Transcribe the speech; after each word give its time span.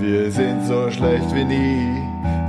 Wir 0.00 0.30
sind 0.30 0.64
so 0.64 0.90
schlecht 0.90 1.34
wie 1.34 1.44
nie. 1.44 2.02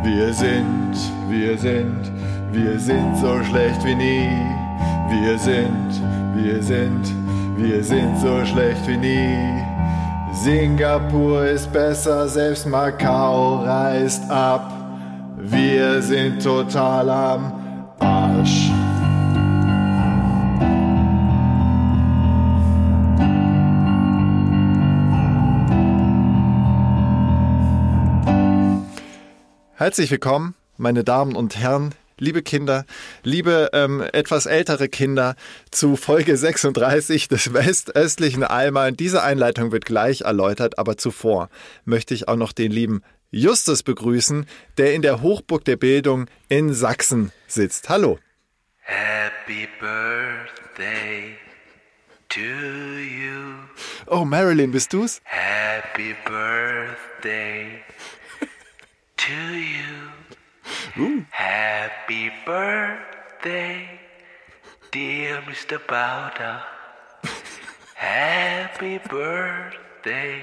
Wir 0.04 0.34
sind, 0.34 0.96
wir 1.30 1.58
sind, 1.58 2.12
wir 2.52 2.80
sind 2.80 3.18
so 3.18 3.44
schlecht 3.44 3.84
wie 3.84 3.96
nie. 3.96 4.30
Wir 5.10 5.38
sind, 5.38 6.02
wir 6.36 6.64
sind, 6.64 7.04
wir 7.58 7.84
sind 7.84 8.20
so 8.20 8.46
schlecht 8.46 8.88
wie 8.88 8.98
nie. 8.98 9.64
Singapur 10.34 11.46
ist 11.46 11.72
besser, 11.72 12.28
selbst 12.28 12.66
Macau 12.66 13.58
reißt 13.64 14.32
ab. 14.32 14.72
Wir 15.38 16.02
sind 16.02 16.42
total 16.42 17.10
am 17.10 17.61
Herzlich 29.82 30.12
willkommen, 30.12 30.54
meine 30.78 31.04
Damen 31.04 31.36
und 31.36 31.58
Herren, 31.58 31.96
liebe 32.20 32.44
Kinder, 32.44 32.86
liebe 33.24 33.72
ähm, 33.74 34.06
etwas 34.14 34.46
ältere 34.46 34.90
Kinder, 34.90 35.36
zu 35.72 35.96
Folge 35.96 36.38
36 36.38 37.28
des 37.30 37.52
westöstlichen 37.52 38.44
Alman. 38.44 38.96
Diese 38.96 39.24
Einleitung 39.24 39.72
wird 39.72 39.86
gleich 39.86 40.22
erläutert, 40.22 40.78
aber 40.78 40.98
zuvor 40.98 41.50
möchte 41.84 42.14
ich 42.14 42.28
auch 42.28 42.36
noch 42.36 42.52
den 42.52 42.72
lieben 42.72 43.02
Justus 43.32 43.82
begrüßen, 43.82 44.46
der 44.78 44.94
in 44.94 45.02
der 45.02 45.24
Hochburg 45.24 45.66
der 45.66 45.78
Bildung 45.78 46.28
in 46.48 46.76
Sachsen 46.76 47.32
sitzt. 47.48 47.90
Hallo. 47.90 48.20
Happy 48.82 49.68
birthday 49.80 51.38
to 52.30 52.40
you. 52.40 53.56
Oh, 54.06 54.26
Marilyn, 54.26 54.72
bist 54.72 54.94
du's? 54.94 55.22
Happy 55.24 56.16
birthday 56.24 57.82
to 59.22 59.34
you. 59.34 61.26
Happy 61.30 62.32
birthday, 62.44 63.88
dear 64.92 65.42
Mr. 65.44 65.78
Bowder. 65.88 66.64
Happy 67.94 68.98
birthday 68.98 70.42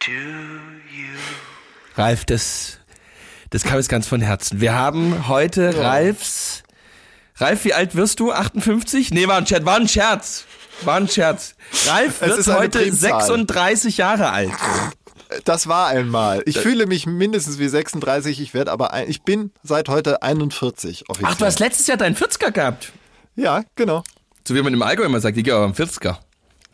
to 0.00 0.10
you. 0.10 1.14
Ralf, 1.94 2.24
das, 2.24 2.80
das 3.50 3.62
kam 3.62 3.76
jetzt 3.76 3.88
ganz 3.88 4.08
von 4.08 4.20
Herzen. 4.20 4.60
Wir 4.60 4.74
haben 4.74 5.28
heute 5.28 5.76
Ralfs. 5.78 6.64
Ralf, 7.36 7.64
wie 7.64 7.72
alt 7.72 7.94
wirst 7.94 8.18
du? 8.18 8.32
58? 8.32 9.12
Nee, 9.12 9.28
war 9.28 9.36
ein 9.36 9.46
Scherz. 9.46 9.64
War 9.64 9.76
ein 9.76 9.88
Scherz. 9.88 10.44
War 10.82 10.96
ein 10.96 11.08
Scherz. 11.08 11.54
Ralf 11.86 12.20
wird 12.20 12.46
heute 12.48 12.80
Primzahl. 12.80 13.20
36 13.20 13.96
Jahre 13.96 14.30
alt. 14.30 14.50
Das 15.44 15.66
war 15.68 15.88
einmal. 15.88 16.42
Ich 16.46 16.58
fühle 16.58 16.86
mich 16.86 17.06
mindestens 17.06 17.58
wie 17.58 17.68
36, 17.68 18.40
ich 18.40 18.54
werde 18.54 18.72
aber 18.72 18.92
ein, 18.92 19.08
ich 19.08 19.22
bin 19.22 19.52
seit 19.62 19.88
heute 19.88 20.22
41 20.22 21.08
offiziell. 21.08 21.30
Ach, 21.32 21.36
du 21.38 21.44
hast 21.44 21.60
letztes 21.60 21.86
Jahr 21.86 21.96
deinen 21.96 22.16
40er 22.16 22.50
gehabt. 22.50 22.92
Ja, 23.36 23.62
genau. 23.76 24.02
So 24.46 24.54
wie 24.54 24.62
man 24.62 24.72
im 24.74 24.82
Allgäu 24.82 25.04
immer 25.04 25.20
sagt, 25.20 25.36
ich 25.36 25.44
gehe 25.44 25.54
aber 25.54 25.64
am 25.64 25.72
40er. 25.72 26.16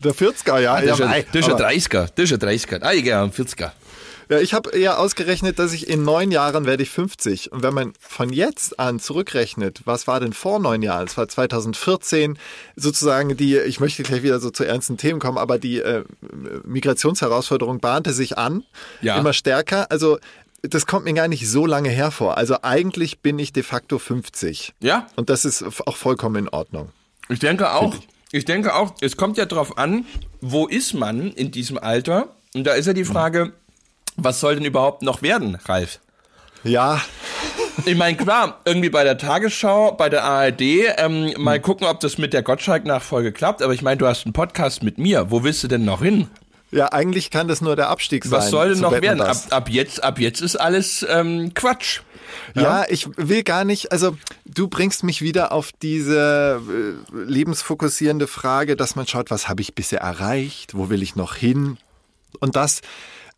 Der 0.03 0.13
40er, 0.15 0.59
ja. 0.59 0.75
Das 0.81 0.83
ist 0.83 0.89
ja, 0.99 1.13
ist 1.15 1.35
ein 1.35 1.53
aber- 1.55 1.69
30er. 1.69 2.09
Das 2.15 2.31
ist 2.31 2.33
ein 2.33 2.39
30er. 2.49 2.83
Ah, 2.83 2.93
ich 2.93 3.03
gehe 3.05 3.17
am 3.17 3.31
40er. 3.31 3.73
Ja 4.29 4.39
ich 4.41 4.55
habe 4.55 4.71
eher 4.71 4.99
ausgerechnet, 4.99 5.59
dass 5.59 5.73
ich 5.73 5.89
in 5.89 6.03
neun 6.05 6.31
Jahren 6.31 6.67
werde 6.67 6.83
ich 6.83 6.91
50. 6.91 7.53
Und 7.53 7.63
wenn 7.63 7.75
man 7.75 7.93
von 8.01 8.33
jetzt 8.33 8.79
an 8.81 8.99
zurückrechnet, 9.01 9.83
was 9.85 10.07
war 10.07 10.21
denn 10.21 10.33
vor 10.33 10.59
neun 10.59 10.83
Jahren? 10.83 11.07
Es 11.07 11.17
war 11.17 11.29
2014 11.29 12.39
sozusagen 12.77 13.37
die, 13.37 13.57
ich 13.59 13.81
möchte 13.81 14.03
gleich 14.03 14.23
wieder 14.23 14.41
so 14.41 14.51
zu 14.51 14.65
ernsten 14.65 14.97
Themen 14.97 15.21
kommen, 15.21 15.39
aber 15.39 15.59
die 15.59 15.79
äh, 15.81 16.05
Migrationsherausforderung 16.65 17.81
bahnte 17.81 18.13
sich 18.13 18.39
an, 18.39 18.65
Ja. 19.01 19.19
immer 19.19 19.33
stärker. 19.33 19.91
Also 19.91 20.19
das 20.63 20.87
kommt 20.87 21.05
mir 21.05 21.15
gar 21.15 21.29
nicht 21.29 21.49
so 21.49 21.67
lange 21.67 21.91
her 21.91 22.13
Also 22.37 22.57
eigentlich 22.63 23.21
bin 23.21 23.39
ich 23.39 23.53
de 23.53 23.63
facto 23.63 23.99
50. 23.99 24.75
Ja, 24.81 25.07
Und 25.17 25.31
das 25.31 25.45
ist 25.45 25.63
auch 25.87 25.97
vollkommen 25.97 26.37
in 26.37 26.49
Ordnung. 26.49 26.91
ich 27.29 27.39
denke 27.39 27.73
auch. 27.73 27.95
Ich 28.33 28.45
denke 28.45 28.75
auch, 28.75 28.95
es 29.01 29.17
kommt 29.17 29.39
ja 29.39 29.47
drauf 29.47 29.79
an, 29.79 30.05
wo 30.41 30.67
ist 30.67 30.95
man 30.95 31.31
in 31.33 31.53
diesem 31.53 31.79
Alter? 31.79 32.35
Und 32.55 32.65
da 32.65 32.73
ist 32.75 32.87
ja 32.87 32.93
die 32.93 33.05
Frage, 33.05 33.53
was 34.17 34.41
soll 34.41 34.57
denn 34.57 34.65
überhaupt 34.65 35.03
noch 35.03 35.23
werden, 35.23 35.59
Ralf? 35.67 36.01
Ja, 36.65 37.01
Ich 37.85 37.95
meine, 37.95 38.17
klar, 38.17 38.61
irgendwie 38.65 38.89
bei 38.89 39.05
der 39.05 39.19
Tagesschau, 39.19 39.93
bei 39.93 40.09
der 40.09 40.25
ARD, 40.25 40.63
ähm, 40.97 41.35
mal 41.37 41.61
gucken, 41.61 41.87
ob 41.87 42.01
das 42.01 42.17
mit 42.17 42.33
der 42.33 42.43
Gottschalk-Nachfolge 42.43 43.33
klappt. 43.33 43.61
Aber 43.61 43.75
ich 43.75 43.83
meine, 43.83 43.99
du 43.99 44.07
hast 44.07 44.25
einen 44.25 44.33
Podcast 44.33 44.83
mit 44.83 44.97
mir. 44.97 45.31
Wo 45.31 45.45
willst 45.45 45.63
du 45.63 45.69
denn 45.69 45.85
noch 45.85 46.03
hin? 46.03 46.29
ja, 46.73 46.93
eigentlich 46.93 47.31
kann 47.31 47.49
das 47.49 47.61
nur 47.61 47.77
der 47.77 47.89
Abstieg 47.89 48.25
sein. 48.25 48.33
Was 48.33 48.51
soll 48.51 48.71
denn 48.71 48.81
noch 48.81 48.93
werden? 49.01 49.21
Ab, 49.21 49.37
ab 49.51 49.69
jetzt, 49.71 50.03
ab 50.03 50.19
jetzt 50.19 50.41
ist 50.41 50.57
alles 50.57 51.07
ähm, 51.09 51.55
Quatsch. 51.55 52.01
Ja. 52.55 52.85
ich 52.89 53.09
will 53.17 53.45
gar 53.45 53.65
nicht, 53.65 53.93
also 53.93 54.17
du 54.45 54.67
bringst 54.69 55.05
mich 55.05 55.23
wieder 55.23 55.53
auf 55.53 55.71
diese 55.81 56.61
äh, 56.69 57.17
lebensfokussierende 57.17 58.27
Frage, 58.27 58.77
dass 58.77 58.97
man 58.97 59.07
schaut, 59.07 59.31
was 59.31 59.49
habe 59.49 59.63
ich 59.63 59.75
bisher 59.75 60.01
erreicht, 60.01 60.75
wo 60.75 60.91
will 60.91 61.03
ich 61.03 61.15
noch 61.15 61.35
hin? 61.35 61.79
Und 62.41 62.57
das 62.57 62.83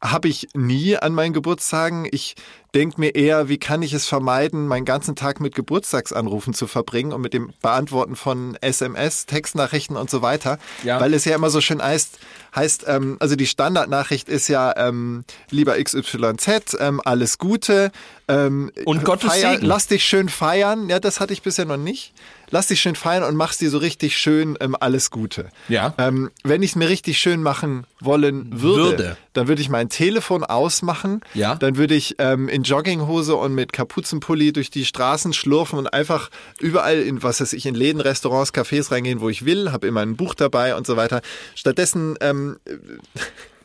habe 0.00 0.28
ich 0.28 0.48
nie 0.54 0.96
an 0.96 1.12
meinen 1.12 1.32
Geburtstagen. 1.32 2.06
Ich 2.10 2.36
denke 2.74 3.00
mir 3.00 3.14
eher, 3.14 3.48
wie 3.48 3.58
kann 3.58 3.82
ich 3.82 3.92
es 3.92 4.06
vermeiden, 4.06 4.68
meinen 4.68 4.84
ganzen 4.84 5.16
Tag 5.16 5.40
mit 5.40 5.54
Geburtstagsanrufen 5.54 6.54
zu 6.54 6.66
verbringen 6.66 7.12
und 7.12 7.20
mit 7.20 7.32
dem 7.32 7.52
Beantworten 7.62 8.14
von 8.14 8.56
SMS, 8.60 9.26
Textnachrichten 9.26 9.96
und 9.96 10.08
so 10.08 10.22
weiter. 10.22 10.58
Ja. 10.84 11.00
Weil 11.00 11.14
es 11.14 11.24
ja 11.24 11.34
immer 11.34 11.50
so 11.50 11.60
schön 11.60 11.82
heißt, 11.82 12.18
heißt 12.54 12.84
ähm, 12.86 13.16
also 13.18 13.34
die 13.34 13.46
Standardnachricht 13.46 14.28
ist 14.28 14.48
ja, 14.48 14.76
ähm, 14.76 15.24
lieber 15.50 15.82
XYZ, 15.82 16.76
ähm, 16.78 17.00
alles 17.04 17.38
Gute. 17.38 17.90
Ähm, 18.28 18.70
Und 18.84 19.04
Gottes 19.04 19.30
feier, 19.30 19.54
Segen. 19.54 19.66
Lass 19.66 19.88
dich 19.88 20.04
schön 20.04 20.28
feiern. 20.28 20.88
Ja, 20.88 21.00
das 21.00 21.18
hatte 21.18 21.32
ich 21.32 21.42
bisher 21.42 21.64
noch 21.64 21.76
nicht. 21.76 22.12
Lass 22.50 22.68
dich 22.68 22.80
schön 22.80 22.94
feiern 22.94 23.22
und 23.24 23.36
mach's 23.36 23.58
dir 23.58 23.70
so 23.70 23.78
richtig 23.78 24.16
schön 24.16 24.56
ähm, 24.60 24.76
alles 24.78 25.10
Gute. 25.10 25.48
Ja. 25.68 25.94
Ähm, 25.98 26.30
wenn 26.44 26.62
ich 26.62 26.70
es 26.70 26.76
mir 26.76 26.88
richtig 26.88 27.18
schön 27.18 27.42
machen 27.42 27.84
wollen 28.00 28.62
würde, 28.62 28.82
Würde. 28.82 29.16
dann 29.32 29.48
würde 29.48 29.60
ich 29.60 29.68
mein 29.68 29.88
Telefon 29.88 30.44
ausmachen. 30.44 31.20
Ja. 31.34 31.56
Dann 31.56 31.76
würde 31.76 31.94
ich 31.94 32.16
ähm, 32.18 32.48
in 32.48 32.62
Jogginghose 32.62 33.34
und 33.34 33.54
mit 33.54 33.72
Kapuzenpulli 33.72 34.52
durch 34.52 34.70
die 34.70 34.84
Straßen 34.84 35.32
schlurfen 35.32 35.78
und 35.78 35.92
einfach 35.92 36.30
überall 36.60 37.00
in, 37.00 37.22
was 37.22 37.40
weiß 37.40 37.52
ich, 37.52 37.66
in 37.66 37.74
Läden, 37.74 38.00
Restaurants, 38.00 38.52
Cafés 38.54 38.90
reingehen, 38.90 39.20
wo 39.20 39.28
ich 39.28 39.44
will, 39.44 39.72
habe 39.72 39.86
immer 39.86 40.00
ein 40.00 40.16
Buch 40.16 40.34
dabei 40.34 40.74
und 40.74 40.86
so 40.86 40.96
weiter. 40.96 41.20
Stattdessen 41.54 42.16
ähm, 42.20 42.58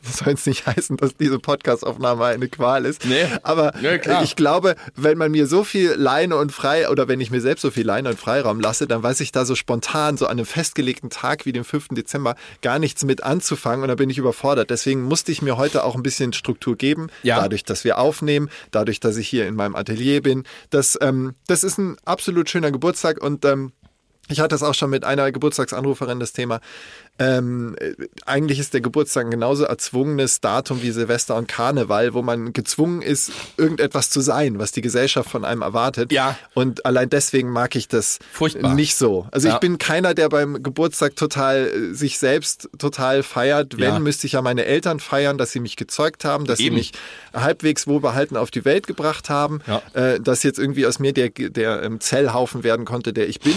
soll 0.12 0.34
es 0.34 0.46
nicht 0.46 0.66
heißen, 0.66 0.96
dass 0.96 1.16
diese 1.16 1.38
Podcastaufnahme 1.38 2.24
eine 2.26 2.48
Qual 2.48 2.84
ist. 2.84 3.04
Nee. 3.04 3.26
Aber 3.42 3.72
Nee, 3.80 4.00
ich 4.22 4.36
glaube, 4.36 4.76
wenn 4.94 5.18
man 5.18 5.30
mir 5.30 5.46
so 5.46 5.64
viel 5.64 5.92
Leine 5.92 6.36
und 6.36 6.52
frei 6.52 6.88
oder 6.88 7.08
wenn 7.08 7.20
ich 7.20 7.30
mir 7.30 7.40
selbst 7.40 7.62
so 7.62 7.70
viel 7.70 7.86
Leine 7.86 8.10
und 8.10 8.18
Freiraum 8.18 8.60
lasse, 8.60 8.86
dann 8.86 9.02
weiß 9.02 9.20
ich 9.20 9.32
da 9.32 9.44
so 9.44 9.54
spontan, 9.54 10.16
so 10.16 10.26
an 10.26 10.32
einem 10.32 10.46
festgelegten 10.46 11.10
Tag 11.10 11.46
wie 11.46 11.52
dem 11.52 11.64
5. 11.64 11.88
Dezember, 11.92 12.36
gar 12.62 12.78
nichts 12.78 13.04
mit 13.04 13.22
anzufangen 13.22 13.82
und 13.82 13.88
da 13.88 13.94
bin 13.94 14.10
ich 14.10 14.18
überfordert. 14.18 14.70
Deswegen 14.70 15.02
musste 15.02 15.32
ich 15.32 15.42
mir 15.42 15.56
heute 15.56 15.84
auch 15.84 15.94
ein 15.96 16.02
bisschen 16.02 16.32
Struktur 16.32 16.76
geben, 16.76 17.08
Ja. 17.22 17.40
dadurch, 17.40 17.64
dass 17.64 17.84
wir 17.84 17.98
aufnehmen, 17.98 18.50
dadurch, 18.70 19.00
dass 19.00 19.16
ich 19.16 19.28
hier 19.28 19.46
in 19.46 19.54
meinem 19.54 19.74
Atelier 19.76 20.22
bin. 20.22 20.44
Das, 20.70 20.98
ähm, 21.00 21.34
das 21.46 21.64
ist 21.64 21.78
ein 21.78 21.96
absolut 22.04 22.48
schöner 22.50 22.70
Geburtstag 22.70 23.22
und 23.22 23.44
ähm, 23.44 23.72
ich 24.28 24.40
hatte 24.40 24.54
es 24.54 24.62
auch 24.62 24.72
schon 24.74 24.88
mit 24.88 25.04
einer 25.04 25.30
Geburtstagsanruferin 25.32 26.18
das 26.18 26.32
Thema. 26.32 26.60
Ähm, 27.18 27.76
äh, 27.78 27.92
eigentlich 28.26 28.58
ist 28.58 28.74
der 28.74 28.80
Geburtstag 28.80 29.26
ein 29.26 29.30
genauso 29.30 29.62
erzwungenes 29.64 30.40
Datum 30.40 30.82
wie 30.82 30.90
Silvester 30.90 31.36
und 31.36 31.46
Karneval, 31.46 32.12
wo 32.12 32.22
man 32.22 32.52
gezwungen 32.52 33.02
ist, 33.02 33.30
irgendetwas 33.56 34.10
zu 34.10 34.20
sein, 34.20 34.58
was 34.58 34.72
die 34.72 34.80
Gesellschaft 34.80 35.30
von 35.30 35.44
einem 35.44 35.62
erwartet. 35.62 36.10
Ja. 36.10 36.36
Und 36.54 36.84
allein 36.84 37.08
deswegen 37.10 37.50
mag 37.50 37.76
ich 37.76 37.86
das 37.86 38.18
Furchtbar. 38.32 38.74
nicht 38.74 38.96
so. 38.96 39.28
Also 39.30 39.46
Ja. 39.46 39.54
ich 39.54 39.60
bin 39.60 39.78
keiner, 39.78 40.12
der 40.14 40.28
beim 40.28 40.60
Geburtstag 40.62 41.14
total 41.14 41.68
äh, 41.68 41.94
sich 41.94 42.18
selbst 42.18 42.68
total 42.78 43.22
feiert. 43.22 43.78
Wenn, 43.78 43.84
Ja. 43.94 43.98
müsste 44.00 44.26
ich 44.26 44.32
ja 44.32 44.42
meine 44.42 44.64
Eltern 44.64 44.98
feiern, 44.98 45.38
dass 45.38 45.52
sie 45.52 45.60
mich 45.60 45.76
gezeugt 45.76 46.24
haben, 46.24 46.46
dass 46.46 46.58
Eben. 46.58 46.70
sie 46.74 46.78
mich 46.80 46.92
halbwegs 47.32 47.86
wohlbehalten 47.86 48.36
auf 48.36 48.50
die 48.50 48.64
Welt 48.64 48.88
gebracht 48.88 49.30
haben, 49.30 49.60
Ja. 49.68 49.82
äh, 49.92 50.18
dass 50.20 50.42
jetzt 50.42 50.58
irgendwie 50.58 50.84
aus 50.84 50.98
mir 50.98 51.12
der, 51.12 51.28
der 51.30 51.84
ähm, 51.84 52.00
Zellhaufen 52.00 52.64
werden 52.64 52.84
konnte, 52.84 53.12
der 53.12 53.28
ich 53.28 53.38
bin. 53.38 53.54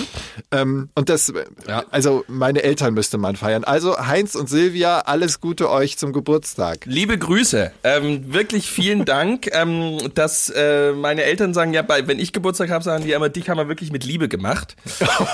Ähm, 0.51 0.89
und 0.93 1.09
das, 1.09 1.29
äh, 1.29 1.43
also 1.89 2.23
meine 2.27 2.61
Eltern 2.61 2.93
müsste 2.93 3.17
man 3.17 3.35
feiern. 3.35 3.46
Also 3.47 3.97
Heinz 3.97 4.35
und 4.35 4.49
Silvia, 4.49 4.99
alles 4.99 5.41
Gute 5.41 5.69
euch 5.69 5.97
zum 5.97 6.13
Geburtstag. 6.13 6.85
Liebe 6.85 7.17
Grüße. 7.17 7.71
Ähm, 7.83 8.33
wirklich 8.33 8.69
vielen 8.69 9.05
Dank, 9.05 9.47
ähm, 9.53 9.97
dass 10.15 10.49
äh, 10.49 10.91
meine 10.91 11.23
Eltern 11.23 11.53
sagen, 11.53 11.73
ja, 11.73 11.81
bei, 11.81 12.07
wenn 12.07 12.19
ich 12.19 12.33
Geburtstag 12.33 12.69
habe, 12.69 12.83
sagen 12.83 13.03
die 13.03 13.11
immer, 13.11 13.29
dich 13.29 13.49
haben 13.49 13.57
wir 13.57 13.67
wirklich 13.67 13.91
mit 13.91 14.03
Liebe 14.03 14.27
gemacht. 14.27 14.75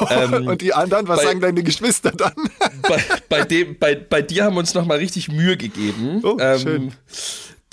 Ähm, 0.09 0.47
und 0.47 0.61
die 0.61 0.73
anderen, 0.73 1.07
was 1.07 1.19
bei- 1.19 1.23
sagen 1.25 1.39
deine 1.41 1.63
Geschwister 1.63 2.11
dann? 2.11 2.33
bei, 2.81 3.03
bei, 3.29 3.43
dem, 3.43 3.77
bei, 3.79 3.95
bei 3.95 4.21
dir 4.21 4.43
haben 4.43 4.55
wir 4.55 4.59
uns 4.59 4.73
nochmal 4.73 4.97
richtig 4.97 5.31
Mühe 5.31 5.55
gegeben. 5.57 6.21
Oh, 6.23 6.37
schön. 6.57 6.91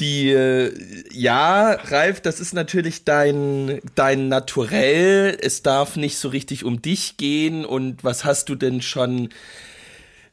Die, 0.00 0.30
äh, 0.30 0.72
ja, 1.12 1.72
Ralf, 1.72 2.22
das 2.22 2.40
ist 2.40 2.54
natürlich 2.54 3.04
dein, 3.04 3.80
dein 3.94 4.28
Naturell. 4.28 5.36
Es 5.40 5.62
darf 5.62 5.96
nicht 5.96 6.16
so 6.16 6.28
richtig 6.28 6.64
um 6.64 6.80
dich 6.80 7.18
gehen. 7.18 7.66
Und 7.66 8.02
was 8.02 8.24
hast 8.24 8.48
du 8.48 8.54
denn 8.54 8.80
schon, 8.80 9.28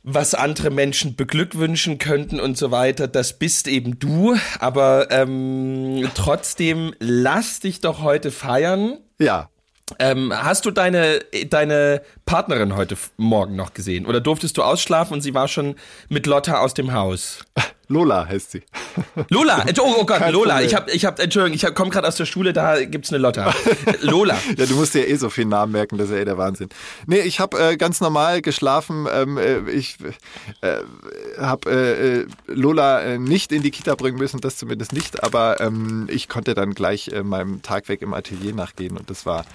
was 0.10 0.34
andere 0.34 0.70
Menschen 0.70 1.18
beglückwünschen 1.18 1.98
könnten 1.98 2.40
und 2.40 2.58
so 2.58 2.72
weiter? 2.72 3.10
Das 3.10 3.38
bist 3.38 3.68
eben 3.68 4.00
du. 4.00 4.38
Aber 4.60 5.12
ähm, 5.12 6.10
trotzdem, 6.16 6.94
lass 7.00 7.60
dich 7.60 7.82
doch 7.82 8.02
heute 8.02 8.32
feiern. 8.32 8.98
ja. 9.20 9.50
Ähm, 10.00 10.34
hast 10.36 10.66
du 10.66 10.72
deine, 10.72 11.22
deine 11.50 12.02
Partnerin 12.26 12.76
heute 12.76 12.98
Morgen 13.16 13.56
noch 13.56 13.74
gesehen? 13.74 14.06
Oder 14.06 14.20
durftest 14.20 14.58
du 14.58 14.64
ausschlafen 14.64 15.14
und 15.14 15.22
sie 15.22 15.34
war 15.34 15.48
schon 15.48 15.76
mit 16.10 16.26
Lotta 16.26 16.60
aus 16.60 16.74
dem 16.74 16.92
Haus? 16.92 17.40
Lola 17.90 18.28
heißt 18.28 18.52
sie. 18.52 18.64
Lola, 19.30 19.64
oh, 19.80 19.96
oh 20.00 20.06
Gott, 20.06 20.20
Kein 20.20 20.34
Lola, 20.34 20.56
Problem. 20.56 20.68
ich 20.68 20.76
hab, 20.76 20.94
ich 20.94 21.06
hab, 21.06 21.20
Entschuldigung, 21.20 21.56
ich 21.56 21.76
komme 21.76 21.90
gerade 21.90 22.08
aus 22.08 22.16
der 22.16 22.26
Schule, 22.26 22.52
da 22.52 22.84
gibt's 22.84 23.10
eine 23.10 23.20
Lotta. 23.20 23.54
Lola. 24.02 24.38
Ja, 24.58 24.66
du 24.66 24.76
musst 24.76 24.94
dir 24.94 25.08
eh 25.08 25.16
so 25.16 25.30
viele 25.30 25.48
Namen 25.48 25.72
merken, 25.72 25.98
das 25.98 26.10
ist 26.10 26.16
ja 26.16 26.22
eh 26.22 26.26
der 26.26 26.38
Wahnsinn. 26.38 26.70
Nee, 27.06 27.20
ich 27.20 27.40
habe 27.40 27.58
äh, 27.60 27.78
ganz 27.78 28.02
normal 28.02 28.42
geschlafen. 28.42 29.08
Ähm, 29.12 29.38
äh, 29.38 29.70
ich 29.72 29.98
äh, 30.62 30.78
habe 31.40 31.70
äh, 31.70 32.20
äh, 32.20 32.28
Lola 32.48 33.02
äh, 33.02 33.18
nicht 33.20 33.52
in 33.52 33.62
die 33.62 33.72
Kita 33.72 33.96
bringen 33.96 34.18
müssen, 34.18 34.42
das 34.42 34.58
zumindest 34.58 34.92
nicht, 34.92 35.24
aber 35.24 35.62
ähm, 35.62 36.08
ich 36.12 36.28
konnte 36.28 36.54
dann 36.54 36.74
gleich 36.74 37.12
meinem 37.24 37.62
Tag 37.62 37.88
weg 37.90 38.02
im 38.02 38.14
Atelier 38.14 38.54
nachgehen 38.54 38.98
und 38.98 39.10
das 39.10 39.26
war, 39.26 39.46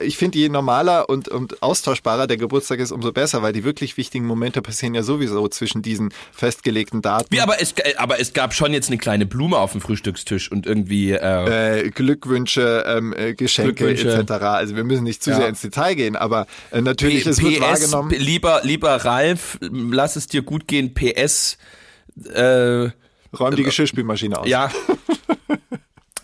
ich 0.00 0.16
finde, 0.16 0.38
je 0.38 0.48
normaler 0.48 1.08
und, 1.08 1.28
und 1.28 1.62
austauschbarer 1.62 2.26
der 2.26 2.36
Geburtstag 2.36 2.78
ist, 2.80 2.92
umso 2.92 3.12
besser, 3.12 3.42
weil 3.42 3.52
die 3.52 3.64
wirklich 3.64 3.96
wichtigen 3.96 4.26
Momente 4.26 4.62
passieren 4.62 4.94
ja 4.94 5.02
sowieso 5.02 5.48
zwischen 5.48 5.82
diesen 5.82 6.12
festgelegten 6.32 7.02
Daten. 7.02 7.26
Wie, 7.30 7.40
aber 7.40 7.60
es, 7.60 7.69
äh, 7.78 7.94
aber 7.96 8.20
es 8.20 8.32
gab 8.32 8.52
schon 8.54 8.72
jetzt 8.72 8.88
eine 8.88 8.98
kleine 8.98 9.26
Blume 9.26 9.56
auf 9.58 9.72
dem 9.72 9.80
Frühstückstisch 9.80 10.50
und 10.50 10.66
irgendwie, 10.66 11.12
äh, 11.12 11.80
äh, 11.86 11.90
Glückwünsche, 11.90 12.84
ähm, 12.86 13.14
äh, 13.16 13.34
Geschenke 13.34 13.74
Glückwünsche. 13.74 14.12
etc. 14.18 14.30
Also 14.44 14.76
wir 14.76 14.84
müssen 14.84 15.04
nicht 15.04 15.22
zu 15.22 15.30
Ja. 15.30 15.36
sehr 15.36 15.48
ins 15.48 15.60
Detail 15.60 15.94
gehen, 15.94 16.16
aber 16.16 16.46
äh, 16.72 16.80
natürlich, 16.80 17.26
es 17.26 17.40
wird 17.42 17.54
PS, 17.56 17.60
wahrgenommen. 17.60 18.10
lieber, 18.18 18.60
lieber 18.64 18.96
Ralf, 18.96 19.58
lass 19.60 20.16
es 20.16 20.26
dir 20.26 20.42
gut 20.42 20.66
gehen, 20.66 20.92
PS, 20.94 21.56
äh, 22.34 22.88
Räum 23.38 23.54
die 23.54 23.62
Geschirrspülmaschine 23.62 24.38
aus. 24.38 24.48
Ja. 24.48 24.70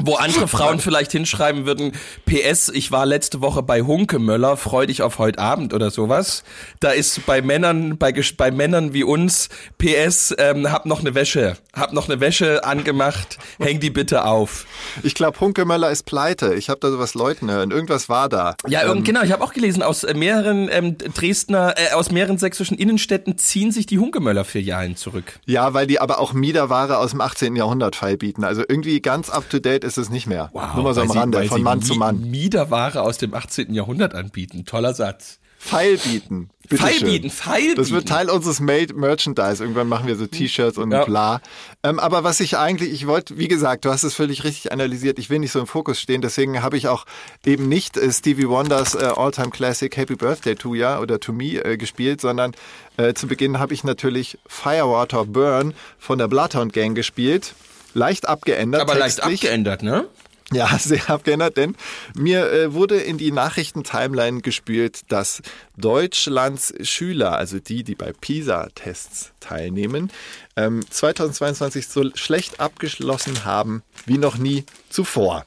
Wo 0.06 0.14
andere 0.14 0.46
Frauen 0.46 0.78
vielleicht 0.78 1.10
hinschreiben 1.10 1.66
würden, 1.66 1.92
PS, 2.26 2.68
ich 2.68 2.92
war 2.92 3.06
letzte 3.06 3.40
Woche 3.40 3.62
bei 3.62 3.82
Hunkemöller, 3.82 4.56
freu 4.56 4.86
dich 4.86 5.02
auf 5.02 5.18
heute 5.18 5.40
Abend 5.40 5.74
oder 5.74 5.90
sowas. 5.90 6.44
Da 6.78 6.90
ist 6.90 7.26
bei 7.26 7.42
Männern, 7.42 7.98
bei, 7.98 8.14
bei 8.36 8.52
Männern 8.52 8.92
wie 8.92 9.02
uns, 9.02 9.48
PS, 9.78 10.32
ähm, 10.38 10.70
hab 10.70 10.86
noch 10.86 11.00
eine 11.00 11.16
Wäsche, 11.16 11.56
hab 11.72 11.92
noch 11.92 12.08
eine 12.08 12.20
Wäsche 12.20 12.64
angemacht, 12.64 13.38
häng 13.58 13.80
die 13.80 13.90
bitte 13.90 14.24
auf. 14.24 14.66
Ich 15.02 15.14
glaube, 15.14 15.40
Hunkemöller 15.40 15.90
ist 15.90 16.04
pleite. 16.04 16.54
Ich 16.54 16.68
habe 16.68 16.78
da 16.80 16.90
sowas 16.90 17.14
Leuten 17.14 17.50
hören. 17.50 17.72
Irgendwas 17.72 18.08
war 18.08 18.28
da. 18.28 18.54
Ja, 18.68 18.90
ähm, 18.90 19.02
genau, 19.02 19.22
ich 19.22 19.32
habe 19.32 19.42
auch 19.42 19.52
gelesen, 19.52 19.82
aus 19.82 20.04
äh, 20.04 20.14
mehreren 20.14 20.68
ähm, 20.70 20.96
Dresdner, 20.98 21.74
äh, 21.76 21.94
aus 21.94 22.12
mehreren 22.12 22.38
sächsischen 22.38 22.78
Innenstädten 22.78 23.38
ziehen 23.38 23.72
sich 23.72 23.86
die 23.86 23.98
Hunkemöller-Filialen 23.98 24.94
zurück. 24.94 25.40
ja, 25.46 25.74
weil 25.74 25.88
die 25.88 26.00
aber 26.00 26.20
auch 26.20 26.32
Miederware 26.32 26.98
aus 26.98 27.10
dem 27.10 27.20
18. 27.20 27.56
Jahrhundert 27.56 27.96
feilbieten. 27.96 28.44
Also 28.44 28.62
irgendwie 28.68 29.00
ganz 29.00 29.30
up 29.30 29.50
to 29.50 29.58
date 29.58 29.82
ist 29.82 29.95
es 29.98 30.10
nicht 30.10 30.26
mehr. 30.26 30.50
Nur 30.52 30.82
mal 30.84 30.94
so 30.94 31.00
am 31.02 31.10
Rande, 31.10 31.44
von 31.44 31.62
Mann 31.62 31.82
zu 31.82 31.94
Mann. 31.94 32.30
Miederware 32.30 33.02
aus 33.02 33.18
dem 33.18 33.34
18. 33.34 33.72
Jahrhundert 33.74 34.14
anbieten. 34.14 34.64
Toller 34.64 34.94
Satz. 34.94 35.38
Feilbieten. 35.58 36.50
Bitte 36.68 36.82
Feilbieten, 36.82 37.22
schön. 37.22 37.30
Feilbieten. 37.30 37.76
Das 37.76 37.90
wird 37.90 38.06
Teil 38.08 38.30
unseres 38.30 38.60
Made 38.60 38.94
Merchandise. 38.94 39.62
Irgendwann 39.62 39.88
machen 39.88 40.06
wir 40.06 40.14
so 40.16 40.26
T-Shirts 40.26 40.78
und 40.78 40.92
Ja. 40.92 41.04
bla. 41.04 41.40
Ähm, 41.82 41.98
aber 41.98 42.24
was 42.24 42.40
ich 42.40 42.56
eigentlich, 42.56 42.92
ich 42.92 43.06
wollte, 43.06 43.36
wie 43.38 43.48
gesagt, 43.48 43.84
du 43.84 43.90
hast 43.90 44.04
es 44.04 44.14
völlig 44.14 44.44
richtig 44.44 44.70
analysiert. 44.70 45.18
Ich 45.18 45.28
will 45.30 45.38
nicht 45.40 45.50
so 45.52 45.58
im 45.58 45.66
Fokus 45.66 46.00
stehen. 46.00 46.22
Deswegen 46.22 46.62
habe 46.62 46.76
ich 46.76 46.86
auch 46.88 47.04
eben 47.44 47.68
nicht 47.68 47.96
äh, 47.96 48.12
Stevie 48.12 48.48
Wonders 48.48 48.94
äh, 48.94 49.04
All-Time 49.16 49.50
Classic 49.50 49.96
Happy 49.96 50.14
Birthday 50.14 50.54
to 50.54 50.74
Ya 50.74 51.00
oder 51.00 51.18
To 51.20 51.32
Me 51.32 51.64
äh, 51.64 51.76
gespielt, 51.76 52.20
sondern 52.20 52.52
äh, 52.96 53.14
zu 53.14 53.26
Beginn 53.26 53.58
habe 53.58 53.74
ich 53.74 53.82
natürlich 53.82 54.38
Firewater 54.46 55.24
Burn 55.24 55.74
von 55.98 56.18
der 56.18 56.28
Bloodhound 56.28 56.72
Gang 56.74 56.94
gespielt. 56.94 57.54
Leicht 57.96 58.28
abgeändert. 58.28 58.82
Aber 58.82 58.94
leicht 58.94 59.16
textlich. 59.16 59.44
abgeändert, 59.44 59.82
ne? 59.82 60.06
Ja, 60.52 60.78
sehr 60.78 61.08
abgeändert, 61.08 61.56
denn 61.56 61.74
mir 62.14 62.52
äh, 62.52 62.74
wurde 62.74 63.00
in 63.00 63.16
die 63.16 63.32
Nachrichten-Timeline 63.32 64.42
gespült, 64.42 65.00
dass 65.08 65.40
Deutschlands 65.76 66.74
Schüler, 66.82 67.36
also 67.36 67.58
die, 67.58 67.84
die 67.84 67.94
bei 67.94 68.12
PISA-Tests 68.12 69.32
teilnehmen, 69.40 70.12
ähm, 70.56 70.84
2022 70.88 71.88
so 71.88 72.04
schlecht 72.14 72.60
abgeschlossen 72.60 73.44
haben 73.44 73.82
wie 74.04 74.18
noch 74.18 74.36
nie 74.36 74.64
zuvor. 74.90 75.44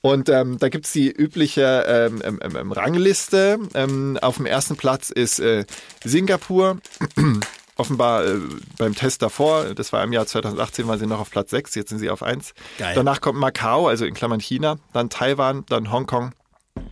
Und 0.00 0.28
ähm, 0.28 0.58
da 0.58 0.68
gibt's 0.68 0.92
die 0.92 1.10
übliche 1.10 1.84
ähm, 1.86 2.22
ähm, 2.24 2.40
ähm, 2.56 2.72
Rangliste. 2.72 3.58
Ähm, 3.74 4.18
auf 4.22 4.36
dem 4.36 4.46
ersten 4.46 4.76
Platz 4.76 5.10
ist 5.10 5.40
äh, 5.40 5.64
Singapur. 6.04 6.78
Offenbar 7.80 8.26
äh, 8.26 8.38
beim 8.76 8.94
Test 8.94 9.22
davor, 9.22 9.74
das 9.74 9.90
war 9.94 10.04
im 10.04 10.12
Jahr 10.12 10.26
2018, 10.26 10.86
waren 10.86 10.98
sie 10.98 11.06
noch 11.06 11.18
auf 11.18 11.30
Platz 11.30 11.48
6, 11.48 11.74
jetzt 11.76 11.88
sind 11.88 11.98
sie 11.98 12.10
auf 12.10 12.22
1. 12.22 12.52
Geil. 12.76 12.92
Danach 12.94 13.22
kommt 13.22 13.38
Macau, 13.38 13.88
also 13.88 14.04
in 14.04 14.12
Klammern 14.12 14.38
China, 14.38 14.76
dann 14.92 15.08
Taiwan, 15.08 15.64
dann 15.66 15.90
Hongkong, 15.90 16.32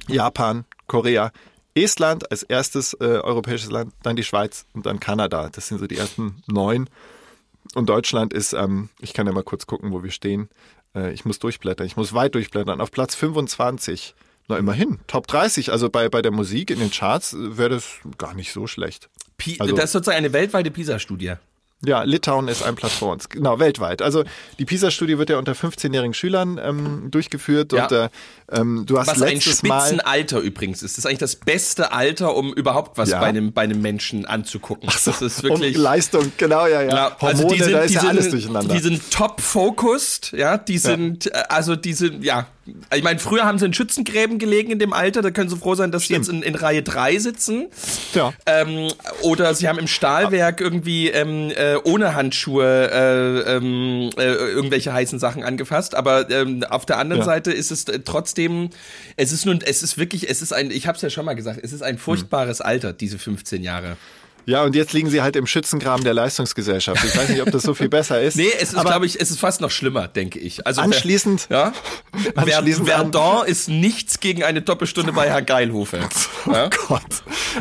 Japan, 0.07 0.65
Korea, 0.87 1.31
Estland 1.75 2.31
als 2.31 2.43
erstes 2.43 2.95
äh, 2.95 3.05
europäisches 3.05 3.71
Land, 3.71 3.93
dann 4.03 4.17
die 4.17 4.25
Schweiz 4.25 4.65
und 4.73 4.87
dann 4.87 4.99
Kanada. 4.99 5.51
Das 5.53 5.69
sind 5.69 5.77
so 5.77 5.87
die 5.87 5.99
ersten 5.99 6.43
neun. 6.47 6.89
Und 7.75 7.91
Deutschland 7.91 8.33
ist, 8.33 8.55
ähm, 8.55 8.89
ich 8.99 9.13
kann 9.13 9.27
ja 9.27 9.33
mal 9.35 9.45
kurz 9.45 9.67
gucken, 9.67 9.93
wo 9.93 10.03
wir 10.03 10.11
stehen. 10.11 10.49
Äh, 10.95 11.13
ich 11.13 11.27
muss 11.27 11.39
durchblättern, 11.39 11.87
ich 11.87 11.99
muss 11.99 12.15
weit 12.15 12.35
durchblättern. 12.35 12.81
Auf 12.81 12.91
Platz 12.93 13.15
25. 13.15 14.15
Na 14.49 14.57
immerhin, 14.57 15.01
Top 15.07 15.27
30. 15.27 15.71
Also 15.71 15.91
bei, 15.91 16.09
bei 16.09 16.23
der 16.23 16.33
Musik 16.33 16.71
in 16.71 16.79
den 16.79 16.91
Charts 16.91 17.35
äh, 17.35 17.59
wäre 17.59 17.69
das 17.69 17.99
gar 18.17 18.33
nicht 18.33 18.55
so 18.55 18.67
schlecht. 18.67 19.11
Pi 19.39 19.57
Also- 19.59 19.75
das 19.75 19.87
ist 19.87 19.93
sozusagen 19.93 20.19
eine 20.19 20.33
weltweite 20.33 20.71
PISA-Studie. 20.71 21.35
Ja, 21.85 22.03
Litauen 22.03 22.49
ist 22.49 22.65
ein 22.65 22.75
Platz 22.75 22.95
vor 22.95 23.13
uns. 23.13 23.29
Genau, 23.29 23.61
weltweit. 23.61 24.03
Also 24.03 24.25
die 24.59 24.65
PISA-Studie 24.65 25.17
wird 25.17 25.31
ja 25.31 25.39
unter 25.39 25.53
15-jährigen 25.55 26.13
Schülern 26.13 26.59
ähm, 26.61 27.09
durchgeführt 27.13 27.73
Ja. 27.73 27.85
und 27.85 27.93
äh, 27.93 28.09
ähm, 28.51 28.83
du 28.85 28.99
hast 28.99 29.07
Was 29.07 29.23
ein 29.23 29.35
letztes 29.35 29.63
Mal 29.63 29.83
Spitzenalter 29.87 30.41
übrigens 30.41 30.83
ist. 30.83 30.95
Das 30.95 30.99
ist 30.99 31.07
eigentlich 31.07 31.19
das 31.21 31.37
beste 31.37 31.93
Alter, 31.93 32.35
um 32.35 32.53
überhaupt 32.53 32.99
was 32.99 33.11
Ja. 33.11 33.21
bei, 33.21 33.27
einem, 33.27 33.53
bei 33.53 33.63
einem 33.63 33.81
Menschen 33.81 34.27
anzugucken. 34.27 34.89
das 35.05 35.23
ist 35.23 35.45
wirklich. 35.45 35.77
um 35.77 35.83
Leistung, 35.83 36.33
genau, 36.37 36.67
ja, 36.67 36.83
ja. 36.83 36.89
Ja, 36.91 37.17
Hormone, 37.21 37.45
also 37.45 37.49
die 37.55 37.63
sind, 37.63 37.73
da 37.75 37.79
ist 37.83 37.91
die 37.91 37.95
ja 37.95 38.01
sind, 38.01 38.11
alles 38.11 38.31
durcheinander. 38.31 38.75
Die 38.75 38.81
sind 38.81 39.11
top 39.13 39.41
focused, 39.41 40.33
ja, 40.33 40.59
die 40.59 40.79
sind, 40.79 41.27
äh, 41.29 41.45
also 41.49 41.77
die 41.77 41.93
sind, 41.93 42.25
ja. 42.25 42.49
Ich 42.95 43.03
meine, 43.03 43.19
früher 43.19 43.45
haben 43.45 43.59
sie 43.59 43.67
in 43.67 43.73
Schützengräben 43.75 44.39
gelegen 44.39 44.71
in 44.71 44.79
dem 44.79 44.93
Alter, 44.93 45.23
da 45.23 45.31
können 45.31 45.49
sie 45.49 45.57
froh 45.57 45.75
sein, 45.75 45.91
dass 45.93 46.05
sie 46.05 46.15
jetzt 46.15 46.29
in, 46.29 46.43
in 46.43 46.55
Reihe 46.55 46.83
3 46.83 47.19
sitzen. 47.19 47.67
ja. 48.15 48.33
Ähm, 48.47 48.89
oder 49.23 49.55
sie 49.55 49.69
haben 49.69 49.79
im 49.79 49.87
Stahlwerk 49.89 50.61
irgendwie 50.61 51.09
ähm, 51.09 51.51
äh, 51.55 51.77
ohne 51.85 52.15
Handschuhe 52.15 52.91
äh, 52.91 53.57
ähm, 53.57 54.11
äh, 54.17 54.23
irgendwelche 54.25 54.93
heißen 54.93 55.19
Sachen 55.19 55.43
angefasst. 55.43 55.95
Aber 55.95 56.31
ähm, 56.31 56.65
auf 56.65 56.87
der 56.87 56.99
anderen 56.99 57.21
Ja. 57.21 57.27
Seite 57.27 57.53
ist 57.53 57.71
es 57.71 57.85
äh, 57.85 58.01
trotzdem, 58.05 58.71
es 59.17 59.33
ist 59.33 59.47
nun, 59.47 59.61
es 59.65 59.83
ist 59.83 59.99
wirklich, 59.99 60.29
es 60.29 60.43
ist 60.43 60.53
ein, 60.53 60.71
ich 60.71 60.87
habe 60.87 60.97
es 60.97 61.03
ja 61.03 61.11
schon 61.11 61.25
mal 61.25 61.35
gesagt, 61.35 61.61
es 61.63 61.73
ist 61.73 61.83
ein 61.83 61.99
furchtbares 61.99 62.61
Alter, 62.61 62.93
diese 62.93 63.19
15 63.19 63.63
Jahre. 63.63 63.97
Ja, 64.49 64.63
und 64.65 64.75
jetzt 64.75 64.95
liegen 64.95 65.11
sie 65.11 65.21
halt 65.21 65.37
im 65.37 65.47
Schützengraben 65.47 66.05
der 66.05 66.15
Leistungsgesellschaft. 66.15 67.05
Ich 67.05 67.15
weiß 67.15 67.29
nicht, 67.29 67.43
ob 67.43 67.51
das 67.51 67.63
so 67.63 67.75
viel 67.75 67.91
besser 67.91 68.23
ist. 68.23 68.37
Nee, 68.39 68.49
es 68.59 68.73
ist, 68.73 68.81
glaube 68.81 69.05
ich, 69.05 69.21
es 69.21 69.31
ist 69.31 69.39
fast 69.41 69.61
noch 69.61 69.71
schlimmer, 69.71 70.09
denke 70.09 70.39
ich. 70.39 70.67
Also 70.67 70.81
Anschließend- 70.81 71.51
ja, 71.51 71.73
anschließend 72.35 72.91
an- 72.91 73.13
Verdun 73.13 73.47
ist 73.47 73.69
nichts 73.69 74.21
gegen 74.21 74.45
eine 74.45 74.63
Doppelstunde 74.63 75.13
bei 75.13 75.29
Herrn 75.29 75.45
Geilhofe. 75.45 76.01
Ja? 76.51 76.71
Gott. 76.89 77.03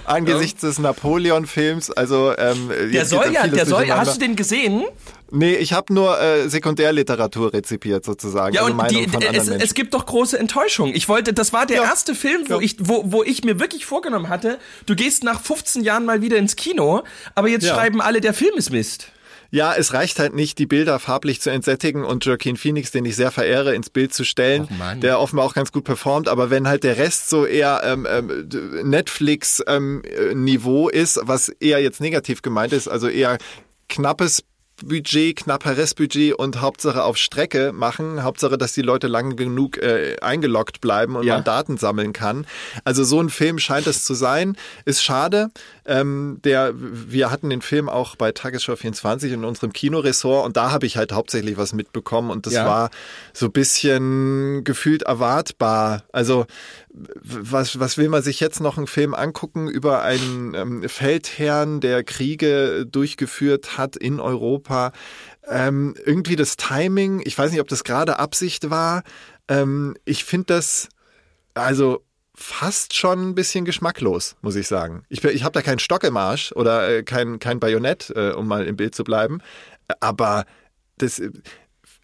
Angesichts 0.06 0.62
des 0.62 0.80
Napoleon-Films, 0.80 1.92
also 1.92 2.34
ähm, 2.38 2.72
Der 2.94 3.06
soll 3.06 3.34
ja, 3.34 3.46
der 3.48 3.66
soll, 3.66 3.90
hast 3.92 4.16
du 4.16 4.20
den 4.22 4.38
gesehen? 4.38 4.86
Nee, 5.32 5.56
ich 5.56 5.74
habe 5.74 5.94
nur 5.94 6.20
äh, 6.20 6.50
Sekundärliteratur 6.50 7.54
rezipiert 7.54 8.06
sozusagen. 8.06 8.56
Ja, 8.56 8.62
also 8.64 8.74
und 8.74 8.92
die, 8.92 9.08
es, 9.36 9.48
es 9.50 9.74
gibt 9.74 9.94
doch 9.94 10.06
große 10.06 10.38
Enttäuschung. 10.40 10.94
Ich 10.96 11.10
wollte, 11.10 11.34
das 11.34 11.52
war 11.54 11.66
der 11.66 11.78
Ja. 11.78 11.84
erste 11.84 12.16
Film, 12.16 12.44
wo 12.48 12.56
Ja. 12.56 12.60
ich, 12.62 12.76
wo, 12.80 13.04
wo 13.12 13.24
ich 13.24 13.44
mir 13.44 13.60
wirklich 13.60 13.86
vorgenommen 13.86 14.30
hatte, 14.30 14.58
du 14.86 14.96
gehst 14.96 15.24
nach 15.24 15.42
15 15.42 15.84
Jahren 15.84 16.06
mal 16.06 16.22
wieder 16.22 16.38
ins 16.38 16.56
Kino, 16.56 17.04
aber 17.36 17.50
jetzt 17.50 17.66
Ja. 17.66 17.76
schreiben 17.76 18.02
alle, 18.02 18.22
der 18.22 18.34
Film 18.34 18.56
ist 18.56 18.70
Mist. 18.72 19.12
Ja, 19.50 19.74
es 19.74 19.94
reicht 19.94 20.20
halt 20.20 20.36
nicht, 20.36 20.60
die 20.60 20.66
Bilder 20.66 21.00
farblich 21.00 21.40
zu 21.40 21.50
entsättigen 21.52 22.04
und 22.04 22.26
Joaquin 22.26 22.58
Phoenix, 22.58 22.92
den 22.92 23.06
ich 23.06 23.16
sehr 23.16 23.32
verehre, 23.32 23.74
ins 23.76 23.90
Bild 23.90 24.14
zu 24.14 24.26
stellen, 24.26 24.68
Mann. 24.78 25.00
der 25.00 25.22
offenbar 25.22 25.46
auch 25.46 25.54
ganz 25.54 25.72
gut 25.72 25.86
performt. 25.86 26.28
Aber 26.28 26.50
wenn 26.50 26.68
halt 26.68 26.84
der 26.84 26.98
Rest 26.98 27.30
so 27.30 27.46
eher 27.46 27.80
ähm, 27.86 28.06
ähm, 28.10 28.50
Netflix-Niveau 28.84 30.90
ist, 30.90 31.20
was 31.24 31.50
eher 31.50 31.80
jetzt 31.82 32.02
negativ 32.02 32.42
gemeint 32.42 32.74
ist, 32.74 32.88
also 32.88 33.08
eher 33.08 33.38
knappes 33.90 34.44
Budget, 34.86 35.36
knapper 35.38 35.76
Restbudget 35.78 36.34
und 36.34 36.62
Hauptsache 36.62 37.04
auf 37.04 37.18
Strecke 37.18 37.72
machen. 37.74 38.24
Hauptsache, 38.24 38.58
dass 38.58 38.74
die 38.74 38.82
Leute 38.82 39.08
lange 39.08 39.36
genug 39.36 39.78
äh, 39.78 40.18
eingeloggt 40.22 40.82
bleiben 40.82 41.16
und 41.16 41.26
Ja. 41.26 41.36
man 41.36 41.44
Daten 41.44 41.78
sammeln 41.78 42.14
kann. 42.14 42.46
Also 42.84 43.04
so 43.04 43.20
ein 43.20 43.30
Film 43.30 43.60
scheint 43.60 43.88
es 43.88 44.04
zu 44.06 44.14
sein. 44.14 44.56
Ist 44.86 45.04
schade. 45.04 45.50
Ähm, 45.88 46.40
der, 46.44 46.74
wir 46.76 47.32
hatten 47.32 47.50
den 47.50 47.62
Film 47.62 47.88
auch 47.88 48.18
bei 48.18 48.34
Tagesschau 48.34 48.76
24 48.76 49.32
in 49.32 49.46
unserem 49.46 49.72
Kinoressort 49.72 50.46
und 50.46 50.58
da 50.58 50.72
habe 50.72 50.86
ich 50.86 50.98
halt 50.98 51.14
hauptsächlich 51.14 51.56
was 51.58 51.72
mitbekommen 51.74 52.30
und 52.30 52.46
das 52.46 52.54
Ja. 52.54 52.66
war 52.66 52.90
so 53.34 53.46
ein 53.46 53.52
bisschen 53.54 54.64
gefühlt 54.66 55.04
erwartbar. 55.04 56.04
Also 56.12 56.46
was, 56.90 57.80
was 57.80 57.98
will 57.98 58.10
man 58.10 58.22
sich 58.22 58.40
jetzt 58.40 58.60
noch 58.60 58.78
einen 58.78 58.88
Film 58.88 59.14
angucken 59.14 59.70
über 59.70 60.02
einen 60.02 60.54
ähm, 60.56 60.90
Feldherrn, 60.90 61.80
der 61.80 62.04
Kriege 62.04 62.86
durchgeführt 62.86 63.78
hat 63.78 63.96
in 63.96 64.20
Europa? 64.20 64.92
Ähm, 65.48 65.96
irgendwie 66.06 66.36
das 66.36 66.58
Timing, 66.58 67.22
ich 67.24 67.38
weiß 67.38 67.52
nicht, 67.52 67.62
ob 67.62 67.70
das 67.70 67.86
gerade 67.86 68.20
Absicht 68.20 68.70
war. 68.70 69.04
Ähm, 69.48 69.96
ich 70.04 70.26
finde 70.26 70.48
das, 70.48 70.90
also 71.54 72.02
fast 72.40 72.96
schon 72.96 73.30
ein 73.30 73.36
bisschen 73.36 73.66
geschmacklos, 73.66 74.36
muss 74.42 74.56
ich 74.56 74.68
sagen. 74.68 75.04
Ich, 75.10 75.24
ich 75.24 75.44
habe 75.44 75.54
da 75.54 75.64
keinen 75.64 75.80
Stock 75.80 76.04
im 76.04 76.16
Arsch 76.16 76.52
oder 76.52 76.88
äh, 76.88 77.04
kein, 77.04 77.40
kein 77.40 77.60
Bajonett, 77.60 78.14
äh, 78.16 78.30
um 78.30 78.48
mal 78.48 78.66
im 78.66 78.78
Bild 78.78 78.94
zu 78.94 79.04
bleiben. 79.04 79.42
Aber 80.00 80.46
das 81.00 81.18
äh, 81.18 81.32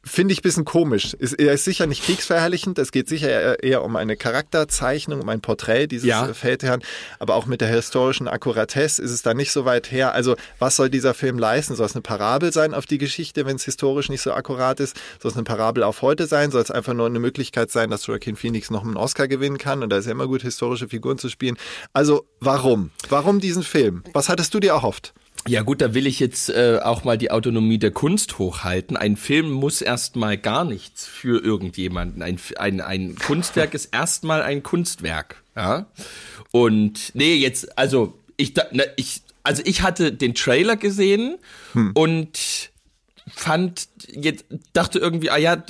finde 0.06 0.34
ich 0.34 0.40
ein 0.40 0.44
bisschen 0.44 0.66
komisch. 0.66 1.14
Ist, 1.14 1.34
er 1.34 1.54
ist 1.54 1.64
sicher 1.66 1.88
nicht 1.88 2.04
kriegsverherrlichend. 2.04 2.78
Es 2.78 2.92
geht 2.92 3.08
sicher 3.08 3.30
eher, 3.30 3.64
eher 3.64 3.84
um 3.84 3.96
eine 3.96 4.18
Charakterzeichnung, 4.18 5.22
um 5.22 5.30
ein 5.30 5.42
Porträt 5.42 5.88
dieses 5.88 6.08
Ja. 6.08 6.34
Feldherrn. 6.34 6.82
Aber 7.20 7.36
auch 7.36 7.46
mit 7.46 7.62
der 7.62 7.70
historischen 7.70 8.28
Akkuratesse 8.28 9.02
ist 9.02 9.12
es 9.12 9.22
da 9.22 9.34
nicht 9.34 9.52
so 9.52 9.66
weit 9.66 9.92
her. 9.92 10.14
Also 10.14 10.36
was 10.60 10.76
soll 10.76 10.90
dieser 10.90 11.14
Film 11.14 11.40
leisten? 11.40 11.76
Soll 11.76 11.86
es 11.86 11.96
eine 11.96 12.02
Parabel 12.02 12.52
sein 12.52 12.74
auf 12.74 12.86
die 12.86 12.98
Geschichte, 12.98 13.46
wenn 13.46 13.56
es 13.56 13.64
historisch 13.66 14.10
nicht 14.10 14.22
so 14.22 14.34
akkurat 14.34 14.80
ist? 14.80 14.96
Soll 15.22 15.32
es 15.32 15.38
eine 15.38 15.46
Parabel 15.46 15.84
auf 15.84 16.02
heute 16.02 16.28
sein? 16.28 16.52
Soll 16.52 16.62
es 16.62 16.72
einfach 16.72 16.94
nur 16.94 17.06
eine 17.06 17.20
Möglichkeit 17.20 17.72
sein, 17.72 17.90
dass 17.90 18.06
Joaquin 18.06 18.36
Phoenix 18.36 18.70
noch 18.70 18.84
einen 18.84 18.98
Oscar 18.98 19.28
gewinnen 19.28 19.58
kann? 19.58 19.84
Und 19.84 19.90
da 19.90 19.98
ist 19.98 20.06
ja 20.06 20.12
immer 20.12 20.28
gut, 20.28 20.42
historische 20.42 20.90
Figuren 20.90 21.18
zu 21.18 21.30
spielen. 21.30 21.58
Also 21.94 22.26
warum? 22.40 22.92
Warum 23.10 23.40
diesen 23.40 23.64
Film? 23.64 24.04
Was 24.14 24.30
hattest 24.30 24.54
du 24.54 24.60
dir 24.60 24.72
erhofft? 24.72 25.14
Ja 25.48 25.62
gut, 25.62 25.82
da 25.82 25.94
will 25.94 26.08
ich 26.08 26.20
jetzt 26.20 26.50
äh, 26.50 26.80
auch 26.82 27.04
mal 27.04 27.18
die 27.18 27.32
Autonomie 27.32 27.78
der 27.78 27.92
Kunst 27.92 28.40
hochhalten. 28.40 28.96
Ein 28.96 29.18
Film 29.18 29.52
muss 29.52 29.82
erstmal 29.82 30.38
gar 30.38 30.64
nichts 30.64 31.06
für 31.06 31.44
irgendjemanden. 31.44 32.22
Ein, 32.22 32.40
ein, 32.58 32.82
ein 32.82 33.16
Kunstwerk 33.16 33.74
ist 33.74 33.94
erstmal 33.94 34.42
ein 34.42 34.64
Kunstwerk. 34.64 35.44
Ja. 35.56 35.88
Und 36.52 37.12
nee, 37.14 37.36
jetzt, 37.36 37.78
also 37.78 38.18
ich, 38.38 38.56
ne, 38.72 38.86
ich, 38.96 39.22
also 39.44 39.62
ich 39.66 39.82
hatte 39.82 40.14
den 40.14 40.34
Trailer 40.34 40.78
gesehen 40.78 41.38
und 41.94 42.72
fand 43.28 43.88
jetzt 44.08 44.46
dachte 44.74 45.00
irgendwie 45.00 45.30
ah 45.30 45.38
ja 45.38 45.64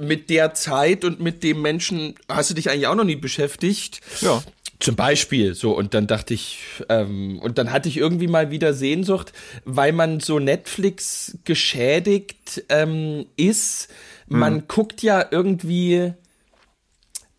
mit 0.00 0.30
der 0.30 0.54
Zeit 0.54 1.04
und 1.04 1.20
mit 1.20 1.42
dem 1.42 1.60
Menschen 1.60 2.14
hast 2.28 2.50
du 2.50 2.54
dich 2.54 2.70
eigentlich 2.70 2.86
auch 2.86 2.94
noch 2.94 3.04
nie 3.04 3.16
beschäftigt 3.16 4.00
Ja. 4.20 4.42
Zum 4.80 4.94
Beispiel 4.94 5.54
so 5.54 5.76
und 5.76 5.94
dann 5.94 6.06
dachte 6.06 6.34
ich 6.34 6.60
ähm, 6.88 7.38
und 7.40 7.58
dann 7.58 7.72
hatte 7.72 7.88
ich 7.88 7.96
irgendwie 7.96 8.28
mal 8.28 8.50
wieder 8.50 8.74
Sehnsucht, 8.74 9.32
weil 9.64 9.92
man 9.92 10.20
so 10.20 10.38
Netflix 10.38 11.38
geschädigt 11.44 12.64
ähm, 12.68 13.26
ist. 13.36 13.88
Man 14.28 14.68
guckt 14.68 15.02
ja 15.02 15.24
irgendwie 15.30 16.12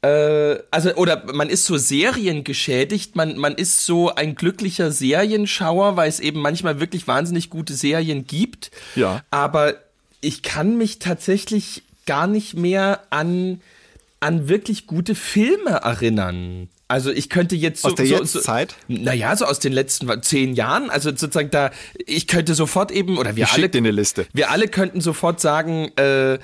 äh, 0.01 0.57
also 0.71 0.93
oder 0.95 1.31
man 1.33 1.49
ist 1.49 1.65
so 1.65 1.77
Serien 1.77 2.43
geschädigt, 2.43 3.15
man 3.15 3.37
man 3.37 3.55
ist 3.55 3.85
so 3.85 4.13
ein 4.13 4.35
glücklicher 4.35 4.91
Serienschauer, 4.91 5.95
weil 5.95 6.09
es 6.09 6.19
eben 6.19 6.41
manchmal 6.41 6.79
wirklich 6.79 7.07
wahnsinnig 7.07 7.49
gute 7.49 7.73
Serien 7.73 8.25
gibt. 8.25 8.71
Ja. 8.95 9.23
Aber 9.29 9.75
ich 10.21 10.41
kann 10.41 10.77
mich 10.77 10.99
tatsächlich 10.99 11.83
gar 12.05 12.27
nicht 12.27 12.55
mehr 12.55 13.01
an 13.11 13.61
an 14.19 14.49
wirklich 14.49 14.87
gute 14.87 15.15
Filme 15.15 15.69
erinnern. 15.69 16.69
Also 16.89 17.11
ich 17.11 17.29
könnte 17.29 17.55
jetzt 17.55 17.83
so, 17.83 17.89
Aus 17.89 17.95
der 17.95 18.07
so? 18.07 18.23
So, 18.23 18.41
naja, 18.87 19.35
so 19.35 19.45
aus 19.45 19.59
den 19.59 19.73
letzten 19.73 20.09
zehn 20.23 20.55
Jahren. 20.55 20.89
Also 20.89 21.11
sozusagen 21.11 21.51
da, 21.51 21.69
ich 22.07 22.25
könnte 22.27 22.55
sofort 22.55 22.91
eben, 22.91 23.19
oder 23.19 23.35
wir 23.35 23.43
Ich 23.43 23.53
alle, 23.53 23.69
dir 23.69 23.77
eine 23.77 23.91
Liste. 23.91 24.25
wir 24.33 24.49
alle 24.49 24.67
könnten 24.67 24.99
sofort 24.99 25.39
sagen, 25.39 25.91
äh, 25.97 26.39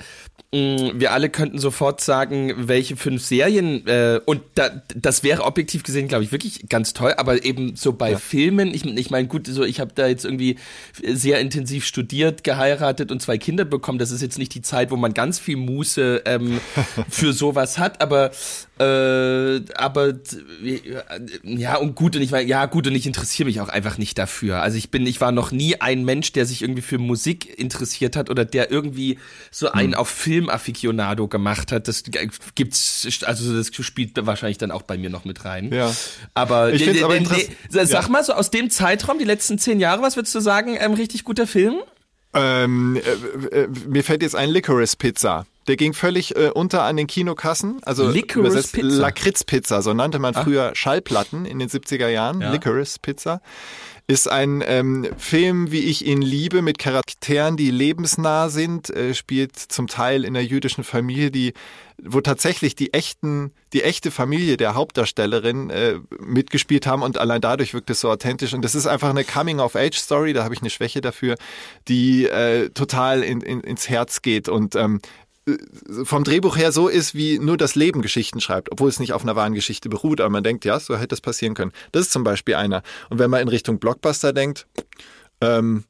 mh, 0.52 0.92
wir 0.94 1.10
alle 1.12 1.30
könnten 1.30 1.58
sofort 1.58 2.00
sagen, 2.00 2.52
welche 2.56 2.96
fünf 2.96 3.24
Serien 3.24 3.84
äh, 3.88 4.20
und 4.24 4.40
da, 4.54 4.70
das 4.94 5.24
wäre 5.24 5.42
objektiv 5.42 5.82
gesehen, 5.82 6.06
glaube 6.06 6.22
ich, 6.22 6.30
wirklich 6.30 6.68
ganz 6.68 6.92
toll. 6.92 7.14
Aber 7.16 7.44
eben 7.44 7.74
so 7.74 7.92
bei 7.92 8.16
Filmen, 8.16 8.72
ich, 8.72 8.84
ich 8.84 9.10
meine, 9.10 9.26
gut, 9.26 9.48
so 9.48 9.64
ich 9.64 9.80
habe 9.80 9.90
da 9.96 10.06
jetzt 10.06 10.24
irgendwie 10.24 10.58
sehr 11.02 11.40
intensiv 11.40 11.84
studiert, 11.84 12.44
geheiratet 12.44 13.10
und 13.10 13.20
zwei 13.20 13.36
Kinder 13.36 13.64
bekommen. 13.64 13.98
Das 13.98 14.12
ist 14.12 14.22
jetzt 14.22 14.38
nicht 14.38 14.54
die 14.54 14.62
Zeit, 14.62 14.92
wo 14.92 14.96
man 14.96 15.12
ganz 15.12 15.40
viel 15.40 15.56
Muße 15.56 16.22
ähm, 16.24 16.60
für 17.08 17.32
sowas 17.32 17.78
hat, 17.78 18.00
aber 18.00 18.30
äh, 18.78 19.62
aber 19.74 20.12
ja 21.42 21.76
und 21.76 21.94
gut 21.94 22.16
und 22.16 22.22
ich 22.22 22.32
war 22.32 22.40
ja 22.40 22.66
gut 22.66 22.86
und 22.86 22.94
ich 22.94 23.06
interessiere 23.06 23.46
mich 23.46 23.60
auch 23.60 23.68
einfach 23.68 23.98
nicht 23.98 24.18
dafür. 24.18 24.62
Also 24.62 24.76
ich 24.78 24.90
bin, 24.90 25.06
ich 25.06 25.20
war 25.20 25.32
noch 25.32 25.50
nie 25.52 25.80
ein 25.80 26.04
Mensch, 26.04 26.32
der 26.32 26.46
sich 26.46 26.62
irgendwie 26.62 26.82
für 26.82 26.98
Musik 26.98 27.58
interessiert 27.58 28.16
hat 28.16 28.30
oder 28.30 28.44
der 28.44 28.70
irgendwie 28.70 29.18
so 29.50 29.68
Hm. 29.72 29.78
einen 29.78 29.94
auf 29.94 30.08
Film 30.08 30.48
Aficionado 30.48 31.28
gemacht 31.28 31.72
hat. 31.72 31.88
Das 31.88 32.04
gibt's, 32.54 33.06
also 33.24 33.56
das 33.56 33.70
spielt 33.74 34.12
wahrscheinlich 34.26 34.58
dann 34.58 34.70
auch 34.70 34.82
bei 34.82 34.96
mir 34.98 35.10
noch 35.10 35.24
mit 35.24 35.44
rein. 35.44 35.72
Ja. 35.72 35.94
Aber, 36.34 36.72
Ich 36.72 36.84
find's 36.84 37.02
aber 37.02 37.14
nee, 37.14 37.24
interess- 37.26 37.48
nee, 37.72 37.84
sag 37.84 38.04
Ja. 38.04 38.08
mal 38.08 38.24
so 38.24 38.32
aus 38.32 38.50
dem 38.50 38.70
Zeitraum, 38.70 39.18
die 39.18 39.24
letzten 39.24 39.58
zehn 39.58 39.80
Jahre, 39.80 40.02
was 40.02 40.16
würdest 40.16 40.34
du 40.34 40.40
sagen, 40.40 40.76
ähm, 40.80 40.94
richtig 40.94 41.24
guter 41.24 41.46
Film? 41.46 41.76
Ähm, 42.34 43.00
äh, 43.52 43.60
äh, 43.62 43.68
mir 43.88 44.04
fällt 44.04 44.22
jetzt 44.22 44.36
ein 44.36 44.50
Licorice 44.50 44.96
Pizza. 44.96 45.46
Der 45.68 45.76
ging 45.76 45.94
völlig 45.94 46.36
äh, 46.36 46.50
unter 46.50 46.82
an 46.82 46.96
den 46.96 47.06
Kinokassen. 47.06 47.80
Also 47.82 48.08
Licorice 48.08 48.68
Pizza? 48.72 48.96
Ah. 48.96 49.00
Lakritz-Pizza, 49.00 49.82
so 49.82 49.94
nannte 49.94 50.18
man 50.18 50.34
früher 50.34 50.72
Schallplatten 50.74 51.44
in 51.44 51.58
den 51.58 51.68
70er 51.68 52.08
Jahren. 52.08 52.40
Ja. 52.40 52.52
Licorice 52.52 52.98
Pizza. 53.00 53.40
Ist 54.08 54.30
ein 54.30 54.62
ähm, 54.64 55.08
Film, 55.18 55.72
wie 55.72 55.80
ich 55.80 56.06
ihn 56.06 56.22
liebe, 56.22 56.62
mit 56.62 56.78
Charakteren, 56.78 57.56
die 57.56 57.72
lebensnah 57.72 58.50
sind, 58.50 58.88
äh, 58.90 59.14
spielt 59.14 59.56
zum 59.56 59.88
Teil 59.88 60.24
in 60.24 60.36
einer 60.36 60.46
jüdischen 60.46 60.84
Familie, 60.84 61.32
die, 61.32 61.54
wo 62.00 62.20
tatsächlich 62.20 62.76
die 62.76 62.94
echten, 62.94 63.50
die 63.72 63.82
echte 63.82 64.12
Familie 64.12 64.56
der 64.56 64.76
Hauptdarstellerin 64.76 65.70
äh, 65.70 65.98
mitgespielt 66.20 66.86
haben 66.86 67.02
und 67.02 67.18
allein 67.18 67.40
dadurch 67.40 67.74
wirkt 67.74 67.90
es 67.90 67.98
so 67.98 68.08
authentisch. 68.08 68.54
Und 68.54 68.62
das 68.62 68.76
ist 68.76 68.86
einfach 68.86 69.10
eine 69.10 69.24
Coming-of-Age-Story, 69.24 70.34
da 70.34 70.44
habe 70.44 70.54
ich 70.54 70.60
eine 70.60 70.70
Schwäche 70.70 71.00
dafür, 71.00 71.34
die 71.88 72.26
äh, 72.26 72.70
total 72.70 73.24
in, 73.24 73.40
in, 73.40 73.60
ins 73.62 73.88
Herz 73.88 74.22
geht 74.22 74.48
und 74.48 74.76
ähm, 74.76 75.00
vom 76.02 76.24
Drehbuch 76.24 76.56
her 76.56 76.72
so 76.72 76.88
ist, 76.88 77.14
wie 77.14 77.38
nur 77.38 77.56
das 77.56 77.76
Leben 77.76 78.02
Geschichten 78.02 78.40
schreibt, 78.40 78.72
obwohl 78.72 78.88
es 78.88 78.98
nicht 78.98 79.12
auf 79.12 79.22
einer 79.22 79.36
wahren 79.36 79.54
Geschichte 79.54 79.88
beruht, 79.88 80.20
aber 80.20 80.30
man 80.30 80.42
denkt, 80.42 80.64
ja, 80.64 80.80
so 80.80 80.96
hätte 80.96 81.08
das 81.08 81.20
passieren 81.20 81.54
können. 81.54 81.72
Das 81.92 82.02
ist 82.02 82.12
zum 82.12 82.24
Beispiel 82.24 82.56
einer. 82.56 82.82
Und 83.10 83.18
wenn 83.18 83.30
man 83.30 83.42
in 83.42 83.48
Richtung 83.48 83.78
Blockbuster 83.78 84.32
denkt, 84.32 84.66
ähm, 85.40 85.84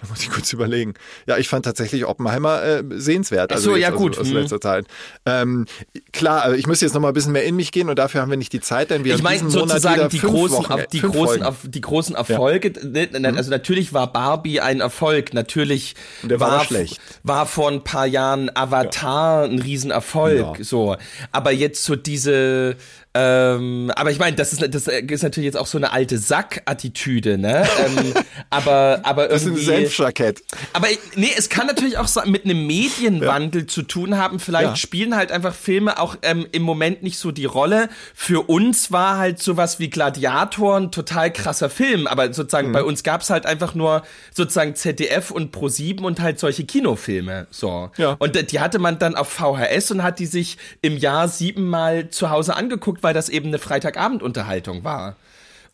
da 0.00 0.08
muss 0.08 0.20
ich 0.20 0.30
kurz 0.30 0.52
überlegen. 0.52 0.94
Ja, 1.26 1.36
ich 1.38 1.48
fand 1.48 1.64
tatsächlich 1.64 2.06
Oppenheimer 2.06 2.62
äh, 2.62 2.82
sehenswert. 2.90 3.50
Ach 3.52 3.56
Also 3.56 3.70
so, 3.70 3.76
jetzt 3.76 3.82
ja, 3.88 3.92
aus- 3.94 3.98
gut. 3.98 4.18
Aus, 4.18 4.28
Hm. 4.28 4.34
letzter 4.36 4.60
Zeit. 4.60 4.86
Ähm, 5.26 5.66
klar, 6.12 6.42
also 6.42 6.56
ich 6.56 6.66
muss 6.66 6.80
jetzt 6.80 6.94
noch 6.94 7.00
mal 7.00 7.08
ein 7.08 7.14
bisschen 7.14 7.32
mehr 7.32 7.44
in 7.44 7.56
mich 7.56 7.72
gehen 7.72 7.88
und 7.88 7.98
dafür 7.98 8.20
haben 8.22 8.30
wir 8.30 8.36
nicht 8.36 8.52
die 8.52 8.60
Zeit, 8.60 8.90
denn 8.90 9.04
wir 9.04 9.12
ich 9.14 9.18
haben 9.18 9.24
meine 9.24 9.42
diesen 9.42 9.50
Monat 9.60 9.68
sozusagen 9.70 9.96
wieder 9.96 10.08
die 10.08 10.18
fünf 10.18 10.32
großen, 10.32 10.56
Wochen, 10.58 10.82
die 10.92 11.00
großen, 11.00 11.46
die 11.64 11.80
großen 11.80 12.14
Erfolge. 12.14 12.72
Ne, 12.82 13.08
ne, 13.18 13.34
Also 13.36 13.50
natürlich 13.50 13.92
war 13.92 14.12
Barbie 14.12 14.60
ein 14.60 14.80
Erfolg. 14.80 15.34
Natürlich 15.34 15.94
Und 16.22 16.28
der 16.30 16.40
war 16.40 16.50
war 16.52 16.64
schlecht. 16.64 17.00
war 17.22 17.46
vor 17.46 17.70
ein 17.70 17.84
paar 17.84 18.06
Jahren 18.06 18.50
Avatar 18.54 19.44
ein 19.44 19.58
Riesenerfolg. 19.58 20.58
Ja. 20.58 20.64
So, 20.64 20.96
aber 21.30 21.52
jetzt 21.52 21.84
so 21.84 21.96
diese 21.96 22.76
ähm, 23.14 23.92
aber 23.94 24.10
ich 24.10 24.18
meine, 24.18 24.36
das 24.36 24.52
ist, 24.54 24.62
das 24.74 24.86
ist 24.86 25.22
natürlich 25.22 25.44
jetzt 25.46 25.56
auch 25.58 25.66
so 25.66 25.76
eine 25.76 25.92
alte 25.92 26.16
Sack-Attitüde, 26.18 27.36
ne? 27.36 27.66
ähm, 27.84 28.14
aber, 28.50 29.00
aber 29.02 29.28
Das 29.28 29.42
ist 29.42 29.48
ein 29.48 29.52
irgendwie. 29.56 29.64
Senfjackett. 29.64 30.42
Aber 30.72 30.90
ich- 30.90 30.98
nee, 31.16 31.30
es 31.36 31.48
kann 31.50 31.66
natürlich 31.66 31.98
auch 31.98 32.08
so 32.08 32.22
mit 32.24 32.44
einem 32.44 32.66
Medienwandel 32.66 33.66
zu 33.66 33.82
tun 33.82 34.16
haben. 34.16 34.40
Vielleicht 34.40 34.62
Ja. 34.70 34.76
spielen 34.76 35.14
halt 35.14 35.30
einfach 35.30 35.54
Filme 35.54 35.98
auch 35.98 36.16
ähm, 36.22 36.46
im 36.52 36.62
Moment 36.62 37.02
nicht 37.02 37.18
so 37.18 37.32
die 37.32 37.44
Rolle. 37.44 37.88
Für 38.14 38.48
uns 38.48 38.92
war 38.92 39.18
halt 39.18 39.42
sowas 39.42 39.78
wie 39.78 39.90
Gladiator 39.90 40.76
ein 40.78 40.90
total 40.90 41.30
krasser 41.32 41.68
Film, 41.68 42.06
aber 42.06 42.32
sozusagen 42.32 42.68
Mhm. 42.68 42.72
bei 42.72 42.82
uns 42.84 43.02
gab's 43.02 43.28
halt 43.30 43.44
einfach 43.44 43.74
nur 43.74 44.02
sozusagen 44.32 44.74
ZDF 44.74 45.30
und 45.30 45.54
Pro7 45.54 46.00
und 46.02 46.20
halt 46.20 46.38
solche 46.38 46.64
Kinofilme. 46.64 47.46
So. 47.50 47.90
Ja. 47.98 48.16
Und 48.18 48.50
die 48.52 48.60
hatte 48.60 48.78
man 48.78 48.98
dann 48.98 49.16
auf 49.16 49.28
VHS 49.28 49.90
und 49.90 50.02
hat 50.02 50.18
die 50.18 50.26
sich 50.26 50.56
im 50.80 50.96
Jahr 50.96 51.28
siebenmal 51.28 52.08
zu 52.08 52.30
Hause 52.30 52.56
angeguckt, 52.56 53.01
weil 53.02 53.14
das 53.14 53.28
eben 53.28 53.48
eine 53.48 53.58
Freitagabendunterhaltung 53.58 54.84
war. 54.84 55.16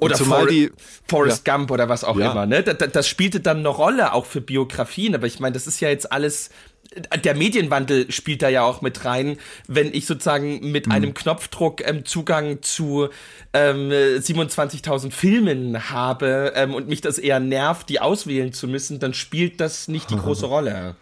Oder 0.01 0.15
zumal 0.15 0.43
For 0.43 0.49
die- 0.49 0.71
Forrest 1.09 1.45
Gump 1.45 1.71
oder 1.73 1.89
was 1.89 2.05
auch 2.05 2.17
Ja. 2.19 2.31
immer. 2.31 2.47
Ne? 2.47 2.63
Das, 2.63 2.77
das 2.93 3.09
spielte 3.09 3.41
dann 3.41 3.59
eine 3.59 3.69
Rolle, 3.69 4.13
auch 4.13 4.27
für 4.27 4.41
Biografien. 4.41 5.15
Aber 5.15 5.27
ich 5.27 5.41
meine, 5.41 5.55
das 5.55 5.67
ist 5.67 5.81
ja 5.81 5.89
jetzt 5.89 6.13
alles. 6.13 6.51
Der 7.25 7.35
Medienwandel 7.35 8.11
spielt 8.11 8.41
da 8.41 8.49
ja 8.49 8.63
auch 8.63 8.81
mit 8.81 9.05
rein, 9.05 9.37
wenn 9.67 9.93
ich 9.93 10.07
sozusagen 10.07 10.71
mit 10.71 10.91
einem 10.91 11.13
Knopfdruck 11.15 11.87
ähm, 11.87 12.05
Zugang 12.07 12.63
zu 12.63 13.09
ähm, 13.53 13.91
27.000 13.91 15.11
Filmen 15.11 15.91
habe 15.91 16.53
ähm, 16.55 16.75
und 16.75 16.89
mich 16.89 17.01
das 17.01 17.19
eher 17.19 17.41
nervt, 17.41 17.89
die 17.89 18.01
auswählen 18.01 18.53
zu 18.53 18.69
müssen, 18.69 19.01
dann 19.01 19.13
spielt 19.15 19.61
das 19.61 19.89
nicht 19.89 20.11
die 20.11 20.17
große 20.19 20.47
Rolle. 20.47 20.97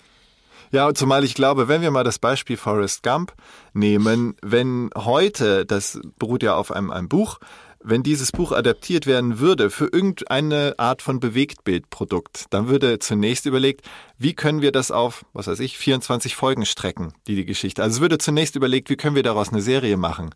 Ja, 0.73 0.93
zumal 0.95 1.25
ich 1.25 1.35
glaube, 1.35 1.69
wenn 1.69 1.83
wir 1.83 1.91
mal 1.91 2.05
das 2.05 2.19
Beispiel 2.19 2.57
Forrest 2.57 3.03
Gump 3.03 3.33
nehmen, 3.73 4.35
wenn 4.43 4.91
heute, 4.97 5.65
das 5.65 6.01
beruht 6.19 6.43
ja 6.43 6.57
auf 6.57 6.73
einem, 6.73 6.91
einem 6.91 7.09
Buch, 7.09 7.39
wenn 7.89 8.03
dieses 8.03 8.33
Buch 8.33 8.51
adaptiert 8.51 9.07
werden 9.07 9.39
würde 9.39 9.71
für 9.71 9.87
irgendeine 9.87 10.75
Art 10.77 11.03
von 11.03 11.21
Bewegtbildprodukt, 11.21 12.47
dann 12.51 12.67
würde 12.67 12.99
zunächst 12.99 13.47
überlegt, 13.47 13.87
wie 14.19 14.35
können 14.35 14.61
wir 14.61 14.73
das 14.73 14.91
auf, 14.91 15.25
was 15.33 15.47
weiß 15.47 15.61
ich, 15.61 15.79
24 15.79 16.35
Folgen 16.35 16.67
strecken, 16.67 17.13
die 17.29 17.37
die 17.37 17.45
Geschichte. 17.45 17.85
Also 17.85 17.97
es 17.97 18.01
würde 18.01 18.19
zunächst 18.19 18.57
überlegt, 18.57 18.91
wie 18.91 18.97
können 18.97 19.15
wir 19.15 19.23
daraus 19.23 19.51
eine 19.51 19.63
Serie 19.63 19.97
machen. 19.97 20.31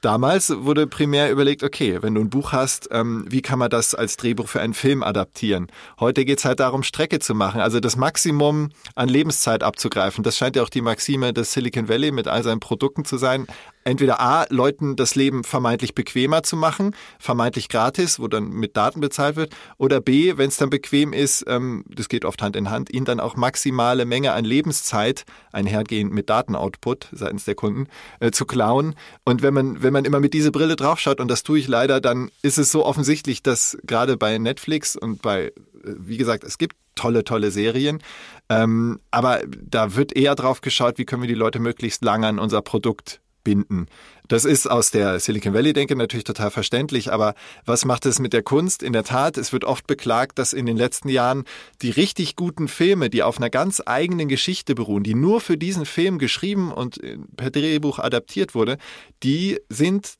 Damals 0.00 0.50
wurde 0.50 0.86
primär 0.86 1.30
überlegt, 1.30 1.62
okay, 1.62 1.98
wenn 2.00 2.14
du 2.14 2.22
ein 2.22 2.30
Buch 2.30 2.52
hast, 2.52 2.88
ähm, 2.90 3.26
wie 3.28 3.42
kann 3.42 3.58
man 3.58 3.68
das 3.68 3.94
als 3.94 4.16
Drehbuch 4.16 4.48
für 4.48 4.60
einen 4.60 4.72
Film 4.72 5.02
adaptieren? 5.02 5.66
Heute 5.98 6.24
geht's 6.24 6.46
halt 6.46 6.58
darum, 6.60 6.82
Strecke 6.82 7.18
zu 7.18 7.34
machen, 7.34 7.60
also 7.60 7.80
das 7.80 7.96
Maximum 7.96 8.70
an 8.94 9.10
Lebenszeit 9.10 9.62
abzugreifen. 9.62 10.24
Das 10.24 10.38
scheint 10.38 10.56
ja 10.56 10.62
auch 10.62 10.70
die 10.70 10.80
Maxime 10.80 11.34
des 11.34 11.52
Silicon 11.52 11.90
Valley 11.90 12.12
mit 12.12 12.28
all 12.28 12.42
seinen 12.42 12.60
Produkten 12.60 13.04
zu 13.04 13.18
sein. 13.18 13.46
Entweder 13.82 14.20
A, 14.20 14.44
Leuten 14.50 14.94
das 14.94 15.14
Leben 15.14 15.42
vermeintlich 15.42 15.94
bequemer 15.94 16.42
zu 16.42 16.54
machen, 16.56 16.94
vermeintlich 17.18 17.68
gratis, 17.70 18.20
wo 18.20 18.28
dann 18.28 18.50
mit 18.50 18.76
Daten 18.76 19.00
bezahlt 19.00 19.36
wird, 19.36 19.54
oder 19.78 20.02
B, 20.02 20.36
wenn 20.36 20.48
es 20.48 20.58
dann 20.58 20.68
bequem 20.68 21.14
ist, 21.14 21.44
ähm, 21.46 21.84
das 21.88 22.10
geht 22.10 22.26
oft 22.26 22.42
Hand 22.42 22.56
in 22.56 22.70
Hand, 22.70 22.92
ihnen 22.92 23.06
dann 23.06 23.20
auch 23.20 23.36
maximale 23.36 24.04
Menge 24.04 24.32
an 24.32 24.44
Lebenszeit, 24.44 25.24
einhergehend 25.50 26.12
mit 26.12 26.28
Datenoutput 26.28 27.08
seitens 27.12 27.46
der 27.46 27.54
Kunden, 27.54 27.86
äh, 28.20 28.30
zu 28.30 28.44
klauen. 28.44 28.94
Und 29.24 29.42
wenn 29.42 29.54
man, 29.54 29.82
wenn 29.82 29.89
man 29.92 30.04
immer 30.04 30.20
mit 30.20 30.34
dieser 30.34 30.50
Brille 30.50 30.76
draufschaut, 30.76 31.20
und 31.20 31.28
das 31.28 31.42
tue 31.42 31.58
ich 31.58 31.68
leider, 31.68 32.00
dann 32.00 32.30
ist 32.42 32.58
es 32.58 32.72
so 32.72 32.84
offensichtlich, 32.84 33.42
dass 33.42 33.78
gerade 33.84 34.16
bei 34.16 34.38
Netflix 34.38 34.96
und 34.96 35.22
bei, 35.22 35.46
äh, 35.46 35.52
wie 35.84 36.16
gesagt, 36.16 36.44
es 36.44 36.58
gibt 36.58 36.76
tolle, 36.94 37.24
tolle 37.24 37.50
Serien, 37.50 38.02
ähm, 38.48 39.00
aber 39.10 39.40
da 39.46 39.94
wird 39.96 40.14
eher 40.16 40.34
drauf 40.34 40.60
geschaut, 40.60 40.98
wie 40.98 41.04
können 41.04 41.22
wir 41.22 41.28
die 41.28 41.34
Leute 41.34 41.58
möglichst 41.58 42.04
lange 42.04 42.26
an 42.26 42.38
unser 42.38 42.62
Produkt 42.62 43.20
binden. 43.44 43.86
Das 44.28 44.44
ist 44.44 44.70
aus 44.70 44.90
der 44.90 45.18
Silicon 45.20 45.54
Valley-Denke 45.54 45.96
natürlich 45.96 46.24
total 46.24 46.50
verständlich, 46.50 47.12
aber 47.12 47.34
was 47.64 47.84
macht 47.84 48.06
es 48.06 48.18
mit 48.18 48.32
der 48.32 48.42
Kunst? 48.42 48.82
In 48.82 48.92
der 48.92 49.04
Tat, 49.04 49.36
es 49.36 49.52
wird 49.52 49.64
oft 49.64 49.86
beklagt, 49.86 50.38
dass 50.38 50.52
in 50.52 50.66
den 50.66 50.76
letzten 50.76 51.08
Jahren 51.08 51.44
die 51.82 51.90
richtig 51.90 52.36
guten 52.36 52.68
Filme, 52.68 53.10
die 53.10 53.22
auf 53.22 53.38
einer 53.38 53.50
ganz 53.50 53.82
eigenen 53.84 54.28
Geschichte 54.28 54.74
beruhen, 54.74 55.02
die 55.02 55.14
nur 55.14 55.40
für 55.40 55.56
diesen 55.56 55.86
Film 55.86 56.18
geschrieben 56.18 56.72
und 56.72 57.02
äh, 57.02 57.18
per 57.36 57.50
Drehbuch 57.50 57.98
adaptiert 57.98 58.54
wurde, 58.54 58.78
die 59.22 59.58
sind 59.68 60.14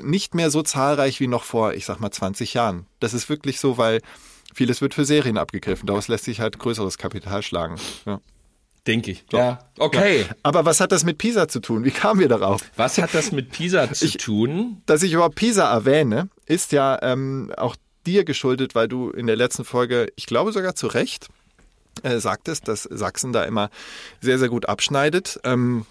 nicht 0.00 0.34
mehr 0.34 0.50
so 0.50 0.62
zahlreich 0.62 1.20
wie 1.20 1.26
noch 1.26 1.44
vor, 1.44 1.74
ich 1.74 1.84
sag 1.84 2.00
mal, 2.00 2.10
20 2.10 2.54
Jahren. 2.54 2.86
Das 3.00 3.14
ist 3.14 3.28
wirklich 3.28 3.60
so, 3.60 3.76
weil 3.76 4.00
vieles 4.54 4.80
wird 4.80 4.94
für 4.94 5.04
Serien 5.04 5.36
abgegriffen. 5.38 5.86
Daraus 5.86 6.08
lässt 6.08 6.24
sich 6.24 6.40
halt 6.40 6.58
größeres 6.58 6.98
Kapital 6.98 7.42
schlagen. 7.42 7.76
Ja. 8.06 8.20
Denke 8.86 9.10
ich. 9.10 9.24
Ja. 9.32 9.58
Okay. 9.78 10.26
Aber 10.42 10.64
was 10.64 10.80
hat 10.80 10.92
das 10.92 11.04
mit 11.04 11.18
Pisa 11.18 11.48
zu 11.48 11.60
tun? 11.60 11.84
Wie 11.84 11.90
kamen 11.90 12.20
wir 12.20 12.28
darauf? 12.28 12.62
Was 12.76 12.98
hat 12.98 13.14
das 13.14 13.30
mit 13.30 13.50
Pisa 13.50 13.92
zu 13.92 14.10
tun? 14.16 14.82
Dass 14.86 15.02
ich 15.02 15.12
überhaupt 15.12 15.34
Pisa 15.34 15.70
erwähne, 15.70 16.28
ist 16.46 16.72
ja 16.72 16.98
ähm, 17.02 17.52
auch 17.56 17.76
dir 18.06 18.24
geschuldet, 18.24 18.74
weil 18.74 18.88
du 18.88 19.10
in 19.10 19.26
der 19.26 19.36
letzten 19.36 19.64
Folge, 19.64 20.08
ich 20.16 20.26
glaube 20.26 20.52
sogar 20.52 20.74
zu 20.74 20.86
Recht, 20.86 21.28
äh, 22.02 22.18
sagtest, 22.18 22.68
dass 22.68 22.84
Sachsen 22.84 23.32
da 23.32 23.44
immer 23.44 23.70
sehr, 24.20 24.38
sehr 24.38 24.48
gut 24.48 24.66
abschneidet. 24.66 25.38
Ähm, 25.44 25.84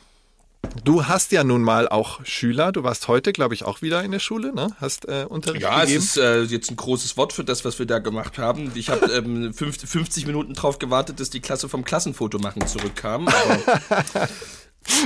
du 0.83 1.07
hast 1.07 1.31
ja 1.31 1.43
nun 1.43 1.61
mal 1.61 1.87
auch 1.87 2.25
Schüler. 2.25 2.71
Du 2.71 2.83
warst 2.83 3.07
heute, 3.07 3.33
glaube 3.33 3.53
ich, 3.53 3.63
auch 3.63 3.81
wieder 3.81 4.03
in 4.03 4.11
der 4.11 4.19
Schule, 4.19 4.53
ne? 4.53 4.67
Hast 4.79 5.07
äh, 5.07 5.25
Unterricht 5.27 5.63
Ja, 5.63 5.83
es 5.83 5.87
gegeben. 5.87 6.03
ist 6.03 6.17
äh, 6.17 6.41
jetzt 6.43 6.71
ein 6.71 6.75
großes 6.75 7.17
Wort 7.17 7.33
für 7.33 7.43
das, 7.43 7.65
was 7.65 7.79
wir 7.79 7.85
da 7.85 7.99
gemacht 7.99 8.37
haben. 8.37 8.71
Ich 8.75 8.89
habe 8.89 9.05
ähm, 9.13 9.53
50, 9.53 9.89
50 9.89 10.25
Minuten 10.27 10.53
drauf 10.53 10.79
gewartet, 10.79 11.19
dass 11.19 11.29
die 11.29 11.39
Klasse 11.39 11.69
vom 11.69 11.83
Klassenfoto 11.83 12.39
machen 12.39 12.65
zurückkam. 12.67 13.27
Aber, 13.27 14.29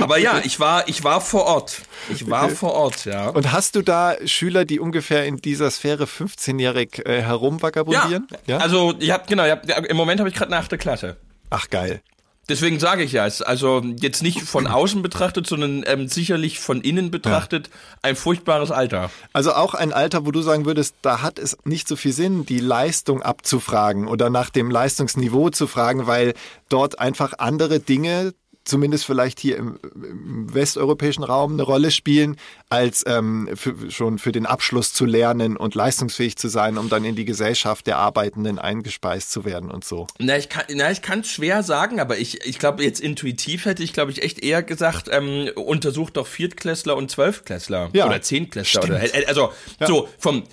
aber 0.00 0.18
ja, 0.18 0.40
ich 0.44 0.60
war, 0.60 0.88
ich 0.88 1.04
war 1.04 1.20
vor 1.20 1.44
Ort. 1.44 1.82
Ich 2.10 2.28
war 2.28 2.48
vor 2.50 2.72
Ort, 2.72 3.04
ja. 3.04 3.28
Und 3.28 3.52
hast 3.52 3.76
du 3.76 3.82
da 3.82 4.16
Schüler, 4.26 4.64
die 4.64 4.80
ungefähr 4.80 5.24
in 5.24 5.38
dieser 5.38 5.70
Sphäre 5.70 6.04
15-jährig 6.04 7.02
äh, 7.06 7.20
ja, 7.20 7.26
herumvagabundieren? 7.26 8.26
also 8.48 8.94
ich 8.98 9.10
habe 9.10 9.24
genau, 9.28 9.44
ich 9.44 9.52
hab, 9.52 9.86
im 9.86 9.96
Moment 9.96 10.20
habe 10.20 10.28
ich 10.28 10.34
gerade 10.34 10.52
eine 10.52 10.62
achte 10.62 10.78
Klasse. 10.78 11.16
Ach 11.50 11.68
geil. 11.70 12.02
Deswegen 12.48 12.78
sage 12.78 13.02
ich 13.02 13.12
ja, 13.12 13.26
es 13.26 13.40
also 13.40 13.82
jetzt 14.00 14.22
nicht 14.22 14.42
von 14.42 14.66
außen 14.66 15.02
betrachtet, 15.02 15.46
sondern 15.46 15.82
ähm, 15.86 16.08
sicherlich 16.08 16.58
von 16.60 16.82
innen 16.82 17.10
betrachtet 17.10 17.70
ein 18.02 18.16
furchtbares 18.16 18.70
Alter. 18.70 19.10
Also 19.32 19.54
auch 19.54 19.74
ein 19.74 19.92
Alter, 19.92 20.26
wo 20.26 20.30
du 20.30 20.42
sagen 20.42 20.66
würdest, 20.66 20.94
da 21.00 21.22
hat 21.22 21.38
es 21.38 21.56
nicht 21.64 21.88
so 21.88 21.96
viel 21.96 22.12
Sinn, 22.12 22.44
die 22.44 22.60
Leistung 22.60 23.22
abzufragen 23.22 24.06
oder 24.06 24.28
nach 24.28 24.50
dem 24.50 24.70
Leistungsniveau 24.70 25.50
zu 25.50 25.66
fragen, 25.66 26.06
weil 26.06 26.34
dort 26.68 26.98
einfach 26.98 27.34
andere 27.38 27.80
Dinge 27.80 28.34
zumindest 28.64 29.04
vielleicht 29.04 29.40
hier 29.40 29.56
im, 29.56 29.78
im 29.94 30.54
westeuropäischen 30.54 31.22
Raum 31.22 31.52
eine 31.52 31.62
Rolle 31.62 31.90
spielen, 31.90 32.36
als 32.70 33.04
ähm, 33.06 33.48
für, 33.54 33.90
schon 33.90 34.18
für 34.18 34.32
den 34.32 34.46
Abschluss 34.46 34.92
zu 34.92 35.04
lernen 35.04 35.56
und 35.56 35.74
leistungsfähig 35.74 36.36
zu 36.36 36.48
sein, 36.48 36.78
um 36.78 36.88
dann 36.88 37.04
in 37.04 37.14
die 37.14 37.24
Gesellschaft 37.24 37.86
der 37.86 37.98
Arbeitenden 37.98 38.58
eingespeist 38.58 39.30
zu 39.30 39.44
werden 39.44 39.70
und 39.70 39.84
so. 39.84 40.06
Na, 40.18 40.36
ich 40.38 40.48
kann, 40.48 40.64
na, 40.74 40.90
ich 40.90 41.02
kann 41.02 41.20
es 41.20 41.28
schwer 41.28 41.62
sagen, 41.62 42.00
aber 42.00 42.18
ich, 42.18 42.44
ich 42.46 42.58
glaube, 42.58 42.82
jetzt 42.82 43.00
intuitiv 43.00 43.66
hätte 43.66 43.82
ich, 43.82 43.92
glaube 43.92 44.10
ich, 44.10 44.22
echt 44.22 44.40
eher 44.42 44.62
gesagt, 44.62 45.08
ähm, 45.10 45.50
untersucht 45.56 46.16
doch 46.16 46.26
Viertklässler 46.26 46.96
und 46.96 47.10
Zwölfklässler 47.10 47.90
Ja. 47.92 48.06
oder 48.06 48.22
Zehntklässler. 48.22 48.84
Oder, 48.84 49.02
also 49.26 49.52
so 49.86 50.08
vom, 50.18 50.44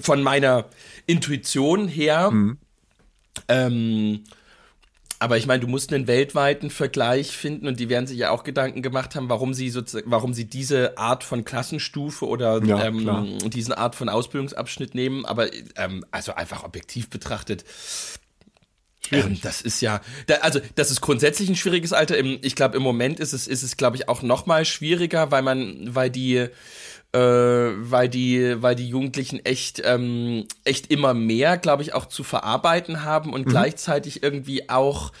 von 0.00 0.22
meiner 0.22 0.66
Intuition 1.06 1.88
her. 1.88 2.32
Ähm, 3.48 4.24
aber 5.18 5.38
ich 5.38 5.46
meine, 5.46 5.60
du 5.60 5.66
musst 5.66 5.92
einen 5.92 6.06
weltweiten 6.06 6.70
Vergleich 6.70 7.36
finden 7.36 7.66
und 7.66 7.80
die 7.80 7.88
werden 7.88 8.06
sich 8.06 8.18
ja 8.18 8.30
auch 8.30 8.44
Gedanken 8.44 8.82
gemacht 8.82 9.14
haben, 9.14 9.28
warum 9.28 9.54
sie 9.54 9.70
sozusagen, 9.70 10.10
warum 10.10 10.34
sie 10.34 10.44
diese 10.44 10.98
Art 10.98 11.24
von 11.24 11.44
Klassenstufe 11.44 12.26
oder 12.26 12.62
Ja, 12.62 12.84
ähm, 12.84 13.38
diesen 13.48 13.72
Art 13.72 13.94
von 13.94 14.08
Ausbildungsabschnitt 14.08 14.94
nehmen. 14.94 15.24
Aber 15.24 15.48
ähm, 15.76 16.04
also 16.10 16.34
einfach 16.34 16.64
objektiv 16.64 17.08
betrachtet, 17.08 17.64
ähm, 19.10 19.38
das 19.42 19.62
ist 19.62 19.80
ja, 19.80 20.00
da, 20.26 20.36
also 20.36 20.60
das 20.74 20.90
ist 20.90 21.00
grundsätzlich 21.00 21.48
ein 21.48 21.56
schwieriges 21.56 21.92
Alter. 21.92 22.16
Im, 22.18 22.38
ich 22.42 22.54
glaube, 22.54 22.76
im 22.76 22.82
Moment 22.82 23.20
ist 23.20 23.32
es, 23.32 23.46
ist 23.46 23.62
es, 23.62 23.76
glaube 23.76 23.96
ich, 23.96 24.08
auch 24.08 24.22
noch 24.22 24.46
mal 24.46 24.64
schwieriger, 24.64 25.30
weil 25.30 25.42
man, 25.42 25.94
weil 25.94 26.10
die, 26.10 26.48
äh, 27.12 27.18
weil 27.18 28.08
die, 28.08 28.62
weil 28.62 28.74
die 28.74 28.88
Jugendlichen 28.88 29.44
echt, 29.44 29.82
ähm, 29.84 30.46
echt 30.64 30.90
immer 30.90 31.14
mehr, 31.14 31.56
glaube 31.56 31.82
ich, 31.82 31.94
auch 31.94 32.06
zu 32.06 32.24
verarbeiten 32.24 33.04
haben 33.04 33.32
und 33.32 33.44
gleichzeitig 33.46 34.22
irgendwie 34.22 34.68
auch 34.68 35.12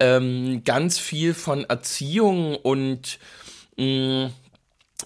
ähm, 0.00 0.62
ganz 0.64 0.98
viel 0.98 1.34
von 1.34 1.64
Erziehung 1.64 2.56
und 2.56 3.18
mh, 3.76 4.30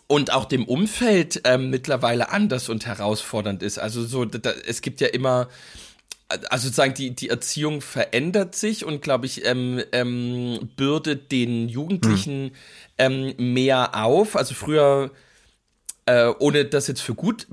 und 0.07 0.33
auch 0.33 0.45
dem 0.45 0.65
Umfeld 0.65 1.43
ähm, 1.45 1.71
mittlerweile 1.71 2.31
anders 2.31 2.69
und 2.69 2.87
herausfordernd 2.87 3.63
ist. 3.63 3.79
Also 3.79 4.05
so, 4.05 4.25
da, 4.25 4.51
es 4.51 4.83
gibt 4.83 5.01
ja 5.01 5.09
immer, 5.09 5.49
also 6.49 6.67
sozusagen 6.69 6.95
die, 6.95 7.11
die 7.15 7.29
Erziehung 7.29 7.81
verändert 7.81 8.55
sich 8.55 8.85
und 8.85 9.03
glaube 9.03 9.27
ich 9.27 9.45
ähm, 9.45 9.83
ähm, 9.93 10.71
bürdet 10.77 11.33
den 11.33 11.69
Jugendlichen 11.69 12.53
ähm, 12.99 13.35
mehr 13.39 13.97
auf. 14.05 14.37
Also 14.37 14.55
früher, 14.55 15.11
äh, 16.07 16.33
ohne 16.39 16.65
das 16.65 16.87
jetzt 16.87 17.03
für 17.03 17.15
gut 17.15 17.47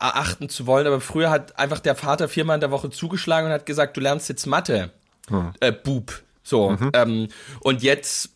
erachten 0.00 0.48
zu 0.48 0.66
wollen, 0.66 0.86
aber 0.86 1.00
früher 1.00 1.30
hat 1.30 1.58
einfach 1.58 1.80
der 1.80 1.94
Vater 1.94 2.28
viermal 2.28 2.56
in 2.56 2.60
der 2.60 2.70
Woche 2.70 2.90
zugeschlagen 2.90 3.46
und 3.48 3.52
hat 3.52 3.66
gesagt, 3.66 3.96
du 3.96 4.00
lernst 4.00 4.28
jetzt 4.28 4.46
Mathe, 4.46 4.90
äh, 5.60 5.72
Bub. 5.72 6.22
So. 6.42 6.76
Ähm, 6.92 7.28
und 7.60 7.82
jetzt 7.82 8.30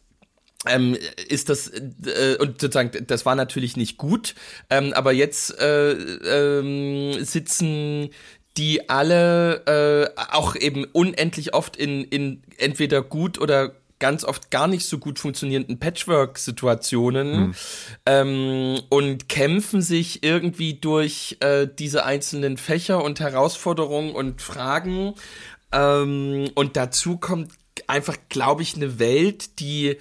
ähm, 0.67 0.97
ist 1.29 1.49
das 1.49 1.69
äh, 1.69 2.37
und 2.41 2.61
sozusagen 2.61 3.07
das 3.07 3.25
war 3.27 3.35
natürlich 3.35 3.77
nicht 3.77 3.97
gut, 3.97 4.35
ähm, 4.71 4.93
aber 4.95 5.13
jetzt 5.13 5.59
äh, 5.61 5.93
ähm, 5.93 7.25
sitzen 7.25 8.11
die 8.57 8.89
alle 8.89 9.65
äh, 10.17 10.21
auch 10.33 10.57
eben 10.57 10.85
unendlich 10.85 11.55
oft 11.55 11.77
in 11.77 12.05
in 12.05 12.43
entweder 12.57 13.03
gut 13.03 13.41
oder 13.41 13.73
ganz 13.99 14.25
oft 14.25 14.51
gar 14.51 14.67
nicht 14.67 14.87
so 14.87 14.99
gut 14.99 15.19
funktionierenden 15.19 15.79
Patchwork-Situationen 15.79 17.55
ähm, 18.07 18.81
und 18.89 19.29
kämpfen 19.29 19.83
sich 19.83 20.23
irgendwie 20.23 20.75
durch 20.75 21.37
äh, 21.41 21.67
diese 21.67 22.05
einzelnen 22.05 22.57
Fächer 22.57 23.03
und 23.03 23.21
Herausforderungen 23.21 24.13
und 24.13 24.41
Fragen. 24.43 25.15
Ähm, 25.73 26.51
und 26.55 26.77
dazu 26.77 27.17
kommt 27.17 27.53
einfach, 27.87 28.17
glaube 28.29 28.63
ich, 28.63 28.77
eine 28.77 28.99
Welt, 28.99 29.61
die 29.61 29.99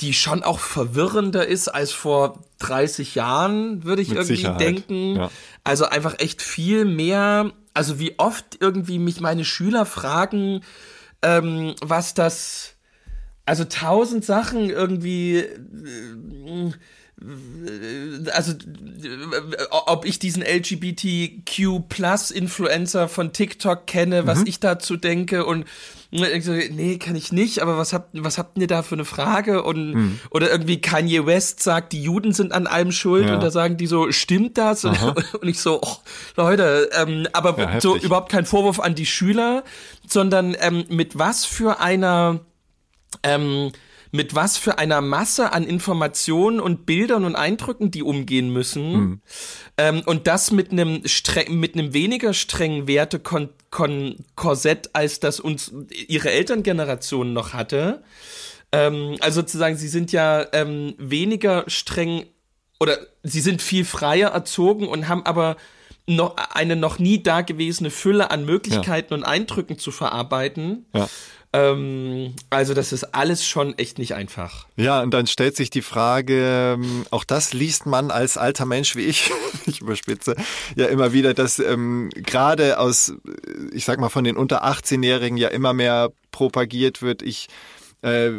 die 0.00 0.12
schon 0.12 0.42
auch 0.42 0.58
verwirrender 0.58 1.46
ist 1.46 1.68
als 1.68 1.90
vor 1.92 2.44
30 2.58 3.14
Jahren, 3.14 3.84
würde 3.84 4.02
ich 4.02 4.08
Mit 4.08 4.18
irgendwie 4.18 4.36
Sicherheit, 4.36 4.60
denken. 4.60 5.16
ja. 5.16 5.30
Also 5.64 5.86
einfach 5.86 6.18
echt 6.18 6.42
viel 6.42 6.84
mehr, 6.84 7.52
also 7.72 7.98
wie 7.98 8.18
oft 8.18 8.58
irgendwie 8.60 8.98
mich 8.98 9.20
meine 9.20 9.44
Schüler 9.44 9.86
fragen, 9.86 10.62
ähm, 11.22 11.74
was 11.80 12.12
das, 12.12 12.75
also 13.46 13.64
tausend 13.64 14.24
Sachen 14.24 14.68
irgendwie, 14.70 15.38
äh, 15.38 16.72
also 18.32 18.52
äh, 18.52 18.56
ob 19.70 20.04
ich 20.04 20.18
diesen 20.18 20.42
LGBTQ 20.42 21.88
Plus 21.88 22.30
Influencer 22.30 23.08
von 23.08 23.32
TikTok 23.32 23.86
kenne, 23.86 24.26
was 24.26 24.42
ich 24.44 24.60
dazu 24.60 24.96
denke 24.96 25.46
und 25.46 25.64
so, 26.40 26.52
nee, 26.52 26.98
kann 26.98 27.16
ich 27.16 27.32
nicht, 27.32 27.60
aber 27.60 27.78
was 27.78 27.92
habt, 27.92 28.10
was 28.12 28.38
habt 28.38 28.56
ihr 28.58 28.66
da 28.68 28.82
für 28.82 28.94
eine 28.94 29.04
Frage? 29.04 29.62
Und, 29.64 30.18
oder 30.30 30.50
irgendwie 30.50 30.80
Kanye 30.80 31.26
West 31.26 31.60
sagt, 31.62 31.92
die 31.92 32.02
Juden 32.02 32.32
sind 32.32 32.52
an 32.52 32.66
allem 32.66 32.92
schuld 32.92 33.26
Ja. 33.26 33.34
und 33.34 33.42
da 33.42 33.50
sagen 33.50 33.76
die 33.76 33.86
so, 33.88 34.12
stimmt 34.12 34.56
das? 34.56 34.84
Und, 34.84 34.96
und 35.40 35.48
ich 35.48 35.60
so, 35.60 35.80
oh, 35.82 35.96
Leute, 36.36 36.90
ähm, 36.96 37.26
aber 37.32 37.58
Ja, 37.58 37.80
so 37.80 37.96
überhaupt 37.96 38.30
kein 38.30 38.46
Vorwurf 38.46 38.78
an 38.78 38.94
die 38.94 39.04
Schüler, 39.04 39.64
sondern 40.06 40.56
ähm, 40.60 40.84
mit 40.88 41.18
was 41.18 41.44
für 41.44 41.80
einer, 41.80 42.40
ähm, 43.22 43.72
mit 44.12 44.34
was 44.34 44.56
für 44.56 44.78
einer 44.78 45.00
Masse 45.00 45.52
an 45.52 45.64
Informationen 45.64 46.60
und 46.60 46.86
Bildern 46.86 47.24
und 47.24 47.36
Eindrücken 47.36 47.90
die 47.90 48.02
umgehen 48.02 48.50
müssen 48.52 48.92
Hm. 48.92 49.20
ähm, 49.78 50.02
und 50.06 50.26
das 50.26 50.50
mit 50.50 50.70
einem 50.72 51.06
streng, 51.06 51.58
mit 51.58 51.74
einem 51.74 51.92
weniger 51.92 52.32
strengen 52.32 52.86
Werte 52.86 53.18
kon, 53.18 53.50
kon, 53.70 54.16
Korsett 54.34 54.90
als 54.92 55.20
das 55.20 55.40
uns 55.40 55.72
ihre 56.08 56.30
Elterngeneration 56.30 57.32
noch 57.32 57.52
hatte. 57.52 58.02
Ähm, 58.72 59.16
also 59.20 59.40
sozusagen, 59.40 59.76
sie 59.76 59.88
sind 59.88 60.12
ja 60.12 60.46
ähm, 60.52 60.94
weniger 60.98 61.64
streng 61.68 62.26
oder 62.80 62.98
sie 63.22 63.40
sind 63.40 63.62
viel 63.62 63.84
freier 63.84 64.30
erzogen 64.30 64.86
und 64.88 65.08
haben 65.08 65.24
aber 65.24 65.56
noch 66.06 66.36
eine 66.36 66.76
noch 66.76 66.98
nie 66.98 67.22
dagewesene 67.22 67.90
Fülle 67.90 68.30
an 68.30 68.44
Möglichkeiten 68.44 69.14
und 69.14 69.24
Eindrücken 69.24 69.78
zu 69.78 69.90
verarbeiten. 69.90 70.86
Ja. 70.94 71.08
Ähm, 71.56 72.34
also 72.50 72.74
das 72.74 72.92
ist 72.92 73.14
alles 73.14 73.46
schon 73.46 73.78
echt 73.78 73.98
nicht 73.98 74.14
einfach. 74.14 74.66
Ja, 74.76 75.00
und 75.00 75.12
dann 75.12 75.26
stellt 75.26 75.56
sich 75.56 75.70
die 75.70 75.80
Frage, 75.80 76.74
ähm, 76.74 77.06
auch 77.10 77.24
das 77.24 77.54
liest 77.54 77.86
man 77.86 78.10
als 78.10 78.36
alter 78.36 78.66
Mensch 78.66 78.94
wie 78.94 79.04
ich, 79.04 79.30
ich 79.66 79.80
überspitze, 79.80 80.36
ja 80.74 80.86
immer 80.86 81.14
wieder, 81.14 81.32
dass 81.32 81.58
ähm, 81.58 82.10
gerade 82.14 82.78
aus, 82.78 83.08
äh, 83.08 83.14
ich 83.72 83.86
sag 83.86 83.98
mal, 83.98 84.10
von 84.10 84.24
den 84.24 84.36
unter 84.36 84.66
18-Jährigen 84.66 85.38
ja 85.38 85.48
immer 85.48 85.72
mehr 85.72 86.10
propagiert 86.30 87.00
wird, 87.00 87.22
ich 87.22 87.48
äh, 88.02 88.30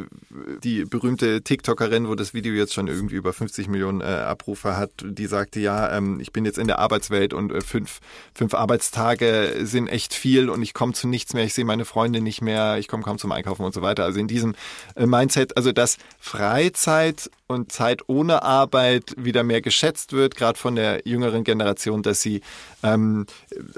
die 0.63 0.85
berühmte 0.85 1.41
TikTokerin, 1.41 2.07
wo 2.07 2.15
das 2.15 2.33
Video 2.33 2.53
jetzt 2.53 2.73
schon 2.73 2.87
irgendwie 2.87 3.15
über 3.15 3.33
50 3.33 3.67
Millionen 3.67 4.01
äh, 4.01 4.05
Abrufe 4.05 4.77
hat, 4.77 4.91
die 5.03 5.25
sagte, 5.25 5.59
ja, 5.59 5.95
ähm, 5.95 6.19
ich 6.19 6.31
bin 6.31 6.45
jetzt 6.45 6.57
in 6.57 6.67
der 6.67 6.79
Arbeitswelt 6.79 7.33
und 7.33 7.51
äh, 7.51 7.61
fünf, 7.61 7.99
fünf 8.33 8.53
Arbeitstage 8.53 9.55
sind 9.61 9.87
echt 9.87 10.13
viel 10.13 10.49
und 10.49 10.61
ich 10.61 10.73
komme 10.73 10.93
zu 10.93 11.07
nichts 11.07 11.33
mehr, 11.33 11.43
ich 11.43 11.53
sehe 11.53 11.65
meine 11.65 11.85
Freunde 11.85 12.21
nicht 12.21 12.41
mehr, 12.41 12.77
ich 12.77 12.87
komme 12.87 13.03
kaum 13.03 13.17
zum 13.17 13.31
Einkaufen 13.31 13.63
und 13.63 13.73
so 13.73 13.81
weiter. 13.81 14.03
Also 14.03 14.19
in 14.19 14.27
diesem 14.27 14.55
äh, 14.95 15.05
Mindset, 15.05 15.57
also 15.57 15.71
dass 15.71 15.97
Freizeit 16.19 17.29
und 17.47 17.71
Zeit 17.71 18.01
ohne 18.07 18.43
Arbeit 18.43 19.15
wieder 19.17 19.43
mehr 19.43 19.61
geschätzt 19.61 20.13
wird, 20.13 20.35
gerade 20.35 20.59
von 20.59 20.75
der 20.75 21.01
jüngeren 21.05 21.43
Generation, 21.43 22.03
dass 22.03 22.21
sie 22.21 22.41
ähm, 22.83 23.25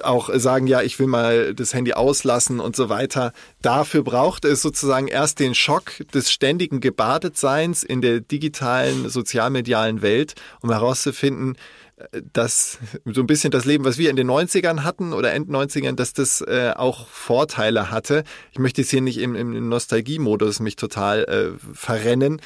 auch 0.03 0.29
sagen, 0.33 0.67
ja, 0.67 0.81
ich 0.81 0.99
will 0.99 1.07
mal 1.07 1.53
das 1.53 1.73
Handy 1.73 1.93
auslassen 1.93 2.59
und 2.59 2.75
so 2.75 2.89
weiter. 2.89 3.31
Dafür 3.61 4.03
braucht 4.03 4.45
es 4.45 4.61
sozusagen 4.61 5.07
erst 5.07 5.39
den 5.39 5.55
Schock 5.55 5.91
des 6.13 6.31
ständigen 6.31 6.79
Gebadetseins 6.79 7.83
in 7.83 8.01
der 8.01 8.19
digitalen, 8.19 9.09
sozialmedialen 9.09 10.01
Welt, 10.01 10.35
um 10.61 10.69
herauszufinden, 10.71 11.55
äh, 11.97 12.21
dass 12.33 12.79
so 13.05 13.21
ein 13.21 13.27
bisschen 13.27 13.51
das 13.51 13.65
Leben, 13.65 13.85
was 13.85 13.97
wir 13.97 14.09
in 14.09 14.15
den 14.15 14.29
90ern 14.29 14.83
hatten 14.83 15.13
oder 15.13 15.33
End 15.33 15.49
90ern, 15.49 15.95
dass 15.95 16.13
das 16.13 16.41
äh, 16.41 16.73
auch 16.75 17.07
Vorteile 17.07 17.91
hatte. 17.91 18.23
Ich 18.51 18.59
möchte 18.59 18.81
jetzt 18.81 18.91
hier 18.91 19.01
nicht 19.01 19.19
im, 19.19 19.35
im 19.35 19.69
Nostalgiemodus 19.69 20.59
mich 20.59 20.75
total 20.75 21.23
äh, 21.23 21.73
verrennen, 21.73 22.41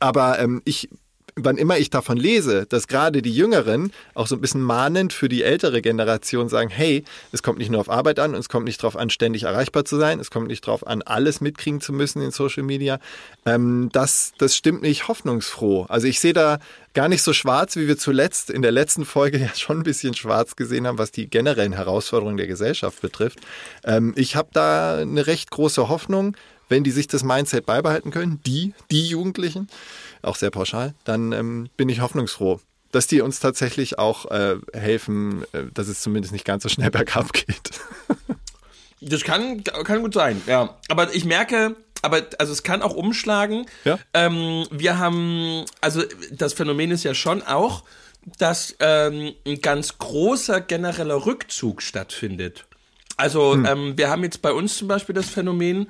aber 0.00 0.38
ähm, 0.38 0.60
ich 0.66 0.90
wann 1.36 1.56
immer 1.56 1.78
ich 1.78 1.90
davon 1.90 2.16
lese, 2.16 2.66
dass 2.66 2.86
gerade 2.86 3.20
die 3.20 3.34
Jüngeren 3.34 3.92
auch 4.14 4.26
so 4.26 4.36
ein 4.36 4.40
bisschen 4.40 4.62
mahnend 4.62 5.12
für 5.12 5.28
die 5.28 5.42
ältere 5.42 5.82
Generation 5.82 6.48
sagen, 6.48 6.70
hey, 6.70 7.04
es 7.32 7.42
kommt 7.42 7.58
nicht 7.58 7.70
nur 7.70 7.80
auf 7.80 7.90
Arbeit 7.90 8.18
an 8.18 8.34
es 8.34 8.48
kommt 8.48 8.66
nicht 8.66 8.82
darauf 8.82 8.96
an, 8.96 9.10
ständig 9.10 9.44
erreichbar 9.44 9.84
zu 9.84 9.96
sein, 9.96 10.20
es 10.20 10.30
kommt 10.30 10.48
nicht 10.48 10.66
darauf 10.66 10.86
an, 10.86 11.02
alles 11.02 11.40
mitkriegen 11.40 11.80
zu 11.80 11.92
müssen 11.92 12.22
in 12.22 12.30
Social 12.30 12.62
Media, 12.62 13.00
ähm, 13.46 13.88
das, 13.92 14.32
das 14.38 14.56
stimmt 14.56 14.82
mich 14.82 15.08
hoffnungsfroh. 15.08 15.86
Also 15.88 16.06
ich 16.06 16.20
sehe 16.20 16.32
da 16.32 16.58
gar 16.94 17.08
nicht 17.08 17.22
so 17.22 17.32
schwarz, 17.32 17.74
wie 17.76 17.88
wir 17.88 17.98
zuletzt 17.98 18.50
in 18.50 18.62
der 18.62 18.72
letzten 18.72 19.04
Folge 19.04 19.38
ja 19.38 19.54
schon 19.54 19.78
ein 19.78 19.82
bisschen 19.82 20.14
schwarz 20.14 20.56
gesehen 20.56 20.86
haben, 20.86 20.98
was 20.98 21.10
die 21.10 21.28
generellen 21.28 21.72
Herausforderungen 21.72 22.36
der 22.36 22.46
Gesellschaft 22.46 23.00
betrifft. 23.00 23.40
Ähm, 23.84 24.12
ich 24.16 24.36
habe 24.36 24.48
da 24.52 24.98
eine 24.98 25.26
recht 25.26 25.50
große 25.50 25.88
Hoffnung, 25.88 26.36
wenn 26.68 26.84
die 26.84 26.90
sich 26.90 27.06
das 27.06 27.22
Mindset 27.24 27.66
beibehalten 27.66 28.10
können, 28.10 28.40
die, 28.46 28.74
die 28.90 29.06
Jugendlichen, 29.06 29.68
auch 30.22 30.36
sehr 30.36 30.50
pauschal, 30.50 30.94
dann 31.04 31.32
ähm, 31.32 31.68
bin 31.76 31.88
ich 31.88 32.00
hoffnungsfroh, 32.00 32.60
dass 32.92 33.06
die 33.06 33.20
uns 33.20 33.40
tatsächlich 33.40 33.98
auch 33.98 34.30
äh, 34.30 34.56
helfen, 34.72 35.44
äh, 35.52 35.64
dass 35.72 35.88
es 35.88 36.00
zumindest 36.00 36.32
nicht 36.32 36.44
ganz 36.44 36.62
so 36.62 36.68
schnell 36.68 36.90
bergab 36.92 37.32
geht. 37.32 37.70
Das 39.00 39.22
kann, 39.22 39.62
kann 39.64 40.00
gut 40.00 40.14
sein, 40.14 40.40
ja. 40.46 40.76
Aber 40.88 41.14
ich 41.14 41.24
merke, 41.24 41.76
aber 42.02 42.22
also 42.38 42.52
es 42.52 42.62
kann 42.62 42.82
auch 42.82 42.94
umschlagen. 42.94 43.66
Ja. 43.84 43.98
Ähm, 44.14 44.66
wir 44.70 44.98
haben, 44.98 45.64
also 45.80 46.02
das 46.32 46.54
Phänomen 46.54 46.90
ist 46.90 47.04
ja 47.04 47.14
schon 47.14 47.42
auch, 47.42 47.84
dass 48.38 48.74
ähm, 48.80 49.34
ein 49.46 49.60
ganz 49.60 49.98
großer 49.98 50.60
genereller 50.62 51.26
Rückzug 51.26 51.82
stattfindet. 51.82 52.64
Also 53.16 53.52
Hm. 53.54 53.66
ähm, 53.66 53.98
wir 53.98 54.08
haben 54.08 54.22
jetzt 54.24 54.40
bei 54.40 54.52
uns 54.52 54.78
zum 54.78 54.88
Beispiel 54.88 55.14
das 55.14 55.28
Phänomen, 55.28 55.88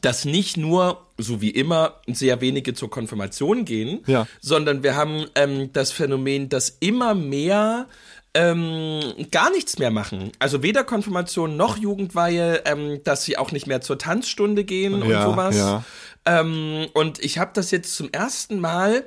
dass 0.00 0.24
nicht 0.24 0.56
nur, 0.56 1.06
so 1.18 1.40
wie 1.42 1.50
immer, 1.50 2.00
sehr 2.06 2.40
wenige 2.40 2.72
zur 2.74 2.90
Konfirmation 2.90 3.64
gehen, 3.64 4.00
Ja. 4.06 4.26
sondern 4.40 4.82
wir 4.82 4.96
haben 4.96 5.26
ähm, 5.34 5.70
das 5.72 5.92
Phänomen, 5.92 6.48
dass 6.48 6.76
immer 6.80 7.14
mehr 7.14 7.86
ähm, 8.34 9.00
gar 9.30 9.50
nichts 9.50 9.78
mehr 9.78 9.90
machen. 9.90 10.32
Also 10.38 10.62
weder 10.62 10.84
Konfirmation 10.84 11.58
noch 11.58 11.76
Jugendweihe, 11.76 12.62
ähm, 12.64 13.00
dass 13.04 13.24
sie 13.24 13.36
auch 13.36 13.52
nicht 13.52 13.66
mehr 13.66 13.82
zur 13.82 13.98
Tanzstunde 13.98 14.64
gehen 14.64 15.04
Ja, 15.06 15.26
und 15.26 15.30
sowas. 15.32 15.56
ja. 15.56 15.84
Ähm, 16.24 16.86
und 16.94 17.18
ich 17.22 17.36
habe 17.38 17.50
das 17.52 17.70
jetzt 17.70 17.94
zum 17.94 18.08
ersten 18.10 18.58
Mal 18.60 19.04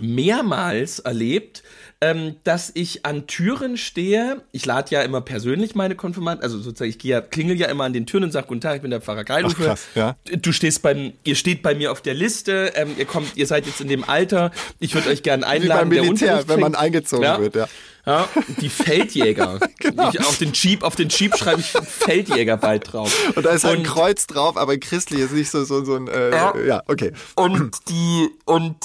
mehrmals 0.00 0.98
erlebt, 1.00 1.62
ähm, 2.02 2.36
dass 2.44 2.70
ich 2.74 3.04
an 3.04 3.26
Türen 3.26 3.76
stehe. 3.76 4.40
Ich 4.52 4.64
lade 4.64 4.90
ja 4.90 5.02
immer 5.02 5.20
persönlich 5.20 5.74
meine 5.74 5.94
Konfirmanden, 5.96 6.42
also 6.42 6.58
sozusagen, 6.58 6.88
ich 6.90 6.98
gehe 6.98 7.10
ja, 7.12 7.20
klingel 7.20 7.58
ja 7.60 7.66
immer 7.68 7.84
an 7.84 7.92
den 7.92 8.06
Türen 8.06 8.24
und 8.24 8.32
sage, 8.32 8.46
guten 8.46 8.62
Tag, 8.62 8.76
ich 8.76 8.82
bin 8.82 8.90
der 8.90 9.02
Pfarrer 9.02 9.24
Geilufe. 9.24 9.56
Ach, 9.60 9.64
krass, 9.66 9.86
ja. 9.94 10.16
Du 10.40 10.52
stehst 10.52 10.80
beim, 10.82 11.12
ihr 11.24 11.34
steht 11.36 11.62
bei 11.62 11.74
mir 11.74 11.92
auf 11.92 12.00
der 12.00 12.14
Liste, 12.14 12.72
ähm, 12.74 12.94
ihr 12.96 13.04
kommt, 13.04 13.36
ihr 13.36 13.46
seid 13.46 13.66
jetzt 13.66 13.80
in 13.82 13.88
dem 13.88 14.04
Alter, 14.08 14.50
ich 14.78 14.94
würde 14.94 15.10
euch 15.10 15.22
gerne 15.22 15.42
Wie 15.42 15.46
einladen. 15.48 15.88
beim 15.88 15.90
der 15.90 16.02
Militär, 16.04 16.44
wenn 16.48 16.60
man 16.60 16.74
eingezogen 16.74 17.24
Ja. 17.24 17.38
wird, 17.40 17.54
ja. 17.54 17.68
Ja, 18.06 18.26
die 18.60 18.70
Feldjäger. 18.70 19.60
Genau. 19.78 20.10
ich, 20.10 20.20
auf 20.20 20.38
den 20.38 20.52
Jeep, 20.54 20.82
auf 20.82 20.96
den 20.96 21.08
Jeep 21.10 21.36
schreibe 21.36 21.60
ich 21.60 21.66
Feldjäger 21.66 22.56
bald 22.56 22.92
drauf. 22.92 23.32
Und 23.34 23.44
da 23.44 23.50
ist 23.50 23.64
halt 23.64 23.74
ein 23.74 23.78
Und- 23.80 23.86
Kreuz 23.86 24.26
drauf, 24.26 24.56
aber 24.56 24.76
christlich 24.78 25.20
ist 25.20 25.32
nicht 25.32 25.50
so, 25.50 25.64
so, 25.64 25.84
so 25.84 25.96
ein, 25.96 26.08
äh, 26.08 26.30
Ja. 26.30 26.54
ja. 26.66 26.82
okay. 26.86 27.12
Und 27.34 27.70
die, 27.88 28.28
und 28.46 28.76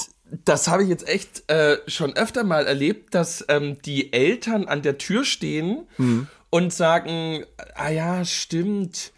das 0.44 0.68
habe 0.68 0.84
ich 0.84 0.90
jetzt 0.90 1.08
echt 1.08 1.50
äh, 1.50 1.78
schon 1.88 2.16
öfter 2.16 2.44
mal 2.44 2.66
erlebt, 2.66 3.14
dass 3.16 3.46
ähm, 3.48 3.78
die 3.86 4.12
Eltern 4.12 4.66
an 4.66 4.82
der 4.82 4.98
Tür 4.98 5.24
stehen 5.24 5.88
und 6.50 6.74
sagen, 6.74 7.46
ah 7.76 7.90
ja, 7.90 8.26
stimmt. 8.26 9.12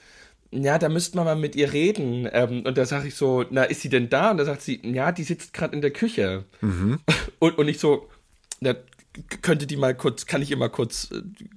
Ja, 0.51 0.77
da 0.79 0.89
müsste 0.89 1.17
man 1.17 1.25
mal 1.25 1.35
mit 1.35 1.55
ihr 1.55 1.73
reden. 1.73 2.27
Ähm, 2.31 2.63
und 2.65 2.77
da 2.77 2.85
sage 2.85 3.07
ich 3.09 3.15
so, 3.15 3.45
na, 3.49 3.63
ist 3.63 3.81
sie 3.81 3.89
denn 3.89 4.09
da? 4.09 4.31
Und 4.31 4.37
da 4.37 4.45
sagt 4.45 4.61
sie, 4.61 4.79
ja, 4.83 5.11
die 5.11 5.23
sitzt 5.23 5.53
gerade 5.53 5.75
in 5.75 5.81
der 5.81 5.91
Küche. 5.91 6.45
Und, 7.39 7.57
und 7.59 7.67
ich 7.67 7.79
so, 7.79 8.09
na, 8.61 8.73
könnte 9.43 9.67
die 9.67 9.77
mal 9.77 9.93
kurz, 9.95 10.25
kann 10.25 10.41
ich 10.41 10.49
ihr 10.49 10.57
mal 10.57 10.69
kurz, 10.69 11.09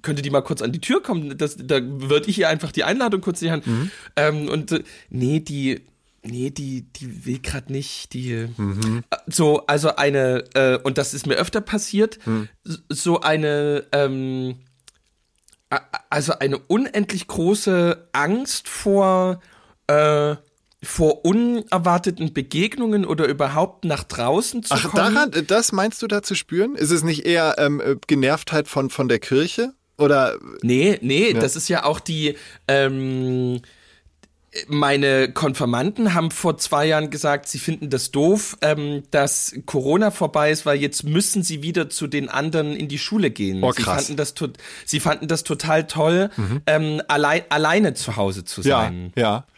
könnte 0.03 0.21
die 0.21 0.29
mal 0.29 0.41
kurz 0.41 0.61
an 0.61 0.71
die 0.71 0.81
Tür 0.81 1.01
kommen? 1.01 1.37
Das, 1.37 1.57
da 1.57 1.79
würde 1.81 2.29
ich 2.29 2.37
ihr 2.37 2.49
einfach 2.49 2.71
die 2.71 2.83
Einladung 2.83 3.21
kurz 3.21 3.41
in 3.41 3.47
die 3.47 3.51
Hand. 3.51 3.65
Ähm, 4.15 4.47
und 4.49 4.71
äh, 4.71 4.83
nee, 5.09 5.39
die, 5.39 5.81
nee, 6.23 6.49
die, 6.51 6.83
die 6.93 7.25
will 7.25 7.39
gerade 7.39 7.71
nicht, 7.71 8.13
die, 8.13 8.31
äh, 8.33 8.47
so, 9.27 9.65
also 9.65 9.95
eine, 9.95 10.43
äh, 10.53 10.77
und 10.83 10.97
das 10.97 11.13
ist 11.13 11.25
mir 11.27 11.35
öfter 11.35 11.61
passiert, 11.61 12.19
s- 12.65 12.81
so 12.89 13.21
eine, 13.21 13.85
ähm, 13.91 14.59
also 16.09 16.33
eine 16.39 16.57
unendlich 16.59 17.27
große 17.27 18.09
Angst 18.11 18.67
vor, 18.67 19.39
äh, 19.87 20.35
vor 20.83 21.23
unerwarteten 21.25 22.33
Begegnungen 22.33 23.05
oder 23.05 23.27
überhaupt 23.27 23.85
nach 23.85 24.03
draußen 24.03 24.63
zu 24.63 24.73
Ach, 24.73 24.89
kommen. 24.91 25.13
daran, 25.31 25.45
das 25.47 25.71
meinst 25.71 26.01
du 26.01 26.07
da 26.07 26.23
zu 26.23 26.35
spüren? 26.35 26.75
Ist 26.75 26.91
es 26.91 27.03
nicht 27.03 27.25
eher 27.25 27.55
ähm, 27.59 27.79
äh, 27.79 27.95
Genervtheit 28.07 28.67
von, 28.67 28.89
von 28.89 29.07
der 29.07 29.19
Kirche? 29.19 29.73
Oder 29.97 30.37
Nee, 30.63 30.97
nee, 31.01 31.33
das 31.33 31.55
ist 31.55 31.69
ja 31.69 31.83
auch 31.83 31.99
die, 31.99 32.35
ähm, 32.67 33.61
meine 34.67 35.31
Konfirmanden 35.31 36.13
haben 36.13 36.29
vor 36.29 36.57
zwei 36.57 36.85
Jahren 36.85 37.09
gesagt, 37.09 37.47
sie 37.47 37.57
finden 37.59 37.89
das 37.89 38.11
doof, 38.11 38.57
ähm, 38.61 39.03
dass 39.11 39.55
Corona 39.65 40.11
vorbei 40.11 40.51
ist, 40.51 40.65
weil 40.65 40.77
jetzt 40.81 41.03
müssen 41.05 41.41
sie 41.41 41.63
wieder 41.63 41.89
zu 41.89 42.07
den 42.07 42.27
anderen 42.27 42.75
in 42.75 42.89
die 42.89 42.97
Schule 42.99 43.31
gehen. 43.31 43.63
Oh, 43.63 43.71
sie, 43.71 43.81
krass. 43.83 44.07
fanden 44.07 44.17
das, 44.17 44.33
sie 44.85 44.99
fanden 44.99 45.27
das 45.29 45.43
total 45.43 45.87
toll, 45.87 46.29
ähm, 46.67 47.01
allein, 47.07 47.43
alleine 47.49 47.93
zu 47.93 48.17
Hause 48.17 48.43
zu 48.43 48.61
Ja, 48.61 48.81
sein. 48.81 49.13
ja. 49.15 49.37
Äh, 49.37 49.50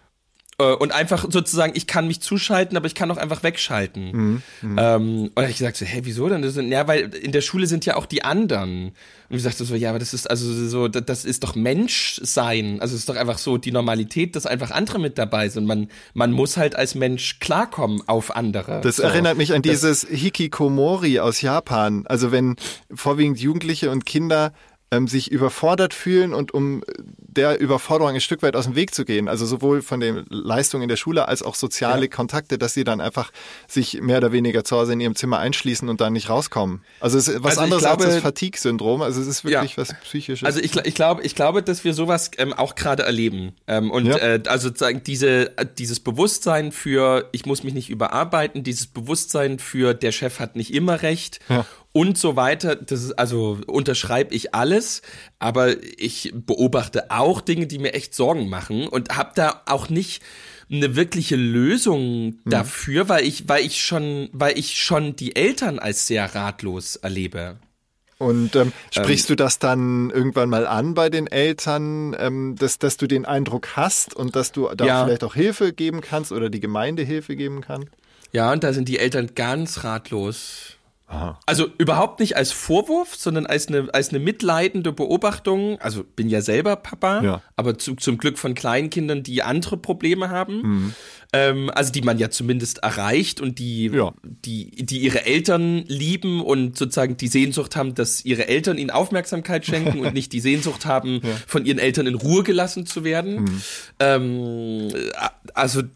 und 0.72 0.92
einfach 0.92 1.26
sozusagen, 1.30 1.74
ich 1.76 1.88
kann 1.88 2.08
mich 2.08 2.22
zuschalten, 2.22 2.78
aber 2.78 2.88
ich 2.88 2.96
kann 2.96 3.10
auch 3.12 3.18
einfach 3.18 3.44
wegschalten. 3.44 4.42
Ähm, 4.62 5.32
und 5.36 5.50
ich 5.50 5.58
gesagt 5.58 5.78
so, 5.78 5.86
hä, 5.86 6.02
wieso 6.04 6.30
denn? 6.30 6.42
Das 6.42 6.54
sind, 6.54 6.72
ja, 6.72 6.88
weil 6.88 7.14
in 7.16 7.32
der 7.32 7.42
Schule 7.42 7.68
sind 7.68 7.86
ja 7.86 7.96
auch 7.96 8.06
die 8.06 8.24
anderen. 8.24 8.92
Und 9.30 9.38
ich 9.38 9.44
sagte 9.44 9.66
so, 9.66 9.76
ja, 9.76 9.90
aber 9.90 10.00
das 10.00 10.14
ist 10.14 10.30
also 10.30 10.68
so, 10.68 10.88
das, 10.88 11.26
ist 11.26 11.44
doch 11.44 11.56
Menschsein. 11.56 12.80
Also 12.82 12.94
es 12.96 13.02
ist 13.02 13.10
doch 13.10 13.16
einfach 13.16 13.38
so 13.38 13.58
die 13.58 13.72
Normalität, 13.72 14.36
dass 14.36 14.46
einfach 14.46 14.72
andere 14.72 15.00
mit 15.00 15.18
dabei 15.18 15.50
sind. 15.50 15.66
Man, 15.66 15.88
man 16.14 16.32
muss 16.32 16.58
halt 16.58 16.76
als 16.76 16.96
Mensch 16.96 17.40
klarkommen 17.40 18.02
auf 18.08 18.36
andere. 18.36 18.82
Das 18.82 18.98
so. 18.98 19.04
erinnert 19.04 19.38
mich 19.38 19.54
an 19.54 19.62
Das- 19.62 19.72
dieses 19.72 20.08
Hikikomori 20.10 21.20
aus 21.20 21.42
Japan. 21.42 22.06
Also 22.08 22.32
wenn 22.32 22.56
vorwiegend 22.94 23.40
Jugendliche 23.40 23.90
und 23.92 24.06
Kinder 24.06 24.54
ähm, 24.94 25.08
sich 25.08 25.32
überfordert 25.32 25.94
fühlen 25.94 26.34
und 26.34 26.54
um 26.54 26.84
der 27.18 27.60
Überforderung 27.60 28.14
ein 28.14 28.22
Stück 28.22 28.44
weit 28.44 28.56
aus 28.56 28.66
dem 28.66 28.76
Weg 28.76 28.94
zu 28.94 29.06
gehen, 29.06 29.28
also 29.28 29.46
sowohl 29.46 29.82
von 29.82 30.00
den 30.00 30.26
Leistungen 30.30 30.84
in 30.84 30.90
der 30.90 30.98
Schule 30.98 31.28
als 31.28 31.42
auch 31.42 31.56
soziale 31.56 32.04
Ja. 32.04 32.08
Kontakte, 32.08 32.58
dass 32.60 32.74
sie 32.76 32.84
dann 32.84 33.02
einfach 33.02 33.32
sich 33.68 34.02
mehr 34.02 34.18
oder 34.18 34.32
weniger 34.32 34.64
zu 34.64 34.78
Hause 34.78 34.94
in 34.94 35.00
ihrem 35.00 35.16
Zimmer 35.16 35.40
einschließen 35.40 35.90
und 35.90 36.00
dann 36.00 36.14
nicht 36.14 36.30
rauskommen. 36.30 36.82
Also 37.00 37.18
es 37.18 37.28
ist 37.28 37.44
was 37.44 37.52
Also 37.58 37.62
anderes 37.62 37.84
glaube- 37.84 38.04
als 38.06 38.14
das 38.14 38.22
Fatigue-Syndrom. 38.24 39.02
Also 39.02 39.20
es 39.22 39.28
ist 39.28 39.44
wirklich 39.44 39.72
Ja. 39.72 39.78
was 39.78 39.94
Psychisches. 40.04 40.46
Also 40.46 40.60
ich, 40.60 40.76
ich 40.76 40.94
glaube, 40.96 41.24
ich 41.24 41.34
glaube, 41.36 41.64
dass 41.64 41.84
wir 41.84 41.94
sowas 41.94 42.30
ähm, 42.38 42.54
auch 42.54 42.76
gerade 42.76 43.04
erleben. 43.04 43.54
Ähm, 43.68 43.90
und 43.90 44.06
Ja. 44.06 44.18
äh, 44.18 44.44
also 44.48 44.68
sozusagen 44.68 45.04
diese, 45.04 45.58
äh, 45.58 45.66
dieses 45.78 46.00
Bewusstsein 46.00 46.72
für, 46.72 47.30
ich 47.32 47.46
muss 47.46 47.64
mich 47.64 47.74
nicht 47.74 47.90
überarbeiten, 47.90 48.64
dieses 48.64 48.86
Bewusstsein 48.88 49.58
für, 49.60 49.94
der 49.94 50.12
Chef 50.12 50.40
hat 50.40 50.56
nicht 50.56 50.74
immer 50.74 51.02
recht 51.02 51.40
Ja. 51.50 51.66
Und 51.94 52.18
so 52.18 52.36
weiter. 52.36 52.76
Das 52.76 53.02
ist 53.04 53.14
also 53.14 53.60
unterschreibe 53.68 54.36
ich 54.36 54.54
alles, 54.54 55.02
aber 55.40 55.76
ich 55.98 56.34
beobachte 56.36 57.10
auch 57.12 57.40
Dinge, 57.40 57.68
die 57.68 57.80
mir 57.80 57.94
echt 57.94 58.14
Sorgen 58.14 58.50
machen 58.50 58.88
und 58.88 59.16
habe 59.16 59.32
da 59.36 59.62
auch 59.68 59.90
nicht 59.90 60.22
eine 60.72 60.96
wirkliche 60.96 61.36
Lösung 61.36 62.40
dafür, 62.46 63.08
weil 63.10 63.26
ich, 63.26 63.48
weil 63.48 63.64
ich 63.66 63.82
schon, 63.84 64.30
weil 64.34 64.58
ich 64.58 64.82
schon 64.82 65.16
die 65.16 65.36
Eltern 65.36 65.78
als 65.80 66.08
sehr 66.08 66.34
ratlos 66.34 66.96
erlebe. 66.96 67.58
Und 68.18 68.56
ähm, 68.56 68.72
sprichst 68.92 69.30
du 69.30 69.36
das 69.36 69.60
dann 69.60 70.10
irgendwann 70.10 70.50
mal 70.50 70.66
an 70.66 70.94
bei 70.94 71.10
den 71.10 71.28
Eltern, 71.28 72.16
ähm, 72.18 72.56
dass, 72.58 72.80
dass 72.80 72.96
du 72.98 73.06
den 73.06 73.26
Eindruck 73.26 73.76
hast 73.76 74.16
und 74.16 74.36
dass 74.36 74.52
du 74.52 74.70
da 74.76 74.86
Ja. 74.86 75.06
vielleicht 75.06 75.24
auch 75.26 75.36
Hilfe 75.36 75.74
geben 75.74 76.00
kannst 76.02 76.32
oder 76.32 76.50
die 76.50 76.62
Gemeinde 76.62 77.04
Hilfe 77.04 77.36
geben 77.36 77.62
kann? 77.62 77.90
Ja, 78.32 78.52
und 78.52 78.64
da 78.64 78.72
sind 78.74 78.88
die 78.88 78.98
Eltern 78.98 79.32
ganz 79.36 79.84
ratlos. 79.84 80.73
Aha. 81.14 81.40
Also 81.46 81.68
überhaupt 81.78 82.20
nicht 82.20 82.36
als 82.36 82.52
Vorwurf, 82.52 83.16
sondern 83.16 83.46
als 83.46 83.68
eine, 83.68 83.88
als 83.94 84.10
eine 84.10 84.20
mitleidende 84.20 84.92
Beobachtung. 84.92 85.80
Also 85.80 86.04
bin 86.04 86.28
ja 86.28 86.42
selber 86.42 86.76
Papa, 86.76 87.22
Ja. 87.22 87.42
aber 87.56 87.78
zu, 87.78 87.96
zum 87.96 88.18
Glück 88.18 88.40
von 88.40 88.56
Kleinkindern, 88.56 89.22
die 89.22 89.44
andere 89.44 89.78
Probleme 89.78 90.30
haben. 90.32 90.62
Mhm. 90.62 90.96
Ähm, 91.36 91.72
also 91.74 91.92
die 91.92 92.02
man 92.04 92.20
ja 92.20 92.30
zumindest 92.30 92.78
erreicht 92.84 93.42
und 93.42 93.58
die, 93.58 93.88
Ja. 93.88 94.14
die, 94.24 94.70
die 94.86 95.00
ihre 95.00 95.26
Eltern 95.26 95.84
lieben 95.88 96.42
und 96.42 96.78
sozusagen 96.78 97.18
die 97.18 97.28
Sehnsucht 97.28 97.76
haben, 97.76 97.96
dass 97.96 98.24
ihre 98.24 98.48
Eltern 98.48 98.78
ihnen 98.78 98.92
Aufmerksamkeit 98.92 99.66
schenken 99.66 100.02
und 100.02 100.14
nicht 100.14 100.32
die 100.32 100.40
Sehnsucht 100.40 100.86
haben, 100.86 101.22
von 101.48 101.66
ihren 101.66 101.80
Eltern 101.80 102.06
in 102.06 102.14
Ruhe 102.16 102.44
gelassen 102.44 102.86
zu 102.86 103.04
werden. 103.04 103.42
Mhm. 103.46 103.62
Ähm, 104.00 104.88
also 105.56 105.82
d- 105.82 105.90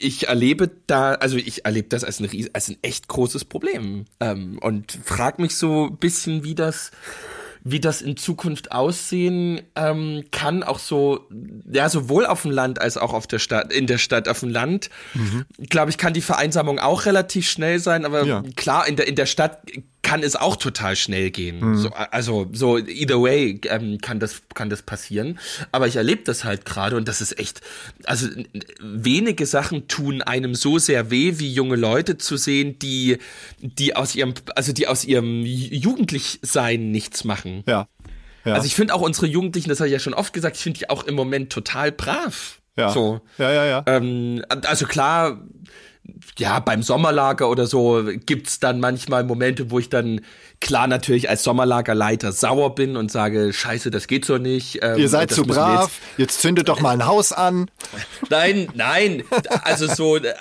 ich 0.00 0.28
erlebe 0.28 0.70
da, 0.86 1.12
also 1.14 1.36
ich 1.36 1.64
erlebe 1.64 1.88
das 1.88 2.02
als 2.04 2.20
ein, 2.20 2.26
ries- 2.26 2.50
als 2.52 2.68
ein 2.68 2.78
echt 2.82 3.08
großes 3.08 3.44
Problem 3.44 4.06
ähm, 4.20 4.58
und 4.60 4.98
frag 5.04 5.38
mich 5.38 5.54
so 5.56 5.86
ein 5.88 5.96
bisschen, 5.98 6.44
wie 6.44 6.54
das 6.54 6.90
wie 7.70 7.80
das 7.80 8.02
in 8.02 8.16
Zukunft 8.16 8.72
aussehen 8.72 9.60
ähm, 9.76 10.24
kann, 10.30 10.62
auch 10.62 10.78
so, 10.78 11.26
ja, 11.70 11.88
sowohl 11.88 12.26
auf 12.26 12.42
dem 12.42 12.50
Land 12.50 12.80
als 12.80 12.96
auch 12.96 13.12
auf 13.12 13.26
der 13.26 13.38
Stadt, 13.38 13.72
in 13.72 13.86
der 13.86 13.98
Stadt 13.98 14.28
auf 14.28 14.40
dem 14.40 14.48
Land. 14.50 14.90
Glaube 15.68 15.90
ich, 15.90 15.98
kann 15.98 16.14
die 16.14 16.20
Vereinsamung 16.22 16.78
auch 16.78 17.04
relativ 17.06 17.48
schnell 17.48 17.78
sein, 17.78 18.04
aber 18.04 18.24
Ja. 18.24 18.42
klar, 18.56 18.86
in 18.88 18.96
der, 18.96 19.06
in 19.08 19.16
der 19.16 19.26
Stadt 19.26 19.60
kann 20.02 20.22
es 20.22 20.36
auch 20.36 20.56
total 20.56 20.96
schnell 20.96 21.30
gehen. 21.30 21.76
So, 21.76 21.90
also, 21.90 22.48
so 22.52 22.78
either 22.78 23.20
way 23.20 23.60
ähm, 23.64 23.98
kann 24.00 24.20
das, 24.20 24.42
kann 24.54 24.70
das 24.70 24.82
passieren. 24.82 25.38
Aber 25.72 25.86
ich 25.86 25.96
erlebe 25.96 26.22
das 26.24 26.44
halt 26.44 26.64
gerade 26.64 26.96
und 26.96 27.08
das 27.08 27.20
ist 27.20 27.38
echt, 27.38 27.60
also 28.04 28.28
wenige 28.80 29.44
Sachen 29.44 29.88
tun 29.88 30.22
einem 30.22 30.54
so 30.54 30.78
sehr 30.78 31.10
weh, 31.10 31.34
wie 31.38 31.52
junge 31.52 31.76
Leute 31.76 32.16
zu 32.16 32.36
sehen, 32.36 32.78
die, 32.78 33.18
die 33.60 33.96
aus 33.96 34.14
ihrem, 34.14 34.34
also 34.54 34.72
die 34.72 34.86
aus 34.86 35.04
ihrem 35.04 35.42
Jugendlichsein 35.42 36.90
nichts 36.90 37.24
machen. 37.24 37.64
Ja. 37.66 37.88
ja. 38.44 38.54
Also 38.54 38.66
ich 38.66 38.76
finde 38.76 38.94
auch 38.94 39.02
unsere 39.02 39.26
Jugendlichen, 39.26 39.68
das 39.68 39.80
habe 39.80 39.88
ich 39.88 39.92
ja 39.92 39.98
schon 39.98 40.14
oft 40.14 40.32
gesagt, 40.32 40.56
ich 40.56 40.62
finde 40.62 40.78
die 40.78 40.90
auch 40.90 41.04
im 41.04 41.16
Moment 41.16 41.52
total 41.52 41.90
brav. 41.92 42.60
ja. 42.76 42.90
So. 42.90 43.20
ja, 43.36 43.52
ja, 43.52 43.64
ja. 43.66 43.82
Ähm, 43.86 44.44
also 44.48 44.86
klar, 44.86 45.42
ja, 46.38 46.60
beim 46.60 46.82
Sommerlager 46.82 47.48
oder 47.48 47.66
so 47.66 48.04
gibt's 48.26 48.60
dann 48.60 48.80
manchmal 48.80 49.24
Momente, 49.24 49.70
wo 49.70 49.78
ich 49.78 49.88
dann 49.88 50.20
klar 50.60 50.88
natürlich 50.88 51.30
als 51.30 51.44
Sommerlagerleiter 51.44 52.32
sauer 52.32 52.74
bin 52.74 52.96
und 52.96 53.12
sage, 53.12 53.52
scheiße, 53.52 53.90
das 53.90 54.06
geht 54.08 54.24
so 54.24 54.38
nicht. 54.38 54.80
Ähm, 54.82 54.98
Ihr 54.98 55.08
seid 55.08 55.30
zu 55.30 55.44
brav, 55.44 55.90
jetzt 56.16 56.40
zündet 56.40 56.68
doch 56.68 56.80
mal 56.80 56.90
ein 56.90 57.06
Haus 57.06 57.32
an. 57.32 57.70
Jetzt, 57.92 58.06
nein, 58.30 58.68
nein, 58.74 59.22
also 59.62 59.86
so, 59.86 60.16
äh, 60.16 60.34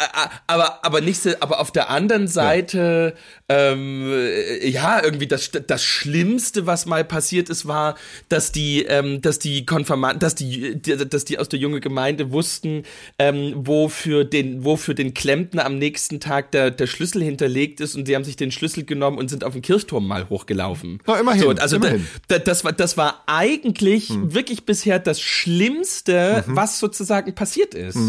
aber, 0.47 0.83
aber 0.83 1.01
nicht 1.01 1.21
so, 1.21 1.31
aber 1.39 1.59
auf 1.59 1.71
der 1.71 1.89
anderen 1.89 2.27
Seite, 2.27 3.13
ähm, 3.47 4.11
äh, 4.11 4.67
ja, 4.67 5.03
irgendwie 5.03 5.27
das, 5.27 5.51
das 5.51 5.83
Schlimmste, 5.83 6.65
was 6.65 6.85
mal 6.85 7.03
passiert 7.03 7.49
ist, 7.49 7.67
war, 7.67 7.95
dass 8.29 8.51
die, 8.51 8.83
ähm, 8.83 9.21
dass 9.21 9.39
die 9.39 9.65
Konfirmanden, 9.65 10.19
dass 10.19 10.35
die, 10.35 10.81
dass 10.81 11.25
die 11.25 11.37
aus 11.37 11.49
der 11.49 11.59
junge 11.59 11.79
Gemeinde 11.79 12.31
wussten, 12.31 12.83
ähm, 13.19 13.53
wo 13.55 13.87
für 13.87 14.25
den, 14.25 14.63
wo 14.63 14.77
für 14.77 14.95
den 14.95 15.13
Klempner 15.13 15.65
am 15.67 15.77
nächsten 15.77 16.19
Tag 16.19 16.51
der, 16.51 16.71
der 16.71 16.87
Schlüssel 16.87 17.21
hinterlegt 17.21 17.79
ist 17.79 17.95
und 17.95 18.07
sie 18.07 18.15
haben 18.15 18.23
sich 18.23 18.35
den 18.35 18.51
Schlüssel 18.51 18.83
genommen 18.85 19.19
und 19.19 19.29
sind 19.29 19.43
auf 19.43 19.53
den 19.53 19.61
Kirchturm 19.61 20.07
mal 20.07 20.27
hochgelaufen. 20.29 20.99
Na, 21.05 21.19
immerhin, 21.19 21.41
So, 21.43 21.49
also 21.51 21.77
da, 21.77 21.87
immerhin. 21.89 22.07
da, 22.27 22.39
das 22.39 22.63
war, 22.63 22.73
das 22.73 22.97
war 22.97 23.23
eigentlich 23.27 24.09
wirklich 24.15 24.65
bisher 24.65 24.97
das 24.97 25.21
Schlimmste, 25.21 26.43
was 26.47 26.79
sozusagen 26.79 27.35
passiert 27.35 27.75
ist. 27.75 27.99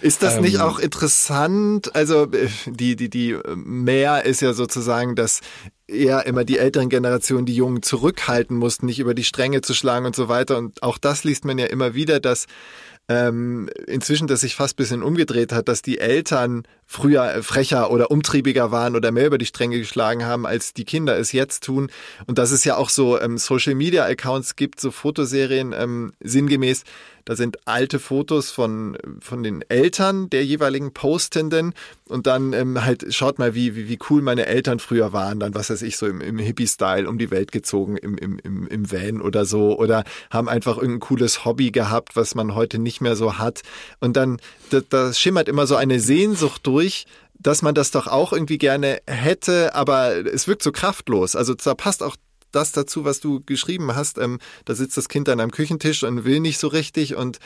Ist 0.00 0.22
das 0.22 0.36
Ähm. 0.36 0.42
nicht 0.42 0.60
auch 0.60 0.78
interessant? 0.78 1.94
Also 1.94 2.24
äh, 2.32 2.48
die, 2.66 2.96
die, 2.96 3.10
die 3.10 3.32
äh, 3.32 3.42
mehr 3.54 4.24
ist 4.24 4.40
ja 4.40 4.54
sozusagen, 4.54 5.14
dass 5.14 5.40
eher 5.86 6.24
immer 6.26 6.44
die 6.44 6.58
älteren 6.58 6.88
Generationen 6.88 7.44
die 7.44 7.54
Jungen 7.54 7.82
zurückhalten 7.82 8.56
mussten, 8.56 8.86
nicht 8.86 8.98
über 8.98 9.12
die 9.14 9.24
Stränge 9.24 9.60
zu 9.60 9.74
schlagen 9.74 10.06
und 10.06 10.16
so 10.16 10.28
weiter. 10.28 10.56
Und 10.56 10.82
auch 10.82 10.96
das 10.96 11.24
liest 11.24 11.44
man 11.44 11.58
ja 11.58 11.66
immer 11.66 11.94
wieder, 11.94 12.18
dass 12.18 12.46
ähm, 13.10 13.68
inzwischen 13.86 14.26
das 14.26 14.40
sich 14.42 14.54
fast 14.54 14.74
ein 14.74 14.76
bisschen 14.82 15.02
umgedreht 15.02 15.52
hat, 15.52 15.68
dass 15.68 15.82
die 15.82 15.98
Eltern 15.98 16.64
früher 16.90 17.42
frecher 17.42 17.90
oder 17.90 18.10
umtriebiger 18.10 18.72
waren 18.72 18.96
oder 18.96 19.12
mehr 19.12 19.26
über 19.26 19.36
die 19.36 19.44
Stränge 19.44 19.78
geschlagen 19.78 20.24
haben, 20.24 20.46
als 20.46 20.72
die 20.72 20.86
Kinder 20.86 21.18
es 21.18 21.32
jetzt 21.32 21.62
tun. 21.62 21.90
Und 22.26 22.38
dass 22.38 22.50
es 22.50 22.64
ja 22.64 22.76
auch 22.76 22.88
so 22.88 23.20
ähm, 23.20 23.36
Social-Media-Accounts 23.36 24.56
gibt, 24.56 24.80
so 24.80 24.90
Fotoserien, 24.90 25.74
ähm, 25.76 26.14
sinngemäß, 26.20 26.84
da 27.28 27.36
sind 27.36 27.58
alte 27.66 27.98
Fotos 27.98 28.50
von, 28.50 28.96
von 29.20 29.42
den 29.42 29.62
Eltern 29.68 30.30
der 30.30 30.46
jeweiligen 30.46 30.94
Postenden 30.94 31.74
und 32.06 32.26
dann 32.26 32.54
ähm, 32.54 32.82
halt 32.86 33.12
schaut 33.14 33.38
mal, 33.38 33.54
wie, 33.54 33.76
wie, 33.76 33.86
wie 33.86 33.98
cool 34.08 34.22
meine 34.22 34.46
Eltern 34.46 34.78
früher 34.78 35.12
waren, 35.12 35.38
dann 35.38 35.54
was 35.54 35.68
weiß 35.68 35.82
ich, 35.82 35.98
so 35.98 36.06
im, 36.06 36.22
im 36.22 36.38
Hippie-Style 36.38 37.06
um 37.06 37.18
die 37.18 37.30
Welt 37.30 37.52
gezogen, 37.52 37.98
im, 37.98 38.16
im, 38.16 38.38
im, 38.38 38.66
im 38.66 38.90
Van 38.90 39.20
oder 39.20 39.44
so 39.44 39.78
oder 39.78 40.04
haben 40.30 40.48
einfach 40.48 40.78
irgendein 40.78 41.00
cooles 41.00 41.44
Hobby 41.44 41.70
gehabt, 41.70 42.16
was 42.16 42.34
man 42.34 42.54
heute 42.54 42.78
nicht 42.78 43.02
mehr 43.02 43.14
so 43.14 43.36
hat. 43.36 43.60
Und 44.00 44.16
dann, 44.16 44.40
da, 44.70 44.80
da 44.88 45.12
schimmert 45.12 45.50
immer 45.50 45.66
so 45.66 45.76
eine 45.76 46.00
Sehnsucht 46.00 46.66
durch, 46.66 46.77
dass 47.38 47.62
man 47.62 47.74
das 47.74 47.90
doch 47.90 48.06
auch 48.06 48.32
irgendwie 48.32 48.58
gerne 48.58 49.00
hätte, 49.06 49.74
aber 49.74 50.26
es 50.26 50.48
wirkt 50.48 50.62
so 50.62 50.72
kraftlos. 50.72 51.36
Also 51.36 51.54
da 51.54 51.74
passt 51.74 52.02
auch 52.02 52.16
das 52.52 52.72
dazu, 52.72 53.04
was 53.04 53.20
du 53.20 53.40
geschrieben 53.44 53.94
hast. 53.94 54.18
Ähm, 54.18 54.38
da 54.64 54.74
sitzt 54.74 54.96
das 54.96 55.08
Kind 55.08 55.28
an 55.28 55.40
einem 55.40 55.50
Küchentisch 55.50 56.02
und 56.02 56.24
will 56.24 56.40
nicht 56.40 56.58
so 56.58 56.68
richtig. 56.68 57.14
Und 57.14 57.38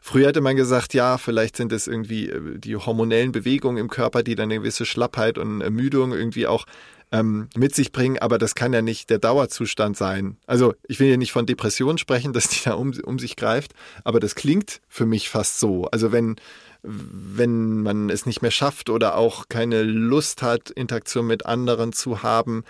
früher 0.00 0.28
hätte 0.28 0.40
man 0.40 0.56
gesagt, 0.56 0.94
ja, 0.94 1.18
vielleicht 1.18 1.56
sind 1.56 1.72
es 1.72 1.86
irgendwie 1.86 2.28
äh, 2.28 2.58
die 2.58 2.76
hormonellen 2.76 3.32
Bewegungen 3.32 3.78
im 3.78 3.88
Körper, 3.88 4.22
die 4.22 4.34
dann 4.34 4.50
eine 4.50 4.60
gewisse 4.60 4.86
Schlappheit 4.86 5.38
und 5.38 5.60
Ermüdung 5.60 6.12
irgendwie 6.12 6.46
auch 6.46 6.66
ähm, 7.12 7.48
mit 7.56 7.74
sich 7.74 7.92
bringen, 7.92 8.18
aber 8.18 8.38
das 8.38 8.54
kann 8.54 8.72
ja 8.72 8.82
nicht 8.82 9.10
der 9.10 9.18
Dauerzustand 9.18 9.96
sein. 9.96 10.36
Also 10.46 10.74
ich 10.86 11.00
will 11.00 11.08
ja 11.08 11.16
nicht 11.16 11.32
von 11.32 11.46
Depressionen 11.46 11.98
sprechen, 11.98 12.32
dass 12.34 12.48
die 12.48 12.64
da 12.64 12.74
um, 12.74 12.92
um 13.04 13.18
sich 13.18 13.36
greift, 13.36 13.72
aber 14.04 14.20
das 14.20 14.34
klingt 14.34 14.80
für 14.88 15.06
mich 15.06 15.28
fast 15.28 15.60
so. 15.60 15.86
Also 15.86 16.12
wenn 16.12 16.36
wenn 16.82 17.82
man 17.82 18.08
es 18.08 18.24
nicht 18.24 18.40
mehr 18.40 18.50
schafft 18.50 18.88
oder 18.88 19.14
auch 19.16 19.50
keine 19.50 19.82
Lust 19.82 20.40
hat, 20.40 20.70
Interaktion 20.70 21.26
mit 21.26 21.44
anderen 21.44 21.92
zu 21.92 22.22
haben, 22.22 22.64